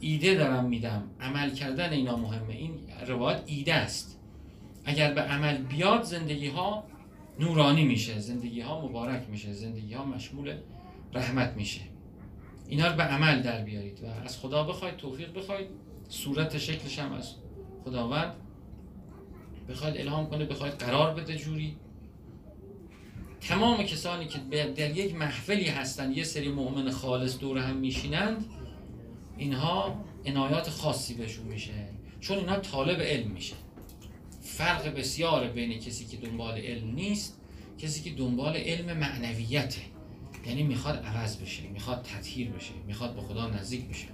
ایده 0.01 0.35
دارم 0.35 0.65
میدم. 0.65 1.03
عمل 1.21 1.51
کردن 1.51 1.93
اینا 1.93 2.17
مهمه. 2.17 2.55
این 2.55 2.71
روایت 3.07 3.43
ایده 3.47 3.75
است. 3.75 4.19
اگر 4.85 5.15
به 5.15 5.21
عمل 5.21 5.57
بیاد 5.57 6.03
زندگی 6.03 6.49
ها 6.49 6.85
نورانی 7.39 7.85
میشه 7.85 8.19
زندگی 8.19 8.61
ها 8.61 8.81
مبارک 8.81 9.29
میشه 9.31 9.53
زندگی 9.53 9.95
ها 9.95 10.05
مشمول 10.05 10.55
رحمت 11.15 11.53
میشه. 11.57 11.81
اینا 12.69 12.87
رو 12.89 12.97
به 12.97 13.03
عمل 13.03 13.43
در 13.43 13.65
بیارید 13.65 14.05
و 14.05 14.07
از 14.25 14.39
خدا 14.39 14.65
بخواید 14.65 14.97
توفیق 14.97 15.39
بخواید. 15.39 15.69
صورت 16.09 16.59
شکلش 16.59 16.99
هم 16.99 17.13
از 17.13 17.35
خداوند. 17.85 18.35
بخواید 19.69 19.97
الهام 19.97 20.31
کنه 20.31 20.45
بخواید 20.45 20.75
قرار 20.75 21.15
بده 21.15 21.37
جوری. 21.37 21.77
تمام 23.41 23.83
کسانی 23.83 24.27
که 24.27 24.39
در 24.77 24.97
یک 24.97 25.15
محفلی 25.15 25.69
هستن 25.69 26.13
یه 26.13 26.25
سری 26.25 26.49
مؤمن 26.49 26.91
خالص 26.91 27.39
دور 27.39 27.59
هم 27.59 27.77
میشینند 27.77 28.45
اینها 29.37 30.05
عنایات 30.27 30.71
خاصی 30.71 31.15
بهشون 31.15 31.47
میشه. 31.47 31.89
چون 32.21 32.39
اینها 32.39 32.57
طالب 32.57 33.01
علم 33.01 33.31
میشه 33.31 33.55
فرق 34.59 34.95
بسیار 34.95 35.49
بین 35.49 35.79
کسی 35.79 36.05
که 36.05 36.17
دنبال 36.17 36.59
علم 36.59 36.95
نیست 36.95 37.41
کسی 37.79 38.03
که 38.03 38.11
دنبال 38.11 38.57
علم 38.57 38.97
معنویته. 38.97 39.81
یعنی 40.47 40.63
می‌خواد 40.63 40.97
عوض 41.05 41.37
بشه 41.37 41.63
می‌خواد 41.69 42.03
تطهیر 42.03 42.51
بشه 42.51 42.73
می‌خواد 42.87 43.15
به 43.15 43.21
خدا 43.21 43.49
نزدیک 43.51 43.89
بشه. 43.89 44.07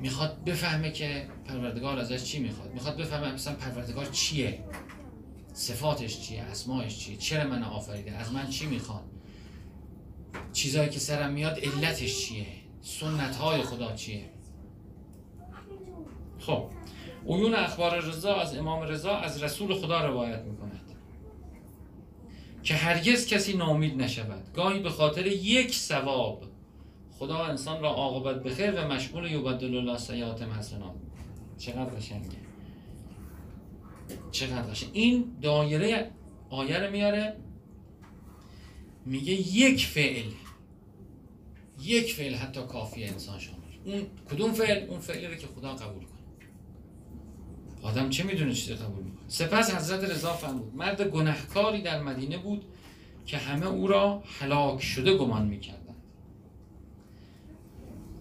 می‌خواد 0.00 0.44
بفهمه 0.44 0.90
که 0.90 1.28
پروردگار 1.44 1.98
ازش 1.98 2.24
چی 2.24 2.38
می‌خواد. 2.38 2.74
می‌خواد 2.74 2.96
بفهمه 2.96 3.32
مثلا 3.32 3.54
پروردگار 3.54 4.06
چیه؟ 4.06 4.64
صفاتش 5.52 6.20
چیه؟ 6.20 6.42
اسمایش 6.42 6.98
چیه؟ 6.98 7.16
چرا 7.16 7.50
من 7.50 7.62
آفریده؟ 7.62 8.12
از 8.12 8.32
من 8.32 8.50
چی 8.50 8.66
می‌خواد؟ 8.66 9.04
چیزایی 10.52 10.90
که 10.90 10.98
سرم 10.98 11.32
میاد 11.32 11.58
علتش 11.58 12.26
چیه؟ 12.26 12.46
سنت 12.80 13.36
های 13.36 13.62
خدا 13.62 13.92
چیه؟ 13.92 14.30
خب. 16.38 16.70
عیون 17.28 17.54
اخبار 17.54 18.00
رضا 18.00 18.34
از 18.34 18.56
امام 18.56 18.82
رضا 18.82 19.16
از 19.16 19.42
رسول 19.42 19.74
خدا 19.74 20.06
روایت 20.06 20.42
می‌کند. 20.42 20.92
که 22.62 22.74
هرگز 22.74 23.26
کسی 23.26 23.56
ناامید 23.56 24.02
نشود. 24.02 24.52
گاهی 24.54 24.80
به 24.80 24.90
خاطر 24.90 25.26
یک 25.26 25.74
ثواب 25.74 26.44
خدا 27.18 27.44
انسان 27.44 27.82
را 27.82 27.88
عاقبت 27.88 28.42
بخیر 28.42 28.70
و 28.70 28.88
مشغول 28.88 29.32
یبدل 29.32 29.76
الله 29.76 29.98
سیئات 29.98 30.42
حسنات 30.42 30.94
چقدر 31.58 31.84
قشنگه. 31.84 32.28
چقدر 34.30 34.62
قشنگ. 34.62 34.90
این 34.92 35.36
دایره 35.42 36.10
آیه 36.50 36.78
رو 36.78 36.90
میاره 36.90 37.36
میگه 39.06 39.32
یک 39.32 39.86
فعل. 39.86 40.30
یک 41.82 42.14
فعل 42.14 42.34
حتی 42.34 42.60
کافی 42.62 43.04
انسان 43.04 43.38
شامل. 43.38 43.58
اون 43.84 44.06
کدوم 44.30 44.52
فعل؟ 44.52 44.88
اون 44.88 45.00
فعلی 45.00 45.36
که 45.36 45.46
خدا 45.46 45.72
قبول 45.74 46.04
آدم 47.82 48.10
چه 48.10 48.24
می‌دونه 48.24 48.54
چیزی 48.54 48.74
قبول 48.74 49.04
می‌کنه؟ 49.04 49.28
سپس 49.28 49.74
حضرت 49.74 50.10
رضا 50.10 50.32
فرمود 50.32 50.74
مرد 50.74 51.02
گنهکاری 51.02 51.82
در 51.82 52.02
مدینه 52.02 52.38
بود 52.38 52.64
که 53.26 53.38
همه 53.38 53.66
او 53.66 53.86
را 53.86 54.22
هلاک 54.40 54.82
شده 54.82 55.16
گمان 55.16 55.46
می‌کردند. 55.46 55.82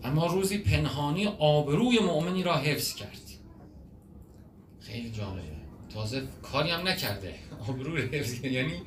اما 0.03 0.25
روزی 0.25 0.57
پنهانی 0.57 1.27
آبروی 1.27 1.99
مؤمنی 1.99 2.43
را 2.43 2.57
حفظ 2.57 2.95
کرد. 2.95 3.21
خیلی 4.79 5.11
جالبه. 5.11 5.41
تازه 5.93 6.27
کاری 6.43 6.69
هم 6.69 6.87
نکرده. 6.87 7.35
آبروی 7.67 8.01
رو 8.01 8.07
حفظ 8.07 8.33
کرد. 8.33 8.51
یعنی 8.51 8.81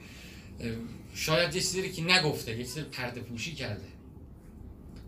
شاید 1.15 1.55
یه 1.55 1.61
چیزی 1.61 1.93
که 1.93 2.03
نگفته 2.03 2.51
یه 2.51 2.65
چیزی 2.65 2.83
پرده 2.83 3.21
پوشی 3.21 3.55
کرده. 3.55 3.87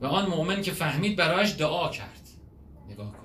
و 0.00 0.06
آن 0.06 0.30
مؤمن 0.30 0.62
که 0.62 0.72
فهمید 0.72 1.16
برایش 1.16 1.54
دعا 1.58 1.88
کرد. 1.88 2.28
نگاه 2.90 3.15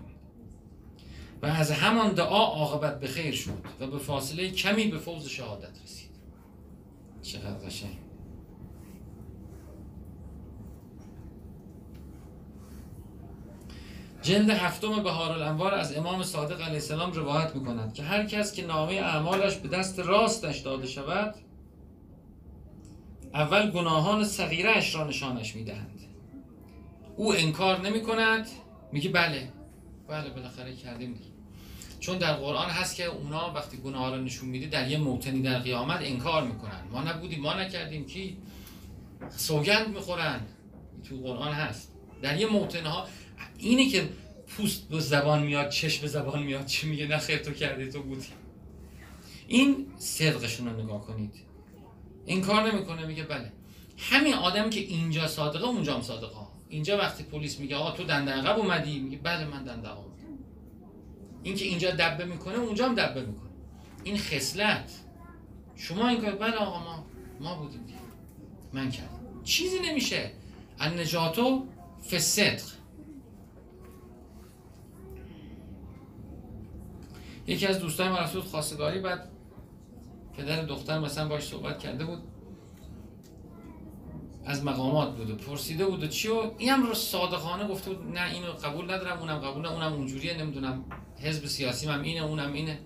و 1.42 1.46
از 1.46 1.72
همان 1.72 2.14
دعا 2.14 2.46
عاقبت 2.46 3.00
به 3.00 3.08
خیر 3.08 3.36
شد 3.36 3.64
و 3.80 3.88
به 3.88 3.98
فاصله 3.98 4.50
کمی 4.52 4.88
به 4.88 4.98
فوز 4.98 5.28
شهادت 5.28 5.84
رسید. 5.84 6.12
چقدر 7.22 7.68
قشنگ. 7.68 7.98
جلد 14.22 14.50
هفتم 14.50 15.04
بهار 15.04 15.32
الانوار 15.32 15.74
از 15.74 15.98
امام 15.98 16.24
صادق 16.24 16.62
علیه 16.62 16.74
السلام 16.74 17.12
روایت 17.12 17.56
می‌کند 17.56 17.94
که 17.94 18.04
هر 18.04 18.26
کس 18.26 18.54
که 18.54 18.66
نامه 18.66 18.94
اعمالش 18.94 19.56
به 19.56 19.68
دست 19.68 20.00
راستش 20.00 20.60
داده 20.60 20.88
شود 20.88 21.36
اول 23.34 23.72
گناهان 23.72 24.24
صغیرش 24.24 24.96
را 24.96 25.08
نشانش 25.08 25.56
می‌دهند. 25.56 26.00
او 27.16 27.34
انکار 27.34 27.82
نمی 27.82 28.02
کند 28.02 28.48
میگه 28.92 29.10
بله 29.10 29.54
بله 30.08 30.30
بالاخره 30.30 30.76
کردیم 30.76 31.14
دیگه. 31.14 31.31
چون 32.02 32.18
در 32.18 32.34
قرآن 32.34 32.70
هست 32.70 32.96
که 32.96 33.06
اونا 33.06 33.54
وقتی 33.54 33.78
گناه 33.78 34.16
رو 34.16 34.22
نشون 34.22 34.50
میده 34.50 34.68
در 34.68 34.92
یه 34.92 34.98
موتنی 34.98 35.42
در 35.42 35.60
قیامت 35.60 36.00
انکار 36.02 36.44
می‌کنن. 36.44 36.82
ما 36.92 37.04
نبودیم 37.04 37.42
ما 37.42 37.54
نکردیم 37.54 38.06
کی 38.06 38.38
سوگند 39.30 39.88
می‌خورن. 39.88 40.42
تو 41.10 41.16
قرآن 41.16 41.54
هست. 41.54 41.92
در 42.22 42.40
یه 42.40 42.48
موتن 42.48 42.86
ها 42.86 43.08
اینی 43.58 43.90
که 43.90 44.10
پوست 44.48 44.90
به 44.90 45.00
زبان 45.00 45.44
میاد 45.44 45.70
چشم 45.70 46.02
به 46.02 46.08
زبان 46.08 46.44
میاد 46.44 46.66
چی 46.66 46.88
میگه؟ 46.88 47.08
نه 47.08 47.18
خیر 47.18 47.38
تو 47.38 47.52
کردی 47.52 47.90
تو 47.90 48.04
بودی. 48.04 48.28
این 49.48 49.86
صدقشون 49.98 50.68
رو 50.68 50.84
نگاه 50.84 51.02
کنید. 51.02 51.34
این 52.26 52.42
کار 52.42 52.72
نمی‌کنه 52.72 53.06
میگه 53.06 53.24
بله. 53.24 53.52
همین 53.98 54.34
آدم 54.34 54.70
که 54.70 54.80
اینجا 54.80 55.28
صادقه 55.28 55.66
اونجا 55.68 55.96
هم 55.96 56.02
صادقه 56.02 56.38
اینجا 56.70 56.98
وقتی 56.98 57.24
پلیس 57.24 57.60
میگه 57.60 57.76
آقا 57.76 57.92
تو 57.92 58.04
دنده 58.04 58.32
عقب 58.32 58.60
اومدی 58.60 59.00
میگه 59.00 59.18
بله 59.18 59.46
من 59.46 59.64
دنده 59.64 59.90
عقب 61.42 61.48
اومدم 61.48 61.50
این 61.50 61.56
که 61.56 61.66
اینجا 61.66 61.92
دبه 61.92 62.26
می‌کنه 62.26 62.56
اونجا 62.58 62.86
هم 62.86 62.96
دبه 62.96 63.22
می‌کنه. 63.26 63.50
این 64.04 64.18
خصلت. 64.18 64.92
شما 65.76 66.08
این 66.08 66.22
کار 66.22 66.36
بله 66.36 66.56
آقا 66.56 66.80
ما 66.80 67.06
ما 67.40 67.56
بودیم 67.56 67.84
دیگه. 67.84 68.00
من 68.74 68.92
کردم. 68.92 69.44
چیزی 69.44 69.80
نمیشه. 69.80 70.32
النجاتو 70.80 71.66
فصدق 72.12 72.62
یکی 77.48 77.68
از 77.68 77.80
دوستای 77.80 78.10
من 78.10 78.18
رفت 78.18 78.34
بود 78.34 78.44
خواستگاری 78.44 79.00
بعد 79.00 79.30
پدر 80.38 80.64
دختر 80.64 81.00
مثلا 81.00 81.28
باش 81.28 81.44
صحبت 81.44 81.80
کرده 81.80 82.06
بود. 82.06 82.20
از 84.46 84.66
مقامات 84.66 85.18
بود 85.18 85.30
و 85.30 85.36
پرسیده 85.36 85.86
بود 85.86 86.04
و 86.04 86.08
چی 86.08 86.28
و 86.28 86.52
اینم 86.58 86.84
رو 86.84 86.94
صادقانه 86.94 87.68
گفته 87.68 87.94
بود 87.94 88.18
نه 88.18 88.34
اینو 88.34 88.52
قبول 88.52 88.86
ندارم 88.86 89.20
اونم 89.20 89.38
قبول 89.38 89.62
نه 89.62 89.72
اونم 89.72 89.94
اونجوریه 89.94 90.38
نمی‌دونم. 90.38 90.86
حزب 91.22 91.46
سیاسی 91.46 91.88
هم 91.88 92.02
اینه 92.02 92.26
اونم 92.26 92.54
اینه. 92.54 92.80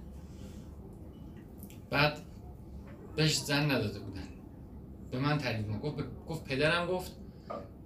بعد 1.89 2.17
بهش 3.15 3.37
زن 3.37 3.71
نداده 3.71 3.99
بودن. 3.99 4.27
به 5.11 5.19
من 5.19 5.37
تعریف 5.37 5.65
می‌کنه. 5.65 5.79
گفت 5.79 6.03
گفت 6.27 6.43
پدرم 6.43 6.87
گفت 6.87 7.11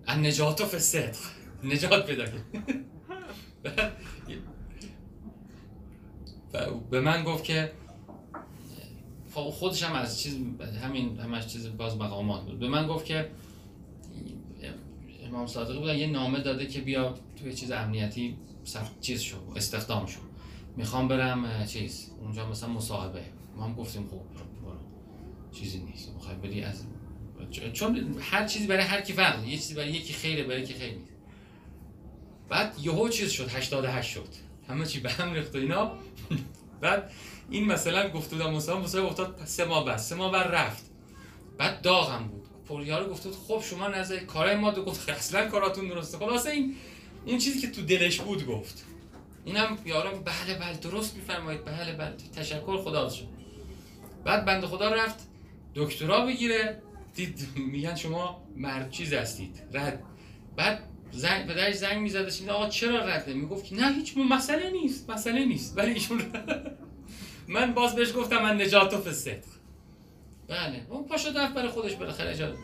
ان 0.08 0.26
نجات 0.26 0.64
فی 0.64 0.76
الصدق 0.76 1.18
نجات 1.64 2.06
پیدا 2.06 2.24
و 6.54 6.72
به 6.92 7.02
من 7.02 7.24
گفت 7.24 7.44
که 7.44 7.72
خب 9.34 9.50
خودش 9.50 9.84
هم 9.84 9.96
از 9.96 10.22
چیز 10.22 10.38
همین 10.84 11.20
همش 11.20 11.48
چیز 11.48 11.78
باز 11.78 11.98
مقامات 11.98 12.46
بود. 12.46 12.60
به 12.60 12.68
من 12.68 12.88
گفت 12.88 13.06
که 13.06 13.30
امام 15.24 15.48
صادق 15.48 15.80
بود 15.80 15.90
یه 15.90 16.08
نامه 16.08 16.40
داده 16.40 16.68
که 16.68 16.82
بیا 16.82 17.16
توی 17.36 17.54
چیز 17.54 17.72
امنیتی 17.72 18.38
چیز 19.02 19.22
شو 19.22 19.38
استخدام 19.56 20.06
شو. 20.06 20.20
می‌خوام 20.80 21.08
برم 21.08 21.66
چیز 21.66 22.10
اونجا 22.22 22.50
مثلا 22.50 22.70
مصاحبه. 22.70 23.22
ما 23.56 23.64
هم 23.64 23.74
گفتیم 23.74 24.08
خب 24.08 24.16
برو. 24.64 24.78
چیزی 25.52 25.80
نیست. 25.80 26.10
می‌خوای 26.14 26.36
بری 26.36 26.64
از 26.64 26.84
چون 27.74 28.16
هر 28.20 28.46
چیزی 28.48 28.68
برای 28.68 28.84
هر 28.84 29.02
کی 29.02 29.14
فرق 29.14 29.48
یه 29.48 29.58
چیزی 29.58 29.74
برای 29.74 29.92
یکی 29.92 30.14
خیره 30.14 30.44
برای 30.44 30.62
یکی 30.62 30.74
خیر 30.74 30.94
نیست. 30.94 31.14
بعد 32.50 32.76
یهو 32.82 33.10
چیز 33.10 33.32
شد 33.32 33.50
88 33.50 34.12
شد. 34.12 34.28
همه 34.68 34.86
چی 34.86 35.00
به 35.00 35.12
هم 35.12 35.34
ریخت 35.34 35.56
و 35.56 35.58
اینا. 35.58 35.92
بعد 36.82 37.12
این 37.50 37.66
مثلا 37.66 38.10
گفته 38.10 38.36
بودم 38.36 38.54
مثلا 38.54 38.80
مثلا 38.80 39.08
افتاد 39.08 39.42
سه 39.46 39.66
ماه 39.66 39.86
بعد. 39.86 39.98
سه 39.98 40.16
ماه 40.16 40.32
بعد 40.32 40.48
رفت. 40.56 40.84
بعد 41.58 41.82
داغم 41.82 42.28
بود. 42.28 42.48
پوریارو 42.66 43.14
بود 43.14 43.36
خب 43.48 43.62
شما 43.70 43.88
نظر 43.88 44.18
کارای 44.18 44.56
ما 44.56 44.72
دو 44.72 44.86
گفت 44.86 45.10
اصلا 45.10 45.50
کاراتون 45.50 45.88
درسته. 45.88 46.18
خلاصه 46.18 46.50
این 46.50 46.76
اون 47.26 47.38
چیزی 47.38 47.60
که 47.60 47.72
تو 47.72 47.82
دلش 47.82 48.20
بود 48.20 48.46
گفت. 48.46 48.86
اینم 49.46 49.78
یارم 49.86 50.24
بله 50.24 50.60
بله 50.60 50.78
درست 50.78 51.16
میفرمایید. 51.16 51.66
بله 51.66 51.94
بله. 51.94 52.16
تشکر 52.36 52.78
خدا 52.78 53.10
شد 53.10 53.28
بعد 54.24 54.46
بنده 54.46 54.68
خدا 54.68 54.90
رفت 54.94 55.28
دکترا 55.76 56.26
بگیره. 56.26 56.82
دید 57.16 57.48
میگن 57.56 57.96
شما 57.96 58.44
مرد 58.56 58.92
چیز 58.92 59.14
هستید. 59.14 59.62
رد. 59.74 60.04
بعد 60.56 60.84
زنگ 61.12 61.48
به 61.48 61.54
درش 61.54 61.76
زنگ 61.76 61.98
می‌زد 61.98 62.50
آقا 62.50 62.70
چرا 62.70 63.06
رده 63.06 63.34
می‌گفت 63.34 63.66
که 63.66 63.76
نه 63.76 63.94
هیچ 63.94 64.18
مسئله 64.18 64.70
نیست. 64.70 65.10
مسئله 65.10 65.46
نیست. 65.46 65.78
ولی 65.78 65.92
ایشون 65.94 66.22
من 67.48 67.74
باز 67.74 67.96
بهش 67.96 68.16
گفتم 68.16 68.44
من 68.44 68.62
نجات 68.62 68.94
و 68.94 69.02
فسد 69.02 69.44
بله. 70.48 70.86
اون 70.90 71.04
پاشو 71.04 71.30
رفت 71.30 71.54
برای 71.54 71.70
خودش 71.70 71.96
بالاخره 71.96 72.56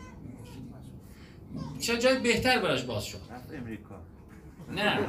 چه 1.80 1.98
جای 1.98 2.18
بهتر 2.18 2.58
براش 2.58 2.82
باز 2.82 3.04
شد. 3.04 3.20
رفت 3.30 3.54
امریکا. 3.54 4.00
نه. 4.70 5.00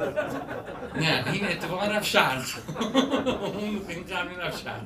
نه 0.96 1.32
این 1.32 1.44
اتفاقا 1.44 1.86
رفت 1.86 2.06
شرق 2.06 2.44
اون 3.56 3.80
این 3.88 4.04
قبلی 4.04 4.34
رفت 4.34 4.62
شرق 4.64 4.84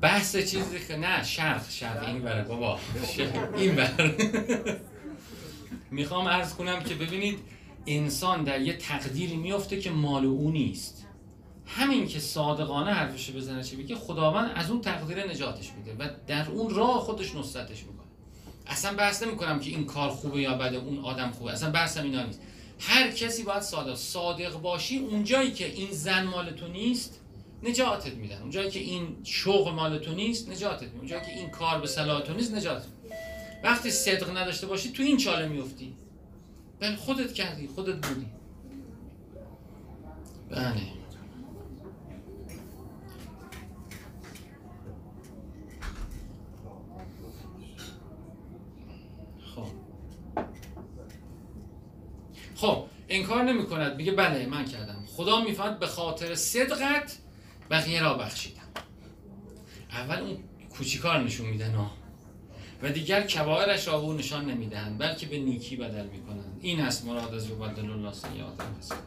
بحث 0.00 0.36
چیزی 0.36 0.78
که 0.88 0.96
نه 0.96 1.22
شرق 1.22 1.70
شرق 1.70 2.08
این 2.08 2.22
بره 2.22 2.44
بابا. 2.44 2.78
این 3.56 3.74
بر 3.74 4.14
می‌خوام 5.90 6.28
عرض 6.28 6.54
کنم 6.54 6.82
که 6.82 6.94
ببینید 6.94 7.38
انسان 7.86 8.44
در 8.44 8.60
یه 8.60 8.76
تقدیری 8.76 9.36
میفته 9.36 9.80
که 9.80 9.90
مال 9.90 10.24
او 10.24 10.50
نیست. 10.50 11.06
همین 11.66 12.08
که 12.08 12.20
صادقانه 12.20 12.92
حرفش 12.92 13.30
بزنه 13.30 13.62
چه 13.62 13.76
بگه 13.76 13.96
خداوند 13.96 14.50
از 14.54 14.70
اون 14.70 14.80
تقدیر 14.80 15.30
نجاتش 15.30 15.72
میده 15.72 16.04
و 16.04 16.08
در 16.26 16.48
اون 16.50 16.74
راه 16.74 17.00
خودش 17.00 17.34
نصرتش 17.34 17.82
می‌کنه. 17.82 18.03
اصلا 18.66 18.94
بحث 18.96 19.22
نمی‌کنم 19.22 19.60
که 19.60 19.70
این 19.70 19.86
کار 19.86 20.10
خوبه 20.10 20.40
یا 20.40 20.54
بده 20.54 20.76
اون 20.76 20.98
آدم 20.98 21.30
خوبه. 21.30 21.52
اصلا 21.52 21.70
بحثم 21.70 22.02
اینا 22.02 22.22
نیست. 22.22 22.40
هر 22.78 23.10
کسی 23.10 23.42
باید 23.42 23.62
صادق 23.62 23.94
صادق 23.94 24.60
باشی 24.60 24.98
اونجایی 24.98 25.52
که 25.52 25.66
این 25.66 25.92
زن 25.92 26.24
مال 26.24 26.50
تو 26.50 26.68
نیست 26.68 27.20
نجاتت 27.62 28.14
میدن. 28.14 28.42
اونجایی 28.42 28.70
که 28.70 28.80
این 28.80 29.16
شغل 29.24 29.72
مال 29.72 29.98
تو 29.98 30.12
نیست 30.12 30.48
نجاتت 30.48 30.82
میدن. 30.82 30.98
اونجایی 30.98 31.22
که 31.22 31.30
این 31.30 31.50
کار 31.50 31.80
به 31.80 31.86
صلاح 31.86 32.20
تو 32.22 32.34
نیست 32.34 32.54
نجاتت 32.54 32.86
وقتی 33.64 33.90
صدق 33.90 34.36
نداشته 34.36 34.66
باشی 34.66 34.92
تو 34.92 35.02
این 35.02 35.16
چاله 35.16 35.48
میفتی 35.48 35.94
بله 36.80 36.96
خودت 36.96 37.32
کردی 37.32 37.66
خودت 37.66 38.06
بودی. 38.06 38.26
بله 40.50 40.82
خب 49.54 49.66
خب 52.54 52.84
انکار 53.08 53.42
نمی 53.42 53.66
کند 53.66 53.96
میگه 53.96 54.12
بله 54.12 54.46
من 54.46 54.64
کردم. 54.64 55.04
خدا 55.16 55.44
می‌فهمد 55.44 55.78
به 55.78 55.86
خاطر 55.86 56.34
صدقت 56.34 57.18
بقیه 57.70 58.02
را 58.02 58.14
بخشیدم. 58.14 58.62
اول 59.90 60.18
اون 60.18 60.36
کوچیکار 60.70 61.22
نشون 61.22 61.46
میدن 61.46 61.74
ها 61.74 61.90
و 62.82 62.88
دیگر 62.88 63.22
کبایرش 63.22 63.88
را 63.88 63.98
او 63.98 64.12
نشان 64.12 64.50
نمی‌دهند 64.50 64.98
بلکه 64.98 65.26
به 65.26 65.38
نیکی 65.38 65.76
بدل 65.76 66.06
می‌کنند. 66.06 66.58
این 66.60 66.80
است 66.80 67.04
مراد 67.04 67.34
از 67.34 67.50
یبدل 67.50 67.90
الله 67.90 68.12
سیئات 68.12 68.60
حسنات 68.78 69.00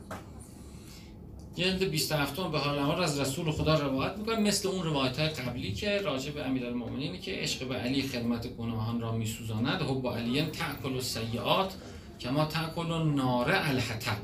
جلد 1.56 1.84
27 1.84 2.36
به 2.36 2.60
حال 2.60 3.04
از 3.04 3.20
رسول 3.20 3.52
خدا 3.52 3.80
روایت 3.80 4.18
می‌کنه 4.18 4.40
مثل 4.40 4.68
اون 4.68 4.84
روایت 4.84 5.20
های 5.20 5.30
قبلی 5.30 5.74
که 5.74 5.98
راجع 5.98 6.32
به 6.32 6.46
امیرالمؤمنینی 6.46 7.20
که 7.20 7.32
عشق 7.32 7.68
به 7.68 7.76
علی 7.76 8.02
خدمت 8.02 8.48
گناهان 8.48 9.02
را 9.02 9.12
میسوزاند 9.12 9.82
حب 9.82 10.08
علی 10.08 10.42
تأکل 10.42 10.94
السیئات 10.94 11.74
کما 12.20 12.46
تأکل 12.46 13.12
نار 13.16 13.52
الحطب. 13.52 14.18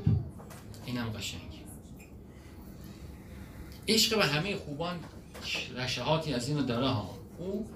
اینم 0.86 1.10
قشنگ. 1.10 1.42
عشق 3.88 4.18
به 4.18 4.26
همه 4.26 4.56
خوبان 4.56 5.00
رشهاتی 5.78 6.34
از 6.34 6.50
اینو 6.50 6.62
داره 6.62 6.88
ها. 6.88 7.18
او 7.40 7.68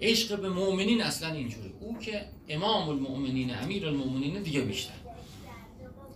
عشق 0.00 0.40
به 0.40 0.48
مؤمنین 0.48 1.02
اصلا 1.02 1.32
اینجوری. 1.32 1.72
او 1.80 1.98
که 1.98 2.24
امام 2.48 2.88
المؤمنین 2.88 3.54
امیر 3.54 3.86
المؤمنین 3.86 4.42
دیگه 4.42 4.60
بیشتر. 4.60 4.94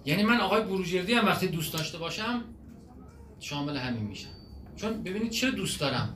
یعنی 0.07 0.23
من 0.23 0.41
آقای 0.41 0.63
بروجردی 0.63 1.13
هم 1.15 1.27
وقتی 1.27 1.49
دوست 1.49 1.73
داشته 1.73 1.99
باشم 1.99 2.45
شامل 3.41 3.77
همین 3.77 4.03
میشم. 4.05 4.29
چون 4.77 5.03
ببینید 5.03 5.31
چرا 5.31 5.51
دوست 5.51 5.81
دارم؟ 5.81 6.15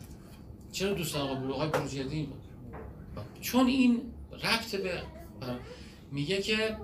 چرا 0.73 0.95
دوست 0.95 1.15
دارم 1.15 1.27
آقای 1.27 1.41
برو- 1.43 1.55
آقای 1.55 1.69
بروجردی؟ 1.69 2.29
چون 3.41 3.67
این 3.67 4.01
ربط 4.43 4.77
به 4.77 5.03
میگه 6.13 6.43
که 6.43 6.77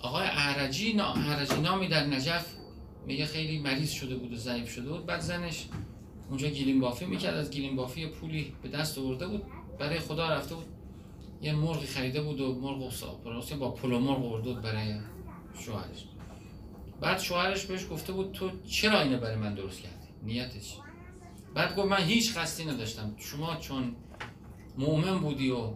آقای 0.00 0.26
اعرجی 0.26 0.92
نا... 0.92 1.12
اعرجی 1.12 1.60
نامی 1.60 1.88
در 1.88 2.06
نجف 2.06 2.46
میگه 3.06 3.26
خیلی 3.26 3.58
مریض 3.58 3.90
شده 3.90 4.16
بود 4.16 4.32
و 4.32 4.36
ضعیف 4.36 4.70
شده 4.70 4.88
بود. 4.90 5.06
بعد 5.06 5.20
زنش 5.20 5.66
اونجا 6.28 6.48
گیلیم 6.48 6.80
بافی 6.80 7.06
می‌کرد. 7.06 7.34
از 7.34 7.50
گیلیم 7.50 7.76
بافی 7.76 8.06
پولی 8.06 8.52
به 8.62 8.68
دست 8.68 8.98
آورده 8.98 9.26
بود. 9.26 9.42
برای 9.78 9.98
خدا 9.98 10.28
رفته 10.28 10.54
بود. 10.54 10.66
یه 11.42 11.52
مرغی 11.52 11.86
خریده 11.86 12.22
بود 12.22 12.40
و 12.40 12.60
مرغ 12.60 12.92
ساپراسی 12.92 13.54
با 13.54 13.70
پلو 13.70 13.98
مرغ 13.98 14.24
آورده 14.24 14.52
بود 14.52 14.62
برای 14.62 15.00
شوهرش. 15.60 16.04
بعد 17.00 17.18
شوهرش 17.18 17.64
بهش 17.64 17.86
گفته 17.90 18.12
بود 18.12 18.32
تو 18.32 18.50
چرا 18.66 19.00
اینو 19.00 19.18
برای 19.18 19.36
من 19.36 19.54
درست 19.54 19.80
کردی؟ 19.80 20.08
نیتش. 20.22 20.76
بعد 21.54 21.76
گفت 21.76 21.88
من 21.88 22.02
هیچ 22.02 22.36
قصدی 22.36 22.64
نداشتم. 22.64 23.14
شما 23.18 23.56
چون 23.56 23.96
مؤمن 24.78 25.18
بودی 25.18 25.50
و 25.50 25.72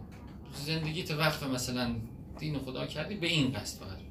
زندگیت 0.53 1.11
وقف 1.11 1.43
مثلا 1.43 1.95
دین 2.39 2.59
خدا 2.59 2.85
کردی 2.85 3.15
به 3.15 3.27
این 3.27 3.51
قصد 3.51 3.79
فقط. 3.79 4.02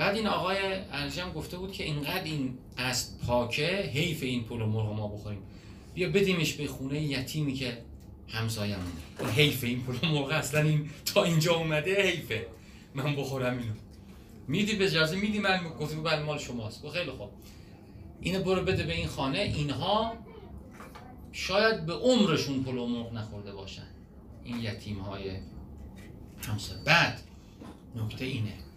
بعد 0.00 0.16
این 0.16 0.26
آقای 0.26 0.56
ارجم 0.92 1.32
گفته 1.32 1.56
بود 1.56 1.72
که 1.72 1.84
اینقدر 1.84 2.24
این 2.24 2.58
است 2.78 3.20
پاکه 3.26 3.90
حیف 3.94 4.22
این 4.22 4.44
پلو 4.44 4.66
مرغ 4.66 4.92
ما 4.92 5.08
بخوریم. 5.08 5.42
بیا 5.94 6.08
بدیمش 6.08 6.52
به 6.52 6.66
خونه 6.66 7.02
یتیمی 7.02 7.54
که 7.54 7.78
همسایمونه 8.28 8.90
این 9.20 9.28
حیف 9.28 9.64
این 9.64 9.82
پلو 9.82 10.12
مرغ 10.12 10.30
اصلا 10.30 10.60
این 10.60 10.90
تا 11.04 11.24
اینجا 11.24 11.54
اومده 11.54 12.02
حیفه. 12.02 12.46
من 12.94 13.16
بخورم 13.16 13.58
اینو. 13.58 13.72
میدی 14.48 14.76
به 14.76 14.84
اجازه 14.84 15.16
میدی 15.16 15.38
من 15.38 15.68
گفتی 15.80 15.96
بله 15.96 16.22
مال 16.22 16.38
شماست. 16.38 16.82
گفت 16.82 16.96
خیلی 16.96 17.10
خوب. 17.10 17.30
اینو 18.20 18.42
برو 18.42 18.62
بده 18.62 18.82
به 18.82 18.94
این 18.94 19.08
خانه. 19.08 19.38
اینها 19.38 20.12
شاید 21.32 21.86
به 21.86 21.92
عمرشون 21.92 22.62
پلو 22.64 22.86
مرغ 22.86 23.12
نخورده 23.12 23.52
باشن. 23.52 23.88
این 24.44 24.60
یتیم 24.60 24.98
های 24.98 25.30
همسایه. 26.46 26.82
بعد 26.84 27.20
نکته 27.96 28.24
اینه. 28.24 28.69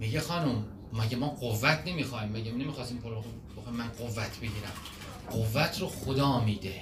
میگه 0.00 0.20
خانم 0.20 0.64
مگه 0.92 1.16
ما 1.16 1.28
قوت 1.28 1.82
نمی‌خوایم؟ 1.86 2.28
مگه 2.32 2.52
نمی‌خواستیم 2.52 2.98
پلو 2.98 3.22
بخوایم 3.56 3.78
من 3.78 3.88
قوت 3.88 4.36
بگیرم. 4.38 4.72
قوت 5.30 5.80
رو 5.80 5.86
خدا 5.88 6.40
میده. 6.40 6.80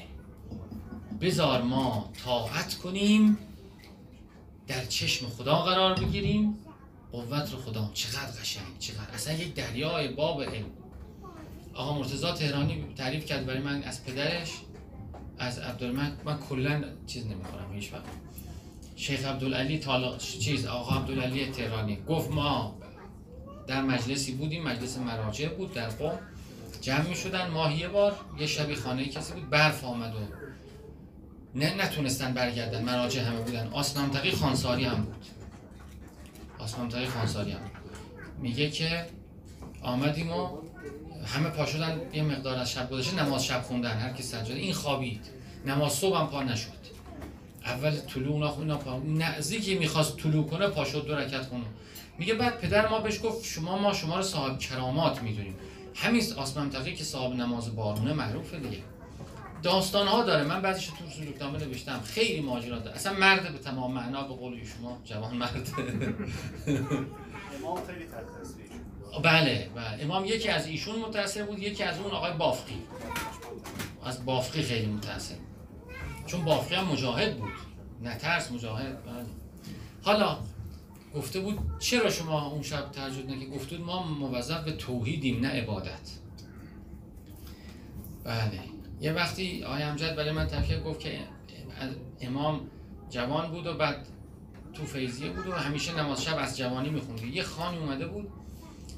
بذار 1.20 1.62
ما 1.62 2.10
طاعت 2.24 2.74
کنیم 2.74 3.38
در 4.66 4.84
چشم 4.84 5.28
خدا 5.28 5.62
قرار 5.62 5.94
بگیریم. 5.94 6.58
قوت 7.12 7.52
رو 7.52 7.58
خدا 7.58 7.90
چقدر 7.94 8.40
قشنگ 8.40 8.78
چقدر. 8.78 9.10
اصلا 9.14 9.34
یک 9.34 9.54
دریای 9.54 10.08
باب 10.08 10.42
علم. 10.42 10.66
آقا 11.74 11.98
مرتضی 11.98 12.32
تهرانی 12.32 12.84
تعریف 12.96 13.24
کرد 13.24 13.46
برای 13.46 13.60
من 13.60 13.82
از 13.82 14.04
پدرش 14.04 14.50
از 15.38 15.58
عبدالمن 15.58 16.16
من 16.24 16.38
کلا 16.38 16.84
چیز 17.06 17.26
نمی‌خورم 17.26 17.72
هیچ 17.74 17.92
وقت 17.92 18.02
شیخ 18.96 19.24
عبدالعلی 19.24 19.78
تالا 19.78 20.18
چیز 20.18 20.66
آقا 20.66 20.96
عبدالعلی 20.96 21.46
تهرانی. 21.46 21.96
گفت 21.96 22.30
ما 22.30 22.78
در 23.66 23.82
مجلسی 23.82 24.32
بودیم 24.32 24.62
مجلس 24.62 24.98
مراجع 24.98 25.48
بود 25.48 25.74
در 25.74 25.88
قوم 25.88 26.18
جمع 26.80 27.08
می 27.08 27.14
شدن 27.14 27.50
ماه 27.50 27.80
یه 27.80 27.88
بار 27.88 28.16
یه 28.38 28.46
شبی 28.46 28.74
خانه 28.74 29.04
کسی 29.04 29.32
بود 29.32 29.50
برف 29.50 29.84
آمد 29.84 30.14
و 30.14 30.18
نه 31.54 31.74
نتونستن 31.74 32.34
برگردن. 32.34 32.84
مراجع 32.84 33.20
همه 33.20 33.40
بودن. 33.40 33.68
آسمانتقی 33.72 34.30
خانساری 34.30 34.84
هم 34.84 35.02
بود. 35.02 35.26
آسمانتقی 36.58 37.06
خانساری 37.06 37.50
هم. 37.52 37.60
میگه 38.38 38.70
که 38.70 39.06
آمدیم 39.82 40.32
و 40.32 40.48
همه 41.26 41.48
پا 41.48 41.66
شدن. 41.66 42.00
یه 42.12 42.22
مقدار 42.22 42.58
از 42.58 42.70
شب 42.70 42.90
گذشته 42.90 43.22
نماز 43.22 43.44
شب 43.44 43.62
خوندن. 43.62 43.98
هر 43.98 44.12
کی 44.12 44.22
سجاده 44.22 44.54
این 44.54 44.72
خوابید. 44.72 45.20
نماز 45.66 45.92
صبح 45.92 46.18
هم 46.18 46.26
پا 46.26 46.42
نشد. 46.42 46.86
اول 47.64 47.96
طلوع 47.96 48.32
اونا 48.32 48.48
خب 48.48 48.60
اینا 48.60 48.76
پا 48.76 48.98
نزدیکی 48.98 49.78
می‌خواست 49.78 50.16
طلوع 50.16 50.46
کنه 50.46 50.68
پا 50.68 50.84
شد 50.84 51.06
دو 51.06 51.14
رکعت 51.14 51.46
خونه 51.46 51.64
میگه 52.18 52.34
بعد 52.34 52.58
پدر 52.58 52.88
ما 52.88 53.00
بهش 53.00 53.20
گفت 53.24 53.44
شما 53.44 53.78
ما 53.78 53.92
شما 53.92 54.16
رو 54.16 54.22
صاحب 54.22 54.58
کرامات 54.58 55.22
می‌دونیم. 55.22 55.56
همین 55.94 56.22
آسمان 56.36 56.70
تقی 56.70 56.94
که 56.94 57.04
صاحب 57.04 57.34
نماز 57.34 57.76
بارونه 57.76 58.12
معروفه 58.12 58.58
دیگه. 58.58 58.78
داستان 59.62 60.06
ها 60.06 60.22
داره. 60.22 60.44
من 60.44 60.62
بعضیش 60.62 60.86
تو 60.86 61.10
سلوکنامه 61.18 61.58
نوشتم. 61.58 62.00
خیلی 62.00 62.40
ماجرا 62.40 62.78
داره. 62.78 62.96
اصلا 62.96 63.12
مرد 63.12 63.52
به 63.52 63.58
تمام 63.58 63.92
معنا 63.92 64.22
به 64.22 64.34
قول 64.34 64.64
شما 64.64 64.98
جوان 65.04 65.36
مرد. 65.36 65.68
امام 67.58 67.78
خیلی 67.86 68.06
بله 69.22 69.70
بله. 69.74 70.04
امام 70.04 70.24
یکی 70.24 70.48
از 70.48 70.66
ایشون 70.66 70.98
متاثر 70.98 71.42
بود 71.42 71.58
یکی 71.58 71.82
از 71.82 71.98
اون 71.98 72.10
آقای 72.10 72.32
بافقی. 72.32 72.82
از 74.04 74.24
بافقی 74.24 74.62
خیلی 74.62 74.86
متاثر 74.86 75.34
چون 76.26 76.44
بافقی 76.44 76.74
هم 76.74 76.84
مجاهد 76.84 77.36
بود. 77.38 77.52
نه 78.02 78.16
ترس 78.16 78.52
مجاهد 78.52 79.04
بله. 79.04 79.26
حالا 80.02 80.38
گفته 81.16 81.40
بود 81.40 81.58
چرا 81.78 82.10
شما 82.10 82.46
اون 82.46 82.62
شب 82.62 82.90
تهجد 82.90 83.30
نکردید 83.30 83.54
گفته 83.54 83.76
بود 83.76 83.86
ما 83.86 84.02
موظف 84.02 84.64
به 84.64 84.72
توحیدیم 84.72 85.40
نه 85.40 85.48
عبادت. 85.48 86.10
بله. 88.24 88.60
یه 89.00 89.12
وقتی 89.12 89.64
آقای 89.64 89.82
امجد 89.82 90.16
برای 90.16 90.32
من 90.32 90.46
تفکر 90.46 90.80
گفت 90.80 91.00
که 91.00 91.18
امام 92.20 92.60
جوان 93.10 93.50
بود 93.50 93.66
و 93.66 93.74
بعد 93.74 94.06
تو 94.74 94.84
فیضیه 94.84 95.30
بود 95.30 95.46
و 95.46 95.52
همیشه 95.52 95.98
نماز 95.98 96.24
شب 96.24 96.36
از 96.38 96.56
جوانی 96.56 96.90
می‌خوند. 96.90 97.24
یه 97.24 97.42
خانی 97.42 97.78
اومده 97.78 98.06
بود 98.06 98.28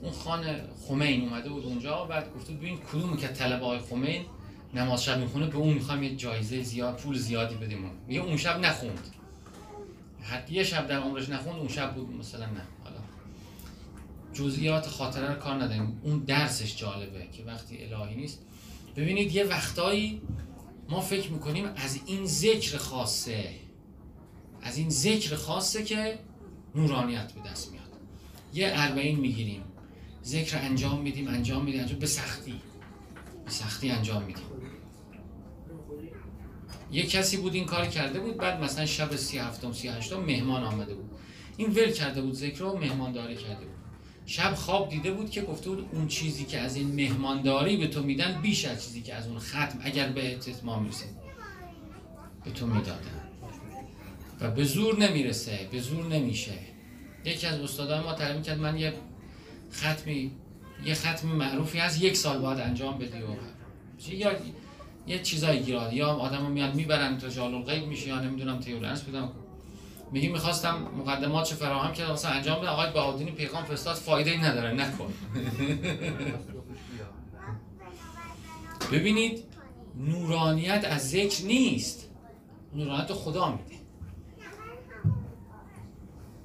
اون 0.03 0.13
خان 0.13 0.45
خمین 0.89 1.29
اومده 1.29 1.49
بود 1.49 1.65
اونجا 1.65 2.05
بعد 2.05 2.35
گفته 2.35 2.53
بود 2.53 2.61
ببین 2.61 2.79
کدومی 2.79 3.17
که 3.17 3.29
طلب 3.29 3.63
آقای 3.63 3.79
خمین 3.79 4.25
نماز 4.75 5.05
شب 5.05 5.19
می‌خونه 5.19 5.47
به 5.47 5.57
اون 5.57 5.75
می‌خوام 5.75 6.03
یه 6.03 6.17
جایزه 6.17 6.63
زیاد 6.63 6.97
پول 6.97 7.19
زیادی 7.19 7.55
بدیم. 7.55 7.91
میگه 8.07 8.21
اون 8.21 8.37
شب 8.37 8.61
نخوند. 8.61 9.18
حتی 10.23 10.55
یه 10.55 10.65
شب 10.65 10.87
در 10.87 10.99
عمرش 10.99 11.29
نخوند 11.29 11.59
اون 11.59 11.69
شب 11.69 11.95
بود 11.95 12.17
مثلا 12.17 12.47
نه. 12.47 12.63
حالا 12.85 12.97
جزئیات 14.33 14.87
خاطره 14.87 15.29
رو 15.29 15.41
کار 15.41 15.55
نداریم. 15.55 16.01
اون 16.03 16.19
درسش 16.19 16.77
جالبه 16.77 17.27
که 17.33 17.45
وقتی 17.45 17.85
الهی 17.85 18.15
نیست. 18.15 18.39
ببینید 18.97 19.35
یه 19.35 19.45
وقتایی 19.45 20.23
ما 20.89 21.01
فکر 21.01 21.31
می‌کنیم 21.31 21.65
از 21.77 22.01
این 22.07 22.27
ذکر 22.27 22.77
خاصه 22.77 23.51
از 24.63 24.79
این 24.79 24.91
ذکر 24.91 25.37
خاصه 25.37 25.85
که 25.85 26.19
نورانیت 26.75 27.33
به 27.33 27.51
دست 27.51 27.73
میاد. 27.73 27.85
یه 28.55 28.71
اربعین 28.75 29.19
می‌گیریم. 29.21 29.63
ذکر 30.25 30.59
انجام 30.59 31.01
میدیم 31.01 31.29
انجام 31.29 31.65
میدیم 31.65 31.81
انجام 31.81 31.99
به 31.99 32.07
سختی. 32.07 32.61
به 33.45 33.51
سختی 33.51 33.91
انجام 33.91 34.23
میدیم. 34.23 34.45
یه 36.93 37.07
کسی 37.07 37.37
بود 37.37 37.55
این 37.55 37.65
کار 37.65 37.87
کرده 37.87 38.21
بود 38.21 38.37
بعد 38.37 38.61
مثلا 38.65 38.87
شب 38.87 39.17
سی 39.17 39.39
هفتم 39.39 39.73
سی 39.73 39.89
هشتم 39.89 40.21
مهمان 40.21 40.65
آمده 40.65 40.95
بود. 40.95 41.11
این 41.57 41.71
ول 41.71 41.91
کرده 41.91 42.23
بود 42.23 42.35
ذکر 42.35 42.59
رو 42.59 42.79
مهمانداری 42.79 43.37
کرده 43.37 43.65
بود. 43.67 43.75
شب 44.27 44.55
خواب 44.55 44.89
دیده 44.89 45.11
بود 45.11 45.31
که 45.31 45.43
گفته 45.43 45.71
بود 45.71 45.89
اون 45.93 46.09
چیزی 46.09 46.45
که 46.45 46.59
از 46.59 46.77
این 46.77 46.95
مهمانداری 46.95 47.77
به 47.77 47.87
تو 47.87 48.03
میدن 48.03 48.41
بیش 48.43 48.65
از 48.65 48.85
چیزی 48.85 49.03
که 49.03 49.15
از 49.15 49.27
اون 49.27 49.39
ختم 49.39 49.79
اگر 49.83 50.09
به 50.09 50.35
اتمام 50.35 50.83
می‌رسه 50.83 51.05
به 52.45 52.51
تو 52.51 52.67
می‌دادن. 52.67 53.23
و 54.41 54.51
به 54.51 54.65
زور 54.65 54.99
نمی‌رسه 54.99 55.69
به 55.73 55.81
زور 55.81 56.07
نمیشه. 56.07 56.53
یکی 57.25 57.47
از 57.47 57.61
استادان 57.61 58.05
ما 58.05 58.13
تعلیم 58.13 58.43
کرد 58.43 58.59
من 58.59 58.79
یه 58.79 58.93
ختمی 59.73 60.33
یه 60.85 60.95
ختم 60.95 61.29
معروفی 61.29 61.79
هست 61.79 62.03
یک 62.03 62.17
سال 62.17 62.39
باید 62.39 62.61
انجام 62.61 62.99
بدی 62.99 63.19
و 63.19 63.27
یا 64.15 64.31
یه 65.09 65.19
چیزایی 65.19 65.61
گیراد 65.61 65.93
یا 65.93 66.09
آدم 66.09 66.51
میان 66.51 66.77
می‌برن 66.77 67.19
تا 67.19 67.29
جالو 67.29 67.63
غیب 67.63 67.87
میشه 67.87 68.09
یا 68.09 68.21
نمی‌دونم 68.21 68.61
تیورنس 68.61 69.03
بودم 69.03 69.33
میگی 70.13 70.29
می‌خواستم 70.29 70.89
مقدماتش 70.99 71.53
فراهم 71.53 71.93
کرد 71.93 72.09
واسه 72.09 72.29
انجام 72.29 72.61
بدم. 72.61 72.71
آقای 72.71 72.93
بهادینی 72.93 73.31
پیغام 73.31 73.65
فرستاد. 73.65 73.97
فایده 73.97 74.31
ای 74.31 74.39
نداره. 74.39 74.73
نکن. 74.73 75.13
ببینید 78.93 79.45
نورانیت 79.97 80.85
از 80.91 81.11
ذکر 81.11 81.45
نیست. 81.45 82.09
نورانیت 82.75 83.13
خدا 83.13 83.51
میده. 83.51 83.79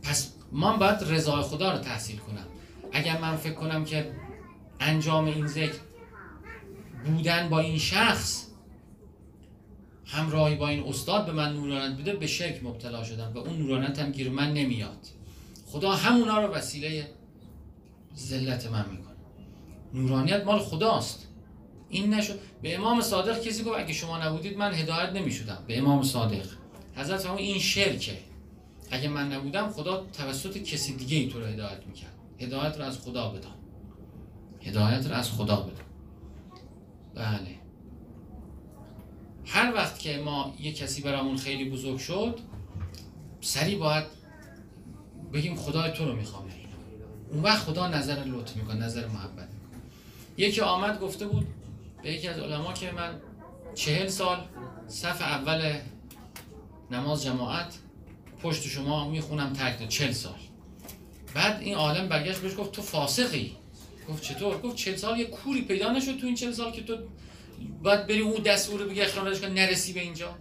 پس 0.03 0.33
من 0.51 0.77
باید 0.77 0.97
رضای 1.01 1.41
خدا 1.41 1.71
رو 1.71 1.77
تحصیل 1.77 2.17
کنم. 2.17 2.45
اگر 2.91 3.21
من 3.21 3.35
فکر 3.35 3.53
کنم 3.53 3.85
که 3.85 4.11
انجام 4.79 5.25
این 5.25 5.47
ذکر 5.47 5.79
بودن 7.05 7.49
با 7.49 7.59
این 7.59 7.77
شخص 7.77 8.47
همراهی 10.05 10.55
با 10.55 10.67
این 10.67 10.83
استاد 10.83 11.25
به 11.25 11.31
من 11.31 11.53
نورانیت 11.53 11.99
بده 11.99 12.15
به 12.15 12.27
شرک 12.27 12.63
مبتلا 12.63 13.03
شدم 13.03 13.31
و 13.35 13.37
اون 13.37 13.57
نورانیت 13.57 13.99
هم 13.99 14.11
گیر 14.11 14.29
من 14.29 14.53
نمیاد. 14.53 15.07
خدا 15.65 15.91
همونا 15.91 16.45
رو 16.45 16.53
وسیله 16.53 17.07
ذلت 18.17 18.71
من 18.71 18.85
می‌کنه. 18.91 19.15
نورانیت 19.93 20.45
مال 20.45 20.59
خداست. 20.59 21.27
این 21.89 22.13
نشد. 22.13 22.39
به 22.61 22.75
امام 22.75 23.01
صادق 23.01 23.41
کسی 23.41 23.63
گفت 23.63 23.79
اگه 23.79 23.93
شما 23.93 24.17
نبودید 24.17 24.57
من 24.57 24.73
هدایت 24.73 25.09
نمی‌شدم. 25.13 25.63
به 25.67 25.77
امام 25.77 26.03
صادق. 26.03 26.45
حضرت 26.95 27.19
فرمود 27.19 27.39
این 27.39 27.59
شرکه. 27.59 28.17
اگه 28.91 29.09
من 29.09 29.33
نبودم 29.33 29.69
خدا 29.69 30.05
توسط 30.13 30.57
کسی 30.57 30.93
دیگه 30.93 31.17
ای 31.17 31.27
تو 31.27 31.39
رو 31.39 31.45
هدایت 31.45 31.87
می‌کرد. 31.87 32.13
هدایت 32.39 32.77
رو 32.77 32.85
از 32.85 32.99
خدا 32.99 33.29
بدم 33.29 33.55
هدایت 34.61 35.07
رو 35.07 35.13
از 35.13 35.31
خدا 35.31 35.55
بدم 35.55 35.85
بله. 37.15 37.62
هر 39.45 39.73
وقت 39.73 39.99
که 39.99 40.17
ما 40.17 40.55
یه 40.59 40.73
کسی 40.73 41.01
برامون 41.01 41.37
خیلی 41.37 41.69
بزرگ 41.69 41.97
شد 41.97 42.39
سری 43.41 43.75
باید 43.75 44.05
بگیم 45.33 45.55
خدای 45.55 45.91
تو 45.91 46.05
رو 46.05 46.15
می‌خوام. 46.15 46.49
اون 47.31 47.43
وقت 47.43 47.63
خدا 47.63 47.87
نظر 47.87 48.23
لطف 48.25 48.55
می‌کنه 48.55 48.75
نظر 48.75 49.07
محبت 49.07 49.49
می‌کنه. 49.49 49.81
یکی 50.37 50.61
آمد 50.61 50.99
گفته 50.99 51.27
بود 51.27 51.47
به 52.03 52.13
یکی 52.13 52.27
از 52.27 52.39
علما 52.39 52.73
که 52.73 52.91
من 52.91 53.21
چهل 53.75 54.07
سال 54.07 54.37
صف 54.87 55.21
اول 55.21 55.73
نماز 56.91 57.23
جماعت 57.23 57.73
پشت 58.41 58.67
شما 58.67 59.09
می‌خونم 59.09 59.53
تک 59.53 59.89
چهل 59.89 60.11
سال. 60.11 60.39
بعد 61.33 61.61
این 61.61 61.75
عالم 61.75 62.07
برگشت 62.09 62.39
بهش 62.39 62.53
گفت 62.57 62.71
تو 62.71 62.81
فاسقی. 62.81 63.55
گفت 64.09 64.23
چطور؟ 64.23 64.57
گفت 64.57 64.75
چهل 64.75 64.95
سال 64.95 65.19
یه 65.19 65.25
کوری 65.25 65.61
پیدا 65.61 65.91
نشد 65.91 66.19
تو 66.19 66.25
این 66.25 66.35
چهل 66.35 66.51
سال 66.51 66.71
که 66.71 66.83
تو 66.83 66.97
باید 67.83 68.07
بری 68.07 68.19
اون 68.19 68.41
دستور 68.41 68.81
رو 68.81 68.89
بگی 68.89 69.01
اخراجش 69.01 69.41
کن 69.41 69.47
نرسی 69.47 69.93
به 69.93 69.99
اینجا. 69.99 70.35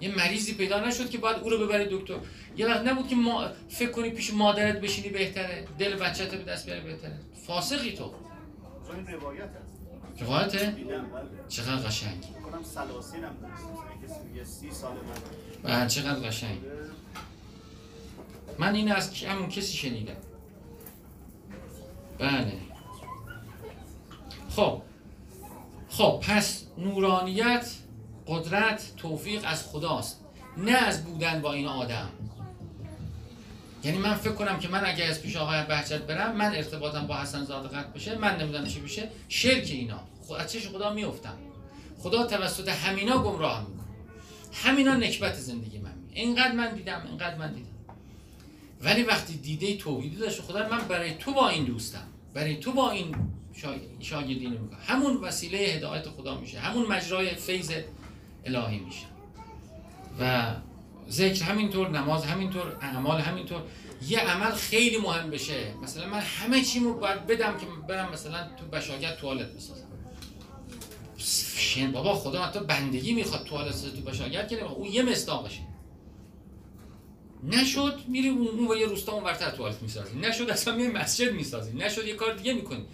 یه 0.00 0.16
مریضی 0.16 0.54
پیدا 0.54 0.80
نشد 0.80 1.10
که 1.10 1.18
باید 1.18 1.36
او 1.36 1.50
رو 1.50 1.66
ببری 1.66 1.86
دکتر. 1.90 2.14
یه 2.56 2.66
وقت 2.66 2.80
نبود 2.80 3.08
که 3.08 3.16
ما 3.16 3.48
فکر 3.68 3.90
کنی 3.90 4.10
پیش 4.10 4.34
مادرت 4.34 4.80
بشینی 4.80 5.08
بهتره 5.08 5.66
دل 5.78 5.96
بچت 5.96 6.34
به 6.34 6.52
دست 6.52 6.66
بیاری 6.66 6.80
بهتره. 6.80 7.18
فاسقی 7.46 7.92
تو. 7.92 8.14
روایت 9.12 9.48
روایته؟ 10.20 10.58
بله. 10.58 11.48
چقدر 11.48 11.88
قشنگ. 11.88 12.24
من 15.62 15.78
بله 15.78 15.88
چقدر 15.88 16.28
قشنگ. 16.28 16.58
من 18.58 18.74
این 18.74 18.92
از 18.92 19.24
همون 19.24 19.48
کسی 19.48 19.76
شنیدم. 19.76 20.16
بله. 22.18 22.52
خب 24.50 24.82
خب 25.96 26.20
پس 26.20 26.62
نورانیت 26.78 27.70
قدرت 28.26 28.92
توفیق 28.96 29.42
از 29.44 29.62
خداست 29.62 30.20
نه 30.56 30.72
از 30.72 31.04
بودن 31.04 31.42
با 31.42 31.52
این 31.52 31.66
آدم. 31.66 32.08
یعنی 33.84 33.98
من 33.98 34.14
فکر 34.14 34.32
کنم 34.32 34.58
که 34.58 34.68
من 34.68 34.86
اگر 34.86 35.10
از 35.10 35.22
پیش 35.22 35.36
آقای 35.36 35.64
بهجت 35.64 36.02
برم 36.02 36.36
من 36.36 36.54
ارتباطم 36.54 37.06
با 37.06 37.16
حسن 37.16 37.44
زاده 37.44 37.68
قطع 37.68 37.88
بشه 37.88 38.18
من 38.18 38.40
نمی‌دونم 38.40 38.66
چی 38.66 38.80
بشه 38.80 39.08
شرک 39.28 39.70
اینا. 39.70 40.00
خب 40.28 40.32
از 40.32 40.52
چش 40.52 40.68
خدا 40.68 40.92
میفتم 40.92 41.36
خدا 41.98 42.26
توسط 42.26 42.68
همینا 42.68 43.18
گمراه 43.18 43.60
می‌کنه. 43.60 43.84
همینا 44.52 44.94
نکبت 44.94 45.34
زندگی 45.34 45.78
من 45.78 45.94
اینقدر 46.12 46.52
من 46.52 46.74
دیدم 46.74 47.02
اینقدر 47.08 47.36
من 47.36 47.52
دیدم. 47.52 47.68
ولی 48.82 49.02
وقتی 49.02 49.36
دیده 49.36 49.76
توحیدی 49.76 50.16
داشت 50.16 50.40
خدا 50.40 50.68
من 50.68 50.78
برای 50.78 51.14
تو 51.14 51.32
با 51.32 51.48
این 51.48 51.64
دوستم. 51.64 52.06
برای 52.34 52.56
تو 52.56 52.72
با 52.72 52.90
این 52.90 53.16
شاگردی 54.00 54.46
نمی‌کنم 54.46 54.78
همون 54.86 55.16
وسیله 55.16 55.58
هدایت 55.58 56.08
خدا 56.08 56.40
میشه. 56.40 56.58
همون 56.58 56.86
مجرای 56.86 57.34
فیض 57.34 57.72
الهی 58.44 58.78
میشه. 58.78 59.06
و 60.20 60.54
ذکر 61.10 61.44
همینطور 61.44 61.88
نماز 61.88 62.24
همینطور 62.24 62.76
اعمال 62.80 63.20
همینطور. 63.20 63.62
یه 64.08 64.20
عمل 64.20 64.52
خیلی 64.52 64.98
مهم 64.98 65.30
بشه. 65.30 65.74
مثلا 65.82 66.08
من 66.08 66.20
همه 66.20 66.62
چیمو 66.62 66.94
باید 66.94 67.26
بدم 67.26 67.58
که 67.58 67.66
برم 67.88 68.12
مثلا 68.12 68.48
تو 68.56 68.66
بشاگت 68.66 69.16
توالت 69.16 69.48
بسازم. 69.52 69.86
شن 71.56 71.92
بابا 71.92 72.14
خدا 72.14 72.42
حتی 72.42 72.60
بندگی 72.60 73.12
می‌خواد 73.12 73.44
توالت 73.44 73.94
تو 73.96 74.00
بشاگت 74.00 74.48
که 74.48 74.64
اون 74.64 74.86
یه 74.86 75.02
مصداقشه 75.02 75.60
نشد 77.44 78.00
میری 78.08 78.28
اون 78.28 78.68
و 78.68 78.76
یه 78.76 78.86
روستا 78.86 79.12
اون 79.12 79.24
ورتر 79.24 79.50
توالت 79.50 79.82
می‌سازی. 79.82 80.18
نشد 80.18 80.50
اصلا 80.50 80.80
یه 80.80 80.88
مسجد 80.88 81.32
می‌سازی. 81.32 81.72
نشد 81.72 82.06
یه 82.06 82.14
کار 82.14 82.34
دیگه 82.34 82.54
می‌کنی. 82.54 82.84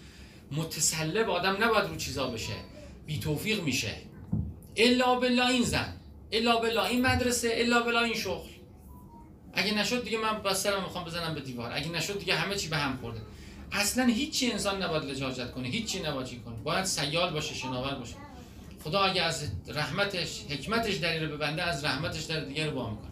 متسلب 0.51 1.29
آدم 1.29 1.63
نباید 1.63 1.89
رو 1.89 1.95
چیزا 1.95 2.27
بشه. 2.27 2.53
بی 3.05 3.19
توفیق 3.19 3.63
میشه. 3.63 3.95
الا 4.75 5.15
بالله 5.15 5.47
این 5.47 5.63
زن. 5.63 5.93
الا 6.31 6.57
بالله 6.57 6.85
این 6.85 7.01
مدرسه 7.01 7.53
الا 7.55 7.81
بالله 7.81 8.03
این 8.03 8.15
شغل. 8.15 8.49
اگه 9.53 9.73
نشد 9.73 10.03
دیگه 10.03 10.17
من 10.17 10.41
با 10.41 10.53
سرم 10.53 10.83
می‌خوام 10.83 11.05
بزنم 11.05 11.35
به 11.35 11.41
دیوار. 11.41 11.71
اگه 11.73 11.89
نشد 11.89 12.19
دیگه 12.19 12.35
همه 12.35 12.55
چی 12.55 12.67
به 12.67 12.77
هم 12.77 12.97
خورده. 12.97 13.21
اصلا 13.71 14.05
هیچی 14.05 14.51
انسان 14.51 14.83
نباید 14.83 15.03
لجاجت 15.03 15.51
کنه. 15.51 15.67
هیچی 15.67 15.99
نباید 15.99 16.27
چی 16.27 16.39
کنه. 16.39 16.55
باید 16.55 16.85
سیال 16.85 17.33
باشه 17.33 17.55
شناور 17.55 17.95
باشه. 17.95 18.15
خدا 18.83 19.03
اگه 19.03 19.21
از 19.21 19.51
رحمتش 19.67 20.41
حکمتش 20.49 21.03
رو 21.03 21.35
ببنده 21.37 21.63
از 21.63 21.85
رحمتش 21.85 22.23
در 22.23 22.39
دیگه 22.39 22.65
رو 22.65 22.71
با 22.71 22.89
می‌کنه. 22.89 23.11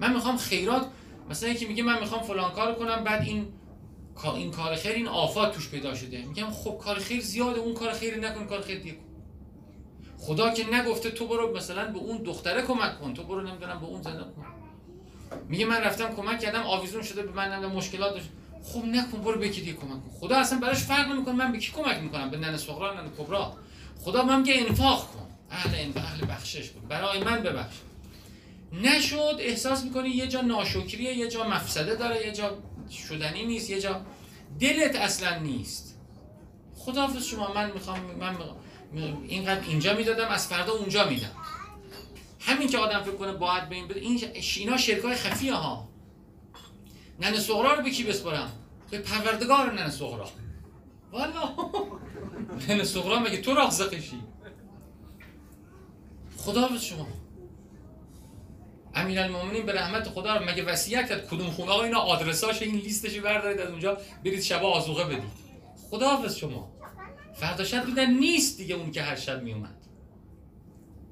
من 0.00 0.14
می‌خوام 0.14 0.36
خیرات 0.36 0.86
مثلا 1.30 1.48
یکی 1.48 1.64
میگه 1.64 1.82
من 1.82 2.00
می‌خوام 2.00 2.22
فلان 2.22 2.52
کار 2.52 2.74
کنم 2.74 3.04
بعد 3.04 3.22
این 3.22 3.48
این 4.34 4.50
کار 4.50 4.76
خیر 4.76 4.92
این 4.92 5.08
آفات 5.08 5.54
توش 5.54 5.68
پیدا 5.68 5.94
شده. 5.94 6.24
میگم 6.24 6.50
خب 6.50 6.78
کار 6.78 6.98
خیر 6.98 7.20
زیاده 7.20 7.60
اون 7.60 7.74
کار 7.74 7.92
خیر 7.92 8.18
نکن 8.18 8.46
کار 8.46 8.60
خیر 8.60 8.78
دیگه. 8.78 8.94
کن 8.94 9.02
خدا 10.18 10.50
که 10.54 10.74
نگفته 10.74 11.10
تو 11.10 11.26
برو 11.26 11.56
مثلا 11.56 11.92
به 11.92 11.98
اون 11.98 12.22
دختره 12.22 12.62
کمک 12.62 13.00
کن. 13.00 13.14
تو 13.14 13.22
برو 13.22 13.40
نمی‌دونم 13.40 13.80
به 13.80 13.86
اون 13.86 14.02
زنده 14.02 14.22
کن. 14.22 14.46
میگه 15.48 15.64
من 15.64 15.80
رفتم 15.80 16.14
کمک 16.14 16.40
کردم 16.40 16.62
آویزون 16.62 17.02
شده 17.02 17.22
به 17.22 17.32
من 17.32 17.52
نمی‌دونم 17.52 17.74
مشکلات 17.74 18.14
داشت. 18.14 18.28
خب 18.64 18.84
نکن 18.84 19.18
برو 19.18 19.38
به 19.38 19.48
دیگه 19.48 19.72
کمک 19.72 19.90
کن. 19.90 20.10
خدا 20.20 20.36
اصلا 20.36 20.58
براش 20.58 20.78
فرق 20.78 21.08
نمی‌کنه 21.08 21.34
من 21.34 21.52
به 21.52 21.58
کی 21.58 21.72
کمک 21.72 21.98
می‌کنم؟ 21.98 22.30
به 22.30 22.36
ننه 22.36 22.56
صغرا 22.56 22.94
ننه 22.94 23.10
کبرا. 23.18 23.52
خدا 24.00 24.22
من 24.22 24.38
میگه 24.40 24.54
انفاق 24.68 25.08
کن. 25.12 25.26
اهل 25.50 25.92
اهل 25.96 26.26
بخشش 26.26 26.70
بود 26.70 26.88
برای 26.88 27.24
من 27.24 27.42
ببخش. 27.42 27.76
نشد 28.82 29.36
احساس 29.38 29.84
می‌کنی 29.84 30.08
یه 30.08 30.28
جا 30.28 30.40
ناشکریه 30.40 31.14
یه 31.14 31.28
جا 31.28 31.48
مفسده 31.48 31.94
داره 31.94 32.26
یه 32.26 32.32
جا 32.32 32.58
شدنی 32.92 33.46
نیست. 33.46 33.70
یه 33.70 33.80
جا 33.80 34.00
دلت 34.60 34.96
اصلا 34.96 35.38
نیست. 35.38 35.98
خداحافظ 36.76 37.24
شما 37.24 37.54
من 37.54 37.70
می‌خوام 37.72 38.00
من 38.00 38.36
اینقدر 39.28 39.60
اینجا 39.68 39.94
می‌دادم 39.94 40.28
از 40.28 40.46
فردا 40.46 40.72
اونجا 40.72 41.08
میدم. 41.08 41.30
همین 42.40 42.68
که 42.68 42.78
آدم 42.78 43.02
فکر 43.02 43.16
کنه 43.16 43.32
باید 43.32 43.68
به 43.68 43.74
این 43.74 43.88
بده. 43.88 44.00
این 44.00 44.20
اینا 44.56 44.76
شرکای 44.76 45.14
خفیه 45.14 45.54
ها. 45.54 45.88
ننه 47.20 47.40
صغرا 47.40 47.74
رو 47.74 47.82
به 47.82 47.90
کی 47.90 48.04
بسپارم 48.04 48.52
به 48.90 48.98
پروردگار 48.98 49.72
ننه 49.72 49.90
صغرا 49.90 50.30
والا. 51.12 51.56
ننه 52.68 52.84
صغرا 52.84 53.18
مگه 53.18 53.40
تو 53.40 53.54
رازقشی 53.54 54.22
خدا 56.36 56.78
شما. 56.78 57.06
امیرالمومنین 58.94 59.66
به 59.66 59.72
رحمت 59.72 60.08
خدا 60.08 60.36
رو 60.36 60.44
مگه 60.44 60.64
وصیت 60.64 61.08
کرد؟ 61.08 61.28
کدوم 61.28 61.50
خونه؟ 61.50 61.70
آقا 61.70 61.82
اینا 61.82 61.98
آدرساش 61.98 62.62
این 62.62 62.76
لیستش 62.76 63.18
بردارید 63.18 63.60
از 63.60 63.70
اونجا 63.70 63.98
برید 64.24 64.42
شب 64.42 64.64
آزوقه 64.64 65.04
بدید. 65.04 65.30
خداحافظ 65.90 66.36
شما. 66.36 66.72
فردا 67.34 67.64
شب 67.64 67.86
دیدن 67.86 68.10
نیست 68.10 68.58
دیگه 68.58 68.74
اون 68.74 68.90
که 68.90 69.02
هر 69.02 69.16
شب 69.16 69.42
میومد 69.42 69.74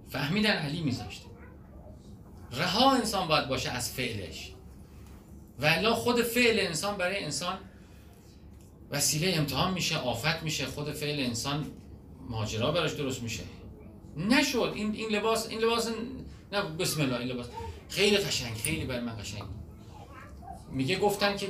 فهمیدن 0.09 0.51
علی 0.51 0.83
میذاشته. 0.83 1.27
رها 2.53 2.93
انسان 2.93 3.29
باید 3.29 3.49
باشه 3.49 3.71
از 3.71 3.93
فعلش. 3.93 4.53
و 5.61 5.95
خود 5.95 6.23
فعل 6.23 6.67
انسان 6.67 6.97
برای 6.97 7.25
انسان 7.25 7.59
وسیله 8.91 9.37
امتحان 9.37 9.73
میشه 9.73 9.99
آفت 9.99 10.43
میشه 10.43 10.67
خود 10.67 10.93
فعل 10.93 11.21
انسان 11.21 11.67
ماجرا 12.29 12.73
براش 12.73 12.93
درست 12.93 13.23
میشه. 13.23 13.43
نشد. 14.17 14.73
این 14.75 14.95
این 14.95 15.09
لباس 15.09 15.49
این 15.49 15.59
لباس 15.59 15.91
نه 16.53 16.63
بسم 16.63 17.01
الله 17.01 17.19
این 17.19 17.29
لباس. 17.29 17.47
خیلی 17.91 18.17
قشنگ 18.17 18.57
خیلی 18.57 18.85
برای 18.85 19.01
من 19.01 19.17
قشنگ. 19.17 19.43
میگه 20.73 20.99
گفتن 20.99 21.37
که 21.37 21.47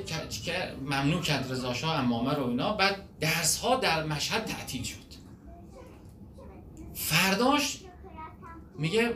ممنوع 0.83 1.23
کرد 1.23 1.53
رضا 1.53 1.75
شاه 1.75 1.99
امامه 1.99 2.35
رو 2.35 2.49
اینا. 2.49 2.73
بعد 2.73 2.97
درس 3.21 3.59
ها 3.59 3.77
در 3.77 4.05
مشهد 4.05 4.45
تعطیل 4.45 4.83
شد. 4.83 4.97
فرداش 6.95 7.79
میگه 8.79 9.15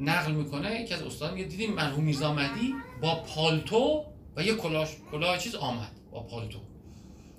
نقل 0.00 0.32
می‌کنه 0.32 0.80
یکی 0.80 0.94
از 0.94 1.02
استاد 1.02 1.34
میگه 1.34 1.44
دیدیم 1.44 1.72
مرحوم 1.72 2.04
میرزا 2.04 2.36
با 3.00 3.14
پالتو 3.14 4.04
و 4.36 4.42
یه 4.42 4.54
کلاش 4.54 4.88
کلاه 5.12 5.38
چیز 5.38 5.54
آمد 5.54 5.90
با 6.12 6.20
پالتو. 6.20 6.58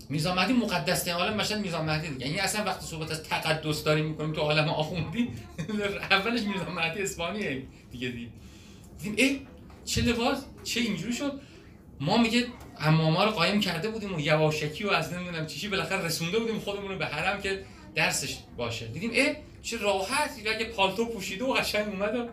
میرزا 0.09 0.35
مهدی 0.35 0.53
مقدس 0.53 1.07
عالم 1.07 1.37
مشهد 1.37 1.59
میرزا 1.59 1.81
مهدی 1.81 2.09
دیگه. 2.09 2.25
یعنی 2.25 2.39
اصلا 2.39 2.65
وقتی 2.65 2.85
صحبت 2.85 3.11
از 3.11 3.23
تقدس 3.23 3.83
داریم 3.83 4.05
می‌کنیم 4.05 4.33
تو 4.33 4.41
عالم 4.41 4.69
آخوندی 4.69 5.29
اولش 6.11 6.41
میرزا 6.41 6.69
مهدی 6.69 7.01
اسپانیه 7.01 7.63
دیگه 7.91 8.07
دیدیم 8.07 8.33
دیدیم 8.99 9.15
ای 9.17 9.41
چه 9.85 10.01
لباس 10.01 10.37
چه 10.63 10.79
اینجوری 10.79 11.13
شد؟ 11.13 11.41
ما 11.99 12.17
میگه 12.17 12.47
اماما 12.79 13.23
رو 13.23 13.31
قایم 13.31 13.59
کرده 13.59 13.89
بودیم 13.89 14.15
و 14.15 14.19
یواشکی 14.19 14.83
و 14.83 14.89
از 14.89 15.13
نمی‌دونم 15.13 15.47
چیشی 15.47 15.67
بالاخره 15.67 16.05
رسونده 16.05 16.39
بودیم 16.39 16.59
خودمون 16.59 16.91
رو 16.91 16.97
به 16.97 17.05
حرم 17.05 17.41
که 17.41 17.65
درسش 17.95 18.37
باشه. 18.57 18.87
دیدیم 18.87 19.11
اه 19.13 19.35
چه 19.61 19.77
راحت 19.77 20.31
اگه 20.55 20.65
پالتو 20.65 21.05
پوشیده 21.05 21.45
و 21.45 21.53
قشنگ 21.53 21.87
اومد 21.87 22.15
و 22.15 22.27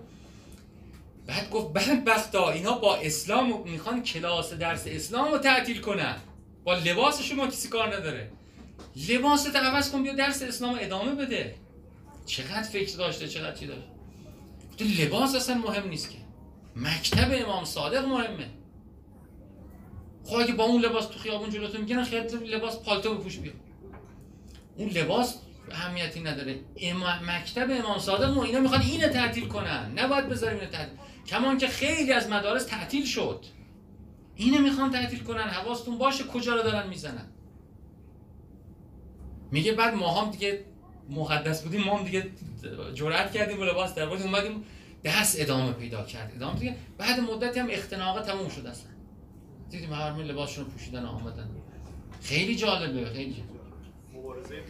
بعد 1.26 1.50
گفت 1.50 1.72
بدبختا 1.72 2.50
اینا 2.50 2.72
با 2.72 2.96
اسلام 2.96 3.62
می‌خوان 3.62 4.02
کلاس 4.02 4.52
درس 4.52 4.84
اسلام 4.86 5.32
رو 5.32 5.38
تعطیل 5.38 5.80
کنن. 5.80 6.16
با 6.64 6.74
لباس 6.74 7.22
شما 7.22 7.46
کسی 7.46 7.68
کار 7.68 7.96
نداره. 7.96 8.30
لباس 9.08 9.56
عوض 9.56 9.90
کن 9.90 10.02
بیا 10.02 10.12
درس 10.12 10.42
اسلام 10.42 10.78
ادامه 10.80 11.14
بده. 11.14 11.54
چقدر 12.26 12.62
فکر 12.62 12.96
داشته 12.96 13.28
چقدر 13.28 13.56
چی 13.56 13.66
داشته 13.66 15.04
لباس 15.04 15.34
اصلا 15.34 15.54
مهم 15.54 15.88
نیست 15.88 16.10
که. 16.10 16.21
مکتب 16.76 17.46
امام 17.46 17.64
صادق 17.64 18.04
مهمه. 18.04 18.46
خب 20.24 20.36
اگه 20.36 20.52
با 20.52 20.64
اون 20.64 20.82
لباس 20.82 21.06
تو 21.06 21.18
خیابون 21.18 21.50
جلوتون 21.50 21.80
میگن 21.80 22.04
خیلی 22.04 22.36
لباس 22.36 22.82
پالتو 22.82 23.14
بپوش 23.14 23.38
بیا 23.38 23.52
اون 24.76 24.88
لباس 24.88 25.38
اهمیتی 25.70 26.20
نداره. 26.20 26.60
امام 26.76 27.30
مکتب 27.30 27.70
امام 27.70 27.98
صادق 27.98 28.30
ما 28.30 28.44
اینا 28.44 28.60
می‌خوان 28.60 28.80
اینو 28.80 29.08
تعطیل 29.08 29.48
کنن. 29.48 29.92
نباید 29.98 30.28
بذاریم 30.28 30.58
اینو 30.58 30.70
تعطیل. 30.70 30.98
کمان 31.26 31.58
که 31.58 31.66
خیلی 31.66 32.12
از 32.12 32.28
مدارس 32.30 32.66
تعطیل 32.66 33.06
شد. 33.06 33.44
اینو 34.36 34.58
می‌خوان 34.58 34.90
تعطیل 34.90 35.22
کنن. 35.22 35.42
حواستون 35.42 35.98
باشه 35.98 36.24
کجا 36.24 36.54
رو 36.54 36.62
دارن 36.62 36.88
می‌زنن. 36.88 37.28
میگه 39.50 39.72
بعد 39.72 39.94
ما 39.94 40.20
هم 40.20 40.30
دیگه 40.30 40.64
مقدس 41.10 41.62
بودیم. 41.62 41.84
ما 41.84 41.98
هم 41.98 42.04
دیگه 42.04 42.30
جرأت 42.94 43.32
کردیم 43.32 43.60
و 43.60 43.64
لباس 43.64 43.94
در 43.94 44.08
اومدیم 44.08 44.64
دست 45.04 45.40
ادامه 45.40 45.72
پیدا 45.72 46.02
کرد. 46.04 46.32
ادامه 46.36 46.58
دیگه 46.58 46.76
بعد 46.98 47.20
مدتی 47.20 47.60
هم 47.60 47.68
اختناقه 47.70 48.22
تموم 48.22 48.48
شد 48.48 48.66
اصلا. 48.66 48.90
دیدیم 49.70 49.92
همه 49.92 50.22
لباسشون 50.22 50.64
پوشیدن 50.64 51.04
آمدن. 51.04 51.50
خیلی 52.22 52.56
جالبه 52.56 53.10
خیلی 53.10 53.32
جالبه. 53.34 53.52
مبارزه 54.14 54.62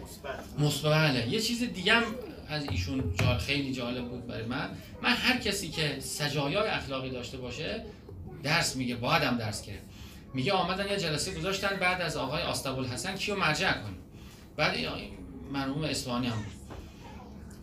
مثبت. 0.58 1.28
یه 1.28 1.40
چیز 1.40 1.62
دیگه 1.62 1.92
هم 1.92 2.02
از 2.48 2.64
ایشون 2.70 3.14
جال 3.20 3.38
خیلی 3.38 3.72
جالب 3.72 4.08
بود 4.08 4.26
برای 4.26 4.46
من. 4.46 4.70
من 5.02 5.12
هر 5.12 5.38
کسی 5.38 5.68
که 5.68 6.00
سجایای 6.00 6.68
اخلاقی 6.68 7.10
داشته 7.10 7.38
باشه 7.38 7.84
درس 8.42 8.76
میگه 8.76 8.96
باید 8.96 9.22
هم 9.22 9.36
درس 9.36 9.62
کرد. 9.62 9.82
میگه 10.34 10.52
آمدن 10.52 10.88
یه 10.88 10.96
جلسه 10.96 11.34
گذاشتن 11.34 11.76
بعد 11.76 12.00
از 12.00 12.16
آقای 12.16 12.42
حسن 12.92 13.16
کیو 13.16 13.36
مرجع 13.36 13.72
کنیم. 13.72 13.98
بعد 14.56 14.76
مرحوم 15.52 15.84
اصفهانی 15.84 16.26
هم 16.26 16.36
بود. 16.36 16.52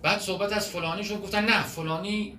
بعد 0.02 0.20
صحبت 0.20 0.54
از 0.54 0.70
فلانی 0.70 1.04
شد 1.04 1.22
گفتن 1.22 1.46
نه 1.46 1.64
فلانی 1.64 2.38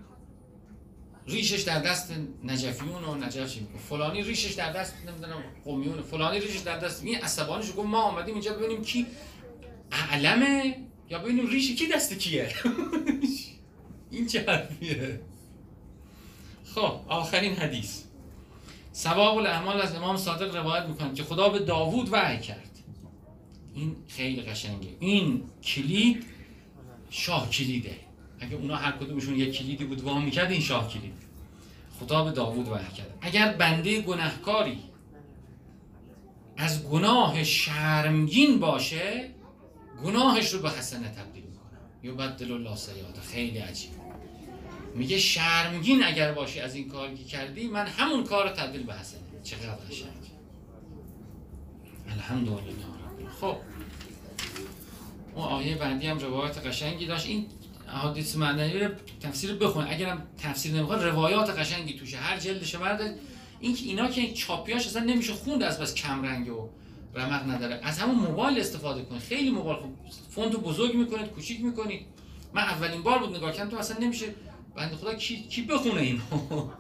ریشش 1.27 1.62
در 1.62 1.79
دست 1.79 2.14
نجفیون 2.45 3.05
و 3.05 3.14
نجف 3.14 3.59
فلانی 3.89 4.23
ریشش 4.23 4.53
در 4.53 4.73
دست 4.73 4.95
نمی‌دونم 5.07 5.43
قومیون 5.64 6.03
فلانی 6.03 6.41
ریشش 6.41 6.59
در 6.59 6.79
دست 6.79 7.05
این 7.05 7.16
عصبانیش 7.16 7.68
گفت 7.77 7.89
ما 7.89 8.03
آمدیم 8.03 8.35
اینجا 8.35 8.53
ببینیم 8.53 8.85
کی 8.85 9.07
اعلمه 9.93 10.77
یا 11.11 11.18
ببینیم 11.18 11.47
ریش 11.47 11.75
کی 11.75 11.87
دست 11.87 12.12
کیه. 12.12 12.49
این 14.11 14.27
چه 14.27 14.45
حرفیه؟ 14.47 15.21
خب 16.75 17.01
آخرین 17.09 17.55
حدیث. 17.55 18.03
سباب 18.93 19.39
الاعمال 19.39 19.81
از 19.81 19.95
امام 19.95 20.16
صادق 20.16 20.57
روایت 20.57 20.85
می‌کنه 20.85 21.14
که 21.14 21.23
خدا 21.23 21.49
به 21.49 21.59
داوود 21.59 22.09
وحی 22.12 22.41
کرد. 22.41 22.71
این 23.75 23.97
خیلی 24.09 24.43
قشنگه. 24.43 24.97
این 25.01 25.43
کلید 25.62 26.25
شاه 27.11 27.51
کلیده. 27.51 27.97
اگه 28.41 28.55
اونا 28.57 28.76
هر 28.76 28.93
کدومشون 28.93 29.34
یک 29.34 29.59
کلیدی 29.59 29.84
بود 29.84 30.01
وام 30.01 30.24
می‌کرد 30.24 30.51
این 30.51 30.61
شاه 30.61 30.88
کلید. 30.88 31.14
خدا 32.01 32.24
به 32.24 32.30
داوود 32.30 32.68
وحی 32.68 32.93
کرد. 32.93 33.18
اگر 33.20 33.53
بنده 33.53 34.01
گناهکاری 34.01 34.78
از 36.57 36.84
گناه 36.88 37.45
شرمگین 37.45 38.61
باشه 38.61 39.30
گناهش 40.05 40.51
رو 40.51 40.61
به 40.61 40.70
حسنه 40.70 41.09
تبدیل 41.09 41.45
می‌کنم. 41.45 41.80
یبدل 42.03 42.53
الله 42.53 42.76
سیئات. 42.76 43.20
خیلی 43.20 43.59
عجیب. 43.59 43.91
میگه 44.95 45.18
شرمگین 45.18 46.05
اگر 46.05 46.32
باشی 46.32 46.61
از 46.61 46.74
این 46.74 46.88
کاری 46.88 47.16
که 47.16 47.24
کردی 47.24 47.68
من 47.68 47.86
همون 47.86 48.24
کار 48.24 48.49
رو 48.49 48.55
تبدیل 48.57 48.82
به 48.82 48.95
حسنه. 48.95 49.20
چقدر 49.45 49.76
قشنگ. 49.91 50.09
الحمدلله 52.09 52.61
خب. 53.41 53.57
اون 55.34 55.45
آیه 55.45 55.76
بندی 55.76 56.07
هم 56.07 56.18
روایت 56.18 56.66
قشنگی 56.66 57.07
داشت. 57.07 57.26
این 57.26 57.47
احادیث 57.95 58.36
معنوی 58.36 58.80
رو 58.80 58.91
تفسیر 59.20 59.55
بخون. 59.55 59.86
اگرم 59.88 60.22
تفسیر 60.43 60.72
نمی‌خواد 60.74 61.05
روایات 61.05 61.51
قشنگی 61.51 61.99
توشه. 61.99 62.16
هر 62.16 62.38
جلدش 62.38 62.76
برده 62.76 63.16
این 63.61 63.76
اینا 63.84 64.09
که 64.09 64.32
چاپیاش 64.32 64.86
اصلا 64.86 65.05
نمیشه 65.05 65.32
خوند 65.32 65.62
از 65.62 65.78
بس 65.78 65.95
کم 65.95 66.22
رنگ 66.24 66.49
و 66.49 66.68
رمق 67.14 67.51
نداره. 67.51 67.80
از 67.82 67.99
همون 67.99 68.14
موبایل 68.14 68.61
استفاده 68.61 69.03
کنید. 69.03 69.22
خیلی 69.22 69.51
موبایل 69.51 69.76
خوب. 69.76 69.97
فونت 70.30 70.57
بزرگ 70.57 70.95
می‌کنید 70.95 71.26
کوچیک 71.26 71.61
می‌کنید. 71.64 72.07
من 72.53 72.62
اولین 72.62 73.03
بار 73.03 73.18
بود 73.18 73.36
نگاه 73.36 73.53
کردم 73.53 73.70
تو 73.70 73.76
اصلا 73.76 73.99
نمیشه. 73.99 74.26
بنده 74.76 74.97
خدا 74.97 75.14
کی 75.14 75.43
کی 75.43 75.62
بخونه 75.62 76.01
اینو؟ 76.01 76.20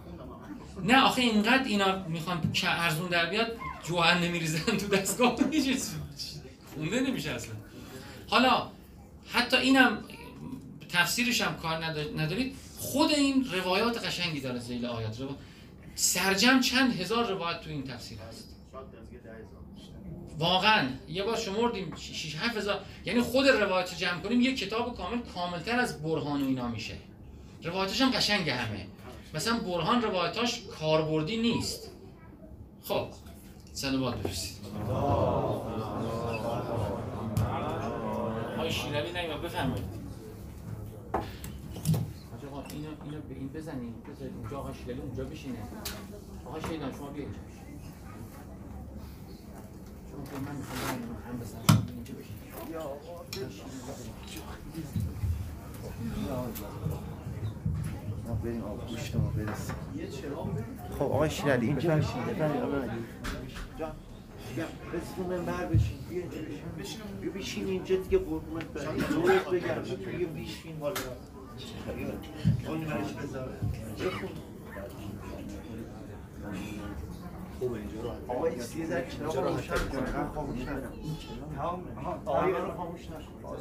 نه 0.90 1.02
آخه 1.02 1.22
اینقدر 1.22 1.64
اینا 1.64 2.08
می‌خوان 2.08 2.52
که 2.52 2.82
ارزون 2.82 3.08
در 3.08 3.26
بیاد 3.26 3.46
جوهر 3.84 4.18
نمیریزن 4.18 4.76
تو 4.76 4.86
دستگاه. 4.88 5.36
خونده 6.74 7.00
نمیشه 7.00 7.30
اصلا. 7.30 7.54
حالا 8.28 8.68
حتی 9.32 9.56
اینم 9.56 9.98
تفسیرش 10.92 11.40
هم 11.40 11.56
کار 11.56 11.84
ندارید. 12.16 12.56
خود 12.78 13.10
این 13.10 13.46
روایات 13.52 14.06
قشنگی 14.06 14.40
داره 14.40 14.58
زیل 14.58 14.86
آیات 14.86 15.16
سرجم 15.94 16.60
چند 16.60 17.00
هزار 17.00 17.28
روایت 17.28 17.60
تو 17.60 17.70
این 17.70 17.84
تفسیر 17.84 18.18
هست؟ 18.18 18.48
واقعا. 20.38 20.88
یه 21.08 21.22
بار 21.22 21.36
شمردیم 21.36 21.96
6 21.96 22.34
7 22.34 22.56
هزار. 22.56 22.80
یعنی 23.04 23.20
خود 23.20 23.48
روایت 23.48 23.98
جمع 23.98 24.20
کنیم 24.20 24.40
یه 24.40 24.54
کتاب 24.54 24.96
کامل 24.96 25.18
کاملتر 25.34 25.78
از 25.80 26.02
برهان 26.02 26.42
و 26.42 26.46
اینا 26.46 26.68
میشه. 26.68 26.94
روایتش 27.62 28.00
هم 28.00 28.10
قشنگه 28.10 28.54
همه. 28.54 28.86
مثلا 29.34 29.58
برهان 29.58 30.02
روایتاش 30.02 30.62
کاربردی 30.80 31.36
نیست. 31.36 31.90
خب. 32.84 33.08
سلامات 33.72 34.14
برسید 34.14 34.56
آقای 38.56 38.72
شیروی 38.72 39.12
نگیم 39.12 39.42
بفرمایید. 39.42 39.99
آقا 41.14 42.62
اینو 42.70 42.88
اینو 43.04 43.20
به 43.28 43.34
این 43.34 43.48
بزنیم 43.48 43.94
بذارید 44.08 44.34
اونجا 44.36 44.58
آقا 44.58 44.72
شیروی 44.72 45.00
اونجا 45.00 45.24
بشینه. 45.24 45.58
آقا 46.46 46.60
شیروی 46.60 46.78
شما 46.98 47.10
بیا 47.10 47.24
اینجا 47.24 47.38
چون 50.10 50.40
من 50.44 50.56
می‌خوام 50.56 50.98
هم 51.28 51.38
بزنم. 51.38 51.86
اینجا 51.94 52.14
بشین. 52.14 52.36
یا 52.72 52.80
آقا 58.26 58.34
بریم 58.44 58.64
آب 58.64 58.88
گوشت 58.88 59.16
ما 59.16 59.28
برسیم 59.36 59.74
خب 60.98 61.02
آقای 61.02 61.30
شیرالی 61.30 61.66
اینجا 61.66 61.96
بشین 61.96 62.20
رسیدون 64.92 65.26
من 65.36 65.44
بر 65.44 65.66
بشین 65.66 65.98
بیا 66.08 66.20
اینجا 66.20 66.38
بشین. 66.78 67.00
بیا 67.20 67.32
بشین 67.32 67.66
اینجا 67.66 67.96
دیگه 67.96 68.18
قربونت 68.18 68.64
برم. 68.64 68.96
دورت 68.96 69.44
بگم 69.48 69.82
بیا 70.18 70.28
بشین. 70.28 70.76
حالا 70.80 70.94
اون 72.68 72.84
برش 72.84 73.12
بذاره 73.12 73.52
خوبه 77.58 77.78
اینجا 77.78 78.00
رو 78.02 78.60
سی 78.60 78.82
روشن 78.84 79.74
کن 79.74 80.30
خاموش 80.34 80.60
رو 82.60 82.74
خاموش 82.76 83.08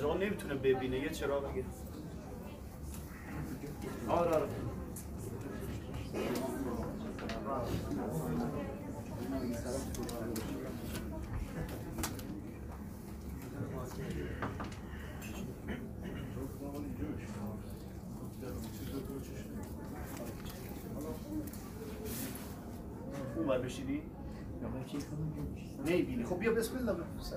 آقا 0.03 0.13
نمی‌تونه 0.17 0.53
ببینه. 0.55 0.99
یه 0.99 1.09
چراغ 1.09 1.51
بگیر 1.51 1.65
آره 4.07 4.31
آره. 4.35 4.45
اون 23.35 23.47
بر 23.47 23.69
چی 23.69 24.97
کنم؟ 24.97 25.31
نمی‌بینی 25.85 26.23
خب 26.23 26.39
بیا 26.39 26.53
بسم 26.53 26.77
الله. 26.77 26.93
بفرست 26.93 27.35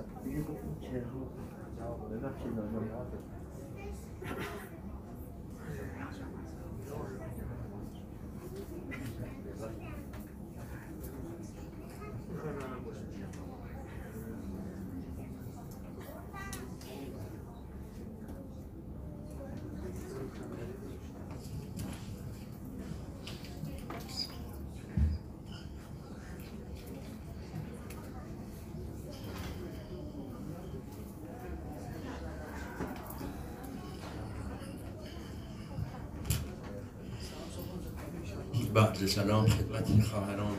بعد 38.73 39.05
سلام 39.05 39.47
خدمت 39.47 40.03
خواهران 40.03 40.55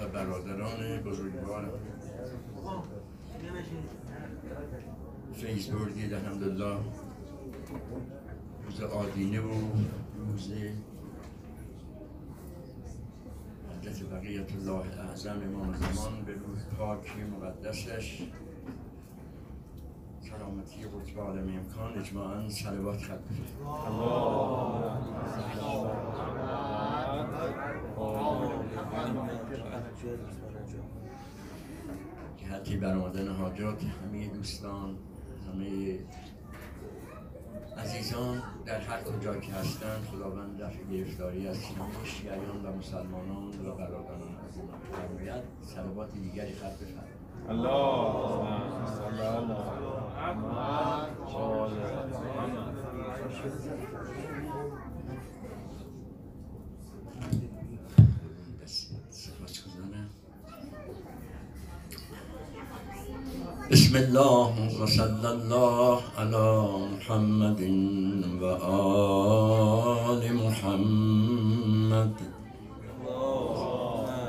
و 0.00 0.08
برادران 0.08 1.00
بزرگوارم. 1.04 1.70
فیسبوردی 5.34 6.14
الحمدلله. 6.14 6.76
روز 8.66 8.80
آدینه 8.80 9.40
و 9.40 9.52
روز 10.18 10.52
حضرت 13.70 14.10
بقیت 14.10 14.52
الله 14.52 15.00
اعظم 15.00 15.42
امام 15.42 15.74
زمان 15.74 16.22
به 16.26 16.32
روح 16.32 16.64
پاک 16.78 17.12
مقدسش. 17.32 18.22
سلامتی 20.54 20.84
قطب 20.84 21.20
عالم 21.20 21.48
امکان 21.58 21.98
اجماعا 21.98 22.48
صلوات 22.48 23.02
خط 23.02 23.18
که 32.36 32.46
حتی 32.46 32.76
برآمدن 32.76 33.28
حاجات 33.28 33.82
همه 33.82 34.28
دوستان 34.28 34.96
همه 35.48 35.98
عزیزان 37.76 38.42
در 38.66 38.80
هر 38.80 39.02
کجا 39.02 39.36
که 39.36 39.52
هستند 39.52 40.04
خداوند 40.12 40.62
دفع 40.62 40.84
گرفتاری 40.84 41.48
از 41.48 41.64
همه 41.64 42.04
شیعیان 42.04 42.66
و 42.66 42.76
مسلمانان 42.78 43.66
و 43.66 43.74
برادران 43.74 44.36
از 44.48 44.58
ما 44.58 44.64
بفرماید 44.64 45.44
صلوات 45.62 46.12
دیگری 46.12 46.52
خط 46.52 46.78
بفرمایید. 46.78 47.24
بسم 50.24 50.36
الله 63.96 64.52
وصلى 64.80 65.28
الله 65.36 66.00
على 66.18 66.46
محمد 66.92 67.62
وآل 68.40 70.22
محمد. 70.44 72.16